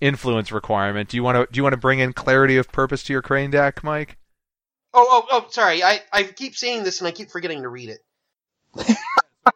influence 0.00 0.52
requirement. 0.52 1.08
Do 1.08 1.16
you 1.16 1.22
want 1.22 1.36
to 1.36 1.52
do 1.52 1.58
you 1.58 1.62
want 1.62 1.72
to 1.72 1.78
bring 1.78 1.98
in 1.98 2.12
Clarity 2.12 2.58
of 2.58 2.70
Purpose 2.70 3.02
to 3.04 3.12
your 3.12 3.22
Crane 3.22 3.50
deck, 3.50 3.82
Mike? 3.82 4.18
Oh, 4.92 5.06
oh, 5.08 5.26
oh. 5.30 5.46
Sorry, 5.50 5.82
I 5.82 6.02
I 6.12 6.24
keep 6.24 6.56
saying 6.56 6.84
this 6.84 7.00
and 7.00 7.08
I 7.08 7.10
keep 7.10 7.30
forgetting 7.30 7.62
to 7.62 7.68
read 7.68 7.90
it. 7.90 8.00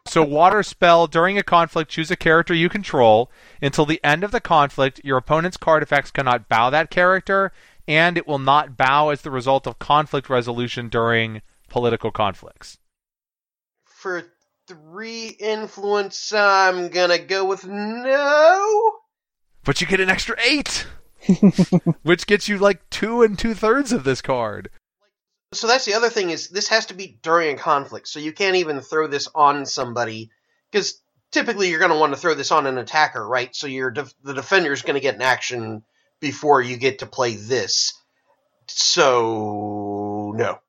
So 0.07 0.23
water 0.23 0.63
spell 0.63 1.07
during 1.07 1.37
a 1.37 1.43
conflict, 1.43 1.91
choose 1.91 2.11
a 2.11 2.15
character 2.15 2.53
you 2.53 2.69
control. 2.69 3.31
Until 3.61 3.85
the 3.85 4.03
end 4.03 4.23
of 4.23 4.31
the 4.31 4.41
conflict, 4.41 5.01
your 5.03 5.17
opponent's 5.17 5.57
card 5.57 5.83
effects 5.83 6.11
cannot 6.11 6.49
bow 6.49 6.69
that 6.69 6.89
character, 6.89 7.51
and 7.87 8.17
it 8.17 8.27
will 8.27 8.39
not 8.39 8.77
bow 8.77 9.09
as 9.09 9.21
the 9.21 9.31
result 9.31 9.67
of 9.67 9.79
conflict 9.79 10.29
resolution 10.29 10.89
during 10.89 11.41
political 11.69 12.11
conflicts. 12.11 12.77
For 13.85 14.23
three 14.67 15.27
influence, 15.27 16.33
I'm 16.33 16.89
gonna 16.89 17.19
go 17.19 17.45
with 17.45 17.65
no. 17.65 18.91
But 19.63 19.79
you 19.79 19.87
get 19.87 19.99
an 19.99 20.09
extra 20.09 20.35
eight, 20.43 20.87
which 22.03 22.27
gets 22.27 22.47
you 22.47 22.57
like 22.57 22.89
two 22.89 23.21
and 23.21 23.37
two 23.37 23.53
thirds 23.53 23.91
of 23.91 24.03
this 24.03 24.21
card. 24.21 24.69
So 25.53 25.67
that's 25.67 25.85
the 25.85 25.95
other 25.95 26.09
thing 26.09 26.29
is 26.29 26.47
this 26.49 26.69
has 26.69 26.85
to 26.87 26.93
be 26.93 27.19
during 27.21 27.55
a 27.55 27.59
conflict, 27.59 28.07
so 28.07 28.19
you 28.19 28.31
can't 28.31 28.55
even 28.55 28.79
throw 28.81 29.07
this 29.07 29.27
on 29.35 29.65
somebody 29.65 30.31
because 30.71 31.01
typically 31.31 31.69
you're 31.69 31.79
going 31.79 31.91
to 31.91 31.97
want 31.97 32.13
to 32.13 32.19
throw 32.19 32.33
this 32.35 32.51
on 32.51 32.67
an 32.67 32.77
attacker, 32.77 33.25
right? 33.27 33.53
So 33.55 33.67
your 33.67 33.91
def- 33.91 34.13
the 34.23 34.33
defender 34.33 34.71
is 34.71 34.81
going 34.81 34.93
to 34.95 35.01
get 35.01 35.15
an 35.15 35.21
action 35.21 35.83
before 36.21 36.61
you 36.61 36.77
get 36.77 36.99
to 36.99 37.05
play 37.05 37.35
this. 37.35 37.93
So 38.67 40.33
no, 40.35 40.59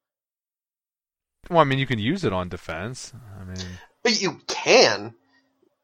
Well, 1.50 1.60
I 1.60 1.64
mean, 1.64 1.78
you 1.78 1.86
can 1.86 1.98
use 1.98 2.24
it 2.24 2.32
on 2.32 2.48
defense. 2.48 3.12
I 3.40 3.44
mean, 3.44 3.64
but 4.02 4.20
you 4.20 4.40
can. 4.48 5.14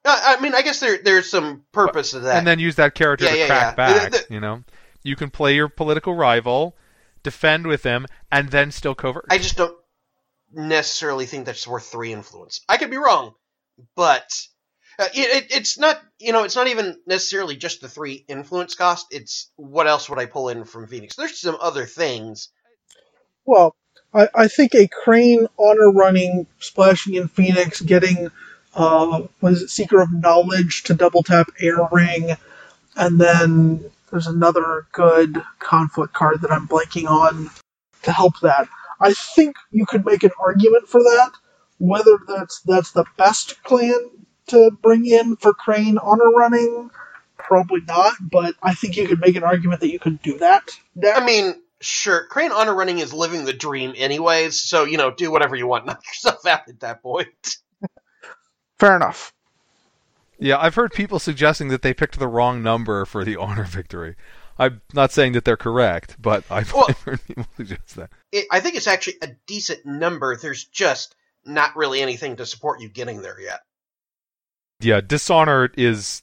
I, 0.05 0.40
mean, 0.40 0.55
I 0.55 0.62
guess 0.62 0.80
there 0.80 0.99
there's 1.03 1.28
some 1.30 1.64
purpose 1.72 2.12
to 2.12 2.20
that. 2.20 2.38
and 2.38 2.46
then 2.46 2.59
use 2.59 2.76
that 2.76 2.94
character 2.94 3.26
Yeah, 3.26 3.32
to 3.32 3.38
yeah, 3.38 3.46
crack 3.46 3.62
yeah. 3.62 3.74
back. 3.74 4.11
The- 4.12 4.24
the- 4.28 4.34
you 4.34 4.40
know, 4.40 4.64
you 5.03 5.16
can 5.16 5.30
play 5.30 5.55
your 5.55 5.68
political 5.68 6.14
rival, 6.14 6.76
defend 7.23 7.66
with 7.66 7.83
him, 7.83 8.07
and 8.31 8.51
then 8.51 8.71
still 8.71 8.95
covert. 8.95 9.27
I 9.31 9.39
just 9.39 9.57
don't 9.57 9.77
necessarily 10.53 11.27
think 11.27 11.47
that's 11.47 11.66
worth 11.66 11.87
three 11.87 12.12
influence. 12.12 12.61
I 12.69 12.77
could 12.77 12.91
be 12.91 12.97
wrong, 12.97 13.35
but 13.95 14.31
uh, 14.99 15.09
it, 15.14 15.45
it, 15.45 15.57
it's 15.57 15.79
not. 15.79 16.01
You 16.19 16.33
know, 16.33 16.45
it's 16.45 16.57
not 16.57 16.69
even 16.69 16.99
necessarily 17.07 17.57
just 17.57 17.81
the 17.81 17.89
three 17.89 18.25
influence 18.29 18.75
cost. 18.75 19.07
It's 19.11 19.51
what 19.57 19.87
else 19.87 20.09
would 20.09 20.19
I 20.19 20.27
pull 20.27 20.49
in 20.49 20.64
from 20.64 20.89
Phoenix? 20.89 21.16
There's 21.16 21.39
some 21.39 21.57
other 21.61 21.87
things. 21.87 22.49
Well, 23.45 23.77
I, 24.12 24.29
I 24.35 24.49
think 24.49 24.75
a 24.75 24.89
crane 24.89 25.47
honor 25.59 25.91
running, 25.91 26.47
splashing 26.59 27.14
in 27.14 27.29
Phoenix, 27.29 27.81
getting 27.81 28.31
uh, 28.75 29.23
was 29.41 29.62
it 29.62 29.71
Seeker 29.71 30.01
of 30.01 30.12
Knowledge 30.12 30.85
to 30.85 30.95
double 30.95 31.23
tap 31.23 31.51
Air 31.61 31.89
Ring, 31.93 32.37
and 32.97 33.21
then 33.21 33.91
there's 34.11 34.26
another 34.26 34.86
good 34.92 35.42
conflict 35.59 36.12
card 36.12 36.42
that 36.42 36.52
I'm 36.52 36.68
blanking 36.68 37.09
on 37.09 37.50
to 38.02 38.12
help 38.12 38.40
that. 38.40 38.68
I 39.00 39.12
think 39.12 39.56
you 39.70 39.86
could 39.86 40.04
make 40.04 40.22
an 40.22 40.30
argument 40.38 40.88
for 40.88 41.02
that. 41.02 41.32
Whether 41.78 42.18
that's 42.26 42.61
that's 42.62 42.92
the 42.92 43.04
best 43.16 43.62
plan 43.62 44.11
to 44.48 44.70
bring 44.82 45.06
in 45.06 45.36
for 45.36 45.54
Crane 45.54 45.98
honor 45.98 46.30
running, 46.30 46.90
probably 47.36 47.80
not. 47.86 48.14
But 48.20 48.56
I 48.62 48.74
think 48.74 48.96
you 48.96 49.06
could 49.06 49.20
make 49.20 49.36
an 49.36 49.44
argument 49.44 49.80
that 49.80 49.92
you 49.92 50.00
could 50.00 50.20
do 50.20 50.38
that. 50.38 50.68
I 51.14 51.24
mean, 51.24 51.54
sure, 51.80 52.24
Crane 52.24 52.50
honor 52.50 52.74
running 52.74 52.98
is 52.98 53.12
living 53.12 53.44
the 53.44 53.52
dream, 53.52 53.94
anyways. 53.96 54.61
So 54.61 54.84
you 54.84 54.96
know, 54.96 55.12
do 55.12 55.30
whatever 55.30 55.54
you 55.54 55.68
want, 55.68 55.86
knock 55.86 56.02
yourself 56.04 56.44
out 56.46 56.68
at 56.68 56.80
that 56.80 57.02
point. 57.02 57.28
fair 58.80 58.96
enough. 58.96 59.32
Yeah, 60.39 60.59
I've 60.59 60.74
heard 60.76 60.93
people 60.93 61.18
suggesting 61.18 61.68
that 61.68 61.82
they 61.82 61.93
picked 61.95 62.18
the 62.18 62.28
wrong 62.28 62.62
number 62.62 63.05
for 63.05 63.24
the 63.24 63.36
honor 63.41 63.64
victory. 63.64 64.16
I'm 64.59 64.80
not 64.93 65.12
saying 65.12 65.32
that 65.32 65.45
they're 65.45 65.57
correct, 65.57 66.16
but 66.20 66.45
I've, 66.51 66.72
Well- 66.72 66.89
heard 67.05 67.24
people 67.26 67.47
suggest 67.57 67.97
that. 67.97 68.11
It, 68.32 68.47
I 68.51 68.61
think 68.61 68.74
it's 68.76 68.86
actually 68.89 69.16
a 69.22 69.28
decent 69.47 69.86
number. 69.86 70.36
There's 70.36 70.64
just 70.64 71.14
not 71.45 71.76
really 71.76 72.01
anything 72.03 72.36
to 72.36 72.47
support 72.47 72.80
you 72.80 72.89
getting 72.89 73.22
there 73.22 73.41
yet. 73.41 73.61
Yeah, 74.80 75.01
dishonor 75.01 75.70
is 75.76 76.22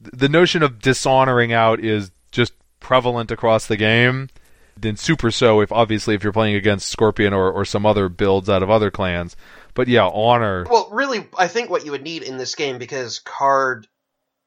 the 0.00 0.28
notion 0.28 0.62
of 0.62 0.80
dishonoring 0.80 1.52
out 1.52 1.80
is 1.80 2.10
just 2.32 2.52
prevalent 2.80 3.30
across 3.30 3.66
the 3.66 3.76
game. 3.76 4.28
Then 4.76 4.96
super 4.96 5.30
so 5.30 5.60
if 5.60 5.70
obviously 5.70 6.14
if 6.14 6.24
you're 6.24 6.32
playing 6.32 6.56
against 6.56 6.90
Scorpion 6.90 7.32
or, 7.32 7.50
or 7.50 7.64
some 7.64 7.86
other 7.86 8.08
builds 8.08 8.48
out 8.50 8.62
of 8.62 8.70
other 8.70 8.90
clans. 8.90 9.36
But 9.74 9.88
yeah, 9.88 10.06
honor 10.06 10.64
Well, 10.68 10.88
really, 10.92 11.26
I 11.36 11.48
think 11.48 11.68
what 11.68 11.84
you 11.84 11.90
would 11.90 12.02
need 12.02 12.22
in 12.22 12.38
this 12.38 12.54
game 12.54 12.78
because 12.78 13.18
card 13.18 13.86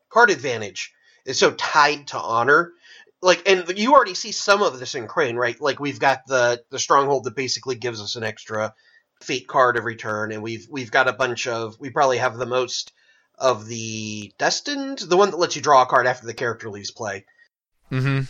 card 0.10 0.30
advantage 0.30 0.94
is 1.26 1.38
so 1.38 1.52
tied 1.52 2.08
to 2.08 2.18
honor. 2.18 2.74
Like, 3.22 3.44
and 3.50 3.78
you 3.78 3.94
already 3.94 4.14
see 4.14 4.32
some 4.32 4.62
of 4.62 4.80
this 4.80 4.96
in 4.96 5.08
Crane, 5.08 5.36
right? 5.36 5.60
Like, 5.60 5.80
we've 5.80 6.00
got 6.00 6.26
the 6.28 6.64
the 6.70 6.80
stronghold 6.80 7.26
that 7.26 7.36
basically 7.36 7.76
gives 7.76 8.02
us 8.02 8.16
an 8.16 8.24
extra 8.24 8.74
fate 9.22 9.48
card 9.48 9.78
every 9.78 9.96
turn, 9.96 10.32
and 10.32 10.42
we've 10.42 10.68
we've 10.70 10.92
got 10.92 11.08
a 11.08 11.14
bunch 11.14 11.48
of. 11.48 11.80
We 11.80 11.90
probably 11.90 12.20
have 12.20 12.38
the 12.38 12.46
most 12.46 12.94
of 13.38 13.68
the 13.68 14.32
destined, 14.38 15.00
the 15.00 15.18
one 15.18 15.32
that 15.32 15.38
lets 15.38 15.56
you 15.56 15.62
draw 15.62 15.84
a 15.84 15.86
card 15.86 16.08
after 16.08 16.26
the 16.26 16.34
character 16.34 16.70
leaves 16.70 16.92
play. 16.92 17.26
Mm-hmm. 17.92 18.22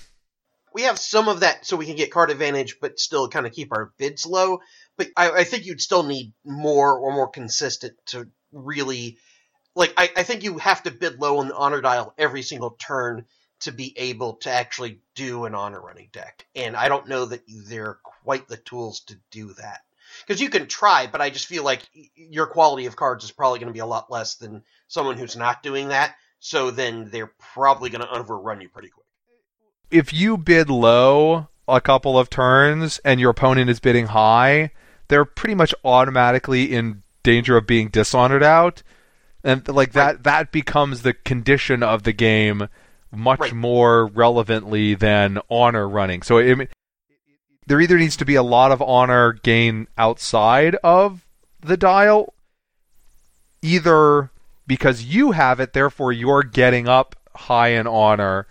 we 0.73 0.83
have 0.83 0.99
some 0.99 1.27
of 1.29 1.39
that 1.39 1.65
so 1.65 1.75
we 1.75 1.87
can 1.87 1.95
get 1.95 2.11
card 2.11 2.29
advantage, 2.29 2.79
but 2.79 2.99
still 2.99 3.27
kind 3.27 3.47
of 3.47 3.53
keep 3.53 3.71
our 3.71 3.91
bids 3.97 4.25
low. 4.25 4.59
But 4.97 5.07
I, 5.15 5.31
I 5.31 5.43
think 5.43 5.65
you'd 5.65 5.81
still 5.81 6.03
need 6.03 6.33
more 6.43 6.97
or 6.97 7.13
more 7.13 7.29
consistent 7.29 7.93
to 8.07 8.27
really, 8.51 9.17
like, 9.75 9.93
I, 9.95 10.09
I 10.17 10.23
think 10.23 10.43
you 10.43 10.57
have 10.57 10.83
to 10.83 10.91
bid 10.91 11.19
low 11.19 11.37
on 11.37 11.47
the 11.47 11.55
honor 11.55 11.81
dial 11.81 12.13
every 12.17 12.41
single 12.41 12.71
turn 12.71 13.25
to 13.61 13.71
be 13.71 13.97
able 13.97 14.35
to 14.37 14.51
actually 14.51 14.99
do 15.15 15.45
an 15.45 15.55
honor 15.55 15.81
running 15.81 16.09
deck. 16.11 16.45
And 16.55 16.75
I 16.75 16.89
don't 16.89 17.07
know 17.07 17.25
that 17.25 17.41
there 17.47 17.85
are 17.85 17.99
quite 18.23 18.47
the 18.47 18.57
tools 18.57 19.01
to 19.07 19.17
do 19.31 19.53
that. 19.53 19.81
Because 20.25 20.41
you 20.41 20.49
can 20.49 20.67
try, 20.67 21.07
but 21.07 21.21
I 21.21 21.29
just 21.29 21.47
feel 21.47 21.63
like 21.63 21.81
your 22.15 22.47
quality 22.47 22.85
of 22.85 22.95
cards 22.95 23.23
is 23.23 23.31
probably 23.31 23.59
going 23.59 23.67
to 23.67 23.73
be 23.73 23.79
a 23.79 23.85
lot 23.85 24.09
less 24.11 24.35
than 24.35 24.63
someone 24.87 25.17
who's 25.17 25.35
not 25.35 25.63
doing 25.63 25.89
that. 25.89 26.15
So 26.39 26.71
then 26.71 27.09
they're 27.11 27.33
probably 27.53 27.89
going 27.89 28.01
to 28.01 28.11
overrun 28.11 28.61
you 28.61 28.69
pretty 28.69 28.89
quick. 28.89 29.05
if 29.91 30.13
you 30.13 30.37
bid 30.37 30.69
low 30.69 31.47
a 31.67 31.81
couple 31.81 32.17
of 32.17 32.29
turns 32.29 32.99
and 33.03 33.19
your 33.19 33.31
opponent 33.31 33.69
is 33.69 33.79
bidding 33.79 34.07
high, 34.07 34.71
they're 35.07 35.25
pretty 35.25 35.55
much 35.55 35.73
automatically 35.83 36.73
in 36.73 37.03
danger 37.23 37.57
of 37.57 37.67
being 37.67 37.89
dishonored 37.89 38.43
out. 38.43 38.83
And 39.43 39.67
like 39.67 39.93
that 39.93 40.23
that 40.23 40.51
becomes 40.51 41.01
the 41.01 41.13
condition 41.13 41.83
of 41.83 42.03
the 42.03 42.13
game 42.13 42.67
much 43.11 43.39
Right. 43.39 43.53
more 43.53 44.07
relevantly 44.07 44.93
than 44.93 45.39
honor 45.49 45.87
running. 45.87 46.21
So 46.21 46.39
I 46.39 46.53
mean, 46.55 46.67
there 47.65 47.79
either 47.81 47.97
needs 47.97 48.17
to 48.17 48.25
be 48.25 48.35
a 48.35 48.43
lot 48.43 48.71
of 48.71 48.81
honor 48.81 49.33
gain 49.33 49.87
outside 49.97 50.75
of 50.83 51.25
the 51.61 51.77
dial 51.77 52.33
either 53.61 54.29
because 54.65 55.03
you 55.03 55.31
have 55.31 55.59
it 55.59 55.73
therefore 55.73 56.11
you're 56.11 56.43
getting 56.43 56.87
up 56.87 57.15
high 57.35 57.69
in 57.69 57.87
honor 57.87 58.47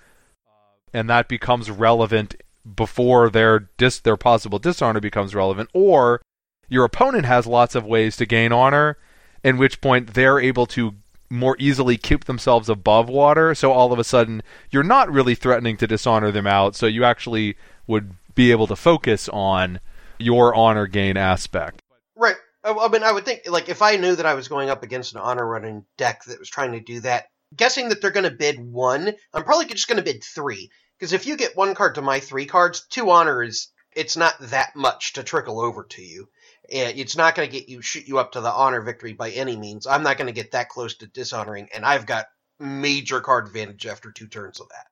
and 0.93 1.09
that 1.11 1.29
becomes 1.29 1.71
relevant 1.71 2.35
before 2.75 3.31
their 3.31 3.69
dis- 3.77 4.01
their 4.01 4.17
possible 4.17 4.59
dishonor 4.59 4.99
becomes 5.01 5.35
relevant, 5.35 5.71
or 5.73 6.21
your 6.69 6.85
opponent 6.85 7.27
has 7.27 7.47
lots 7.47 7.75
of 7.75 7.85
ways 7.85 8.17
to 8.17 8.27
gain 8.27 8.53
honor, 8.53 8.99
in 9.45 9.57
which 9.57 9.81
point 9.81 10.14
they're 10.14 10.41
able 10.41 10.67
to 10.67 10.95
more 11.31 11.57
easily 11.59 11.97
keep 11.97 12.25
themselves 12.25 12.69
above 12.69 13.09
water. 13.09 13.55
So 13.55 13.73
all 13.73 13.93
of 13.93 13.99
a 13.99 14.05
sudden, 14.05 14.43
you're 14.71 14.83
not 14.83 15.11
really 15.11 15.35
threatening 15.35 15.77
to 15.79 15.87
dishonor 15.87 16.31
them 16.31 16.47
out. 16.47 16.77
So 16.77 16.87
you 16.87 17.05
actually 17.05 17.57
would 17.87 18.12
be 18.35 18.51
able 18.51 18.67
to 18.69 18.77
focus 18.77 19.29
on 19.29 19.81
your 20.19 20.55
honor 20.55 20.87
gain 20.87 21.17
aspect. 21.17 21.83
Right. 22.14 22.37
I, 22.64 22.89
mean, 22.89 23.03
I 23.03 23.12
would 23.12 23.25
think, 23.25 23.43
like, 23.47 23.69
if 23.69 23.83
I 23.83 23.97
knew 23.97 24.17
that 24.17 24.27
I 24.27 24.35
was 24.35 24.49
going 24.49 24.71
up 24.71 24.83
against 24.83 25.14
an 25.14 25.21
honor 25.21 25.47
running 25.47 25.85
deck 25.97 26.25
that 26.25 26.39
was 26.39 26.51
trying 26.51 26.73
to 26.73 26.81
do 26.81 27.01
that, 27.01 27.27
guessing 27.55 27.91
that 27.91 28.01
they're 28.01 28.11
going 28.11 28.29
to 28.29 28.37
bid 28.37 28.59
one, 28.59 29.12
I'm 29.33 29.45
probably 29.45 29.67
just 29.67 29.89
going 29.89 29.99
to 29.99 30.03
bid 30.03 30.25
three. 30.25 30.71
Because 30.99 31.12
if 31.12 31.27
you 31.27 31.37
get 31.37 31.57
one 31.57 31.75
card 31.75 31.95
to 31.97 32.03
my 32.03 32.21
three 32.21 32.47
cards, 32.47 32.87
two 32.91 33.11
honor 33.11 33.43
is, 33.43 33.69
it's 33.95 34.17
not 34.17 34.35
that 34.41 34.75
much 34.75 35.12
to 35.14 35.23
trickle 35.23 35.61
over 35.61 35.85
to 35.91 36.03
you. 36.03 36.29
It's 36.69 37.17
not 37.17 37.35
going 37.35 37.49
to 37.49 37.53
get 37.53 37.69
you, 37.69 37.81
shoot 37.83 38.09
you 38.09 38.19
up 38.19 38.33
to 38.33 38.41
the 38.41 38.51
honor 38.51 38.81
victory 38.81 39.12
by 39.12 39.31
any 39.31 39.57
means. 39.57 39.87
I'm 39.87 40.03
not 40.03 40.17
going 40.17 40.27
to 40.27 40.33
get 40.33 40.53
that 40.53 40.69
close 40.69 40.95
to 40.97 41.07
dishonoring, 41.07 41.69
and 41.75 41.85
I've 41.85 42.07
got 42.07 42.27
major 42.59 43.21
card 43.21 43.47
advantage 43.47 43.87
after 43.87 44.11
two 44.11 44.27
turns 44.27 44.61
of 44.61 44.69
that. 44.69 44.87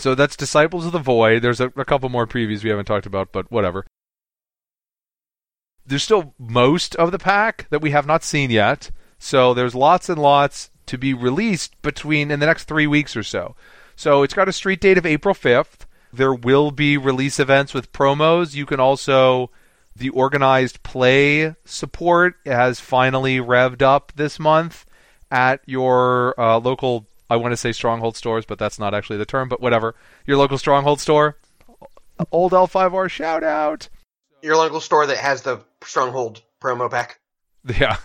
So 0.00 0.14
that's 0.14 0.36
Disciples 0.36 0.86
of 0.86 0.92
the 0.92 0.98
Void. 0.98 1.42
There's 1.42 1.60
a, 1.60 1.66
a 1.76 1.84
couple 1.84 2.08
more 2.08 2.26
previews 2.26 2.62
we 2.62 2.70
haven't 2.70 2.86
talked 2.86 3.06
about, 3.06 3.32
but 3.32 3.50
whatever. 3.50 3.86
There's 5.84 6.02
still 6.02 6.34
most 6.38 6.94
of 6.96 7.10
the 7.10 7.18
pack 7.18 7.66
that 7.70 7.82
we 7.82 7.90
have 7.90 8.06
not 8.06 8.24
seen 8.24 8.50
yet. 8.50 8.90
So 9.18 9.52
there's 9.52 9.74
lots 9.74 10.08
and 10.08 10.20
lots 10.20 10.70
to 10.86 10.96
be 10.96 11.12
released 11.12 11.80
between 11.82 12.30
in 12.30 12.40
the 12.40 12.46
next 12.46 12.64
three 12.64 12.86
weeks 12.86 13.16
or 13.16 13.22
so. 13.22 13.54
So 13.96 14.22
it's 14.22 14.34
got 14.34 14.48
a 14.48 14.52
street 14.52 14.80
date 14.80 14.96
of 14.96 15.04
April 15.04 15.34
5th. 15.34 15.86
There 16.12 16.34
will 16.34 16.70
be 16.70 16.96
release 16.96 17.38
events 17.38 17.74
with 17.74 17.92
promos. 17.92 18.54
You 18.54 18.66
can 18.66 18.80
also 18.80 19.50
the 20.00 20.08
organized 20.10 20.82
play 20.82 21.54
support 21.64 22.34
has 22.46 22.80
finally 22.80 23.36
revved 23.36 23.82
up 23.82 24.12
this 24.16 24.38
month 24.38 24.86
at 25.30 25.60
your 25.66 26.34
uh, 26.40 26.58
local 26.58 27.06
I 27.28 27.36
want 27.36 27.52
to 27.52 27.56
say 27.56 27.70
stronghold 27.70 28.16
stores, 28.16 28.44
but 28.44 28.58
that's 28.58 28.78
not 28.78 28.92
actually 28.92 29.18
the 29.18 29.24
term, 29.24 29.48
but 29.48 29.60
whatever. 29.60 29.94
Your 30.26 30.36
local 30.36 30.58
stronghold 30.58 31.00
store. 31.00 31.36
Old 32.32 32.50
L5R 32.52 33.08
shout 33.08 33.44
out. 33.44 33.88
Your 34.42 34.56
local 34.56 34.80
store 34.80 35.06
that 35.06 35.18
has 35.18 35.42
the 35.42 35.62
Stronghold 35.84 36.42
promo 36.60 36.90
pack. 36.90 37.18
Yeah. 37.78 37.98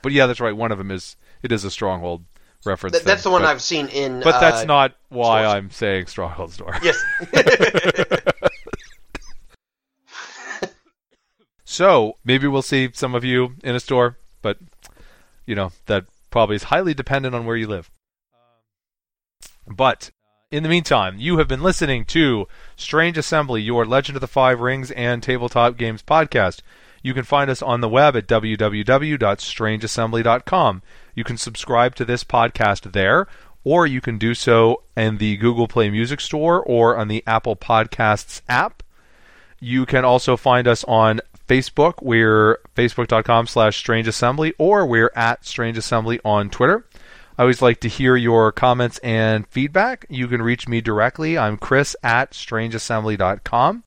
but 0.00 0.10
yeah, 0.10 0.26
that's 0.26 0.40
right. 0.40 0.56
One 0.56 0.72
of 0.72 0.78
them 0.78 0.90
is 0.90 1.16
it 1.42 1.52
is 1.52 1.64
a 1.64 1.70
stronghold 1.70 2.24
reference. 2.64 2.96
Th- 2.96 3.04
that's 3.04 3.22
the 3.22 3.30
one 3.30 3.42
but, 3.42 3.50
I've 3.50 3.60
seen 3.60 3.88
in. 3.88 4.20
But 4.20 4.40
that's 4.40 4.62
uh, 4.62 4.64
not 4.64 4.94
why 5.10 5.42
stores. 5.42 5.54
I'm 5.54 5.70
saying 5.70 6.06
stronghold 6.06 6.52
store. 6.54 6.78
Yes. 6.82 6.98
So 11.68 12.14
maybe 12.24 12.46
we'll 12.46 12.62
see 12.62 12.90
some 12.94 13.16
of 13.16 13.24
you 13.24 13.56
in 13.64 13.74
a 13.74 13.80
store, 13.80 14.16
but 14.40 14.58
you 15.46 15.56
know 15.56 15.72
that 15.86 16.04
probably 16.30 16.54
is 16.56 16.64
highly 16.64 16.92
dependent 16.94 17.34
on 17.34 17.44
where 17.44 17.56
you 17.56 17.66
live. 17.66 17.90
But 19.66 20.10
in 20.52 20.62
the 20.62 20.68
meantime, 20.68 21.16
you 21.18 21.38
have 21.38 21.48
been 21.48 21.64
listening 21.64 22.04
to 22.06 22.46
Strange 22.76 23.18
Assembly, 23.18 23.62
your 23.62 23.84
Legend 23.84 24.16
of 24.16 24.20
the 24.20 24.28
Five 24.28 24.60
Rings 24.60 24.92
and 24.92 25.24
Tabletop 25.24 25.76
Games 25.76 26.04
podcast. 26.04 26.60
You 27.02 27.12
can 27.14 27.24
find 27.24 27.50
us 27.50 27.62
on 27.62 27.80
the 27.80 27.88
web 27.88 28.16
at 28.16 28.28
www.strangeassembly.com. 28.28 30.82
You 31.16 31.24
can 31.24 31.36
subscribe 31.36 31.96
to 31.96 32.04
this 32.04 32.22
podcast 32.22 32.92
there, 32.92 33.26
or 33.64 33.88
you 33.88 34.00
can 34.00 34.18
do 34.18 34.34
so 34.34 34.84
in 34.96 35.18
the 35.18 35.36
Google 35.36 35.66
Play 35.66 35.90
Music 35.90 36.20
Store 36.20 36.62
or 36.62 36.96
on 36.96 37.08
the 37.08 37.24
Apple 37.26 37.56
Podcasts 37.56 38.40
app. 38.48 38.84
You 39.58 39.84
can 39.84 40.04
also 40.04 40.36
find 40.36 40.68
us 40.68 40.84
on 40.84 41.20
Facebook. 41.46 41.94
We're 42.02 42.58
facebook.com 42.74 43.46
slash 43.46 43.76
strange 43.76 44.08
assembly, 44.08 44.54
or 44.58 44.86
we're 44.86 45.12
at 45.14 45.44
strange 45.44 45.78
assembly 45.78 46.20
on 46.24 46.50
Twitter. 46.50 46.86
I 47.38 47.42
always 47.42 47.60
like 47.60 47.80
to 47.80 47.88
hear 47.88 48.16
your 48.16 48.50
comments 48.50 48.98
and 48.98 49.46
feedback. 49.48 50.06
You 50.08 50.26
can 50.26 50.40
reach 50.40 50.66
me 50.66 50.80
directly. 50.80 51.36
I'm 51.36 51.58
Chris 51.58 51.94
at 52.02 52.32
strangeassembly.com. 52.32 53.84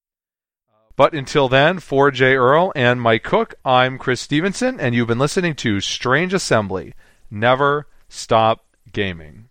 But 0.95 1.13
until 1.13 1.49
then, 1.49 1.79
for 1.79 2.11
Jay 2.11 2.35
Earl 2.35 2.71
and 2.75 3.01
Mike 3.01 3.23
Cook, 3.23 3.55
I'm 3.63 3.97
Chris 3.97 4.21
Stevenson, 4.21 4.79
and 4.79 4.93
you've 4.93 5.07
been 5.07 5.17
listening 5.17 5.55
to 5.55 5.79
Strange 5.79 6.33
Assembly. 6.33 6.93
Never 7.31 7.87
stop 8.09 8.65
gaming. 8.91 9.48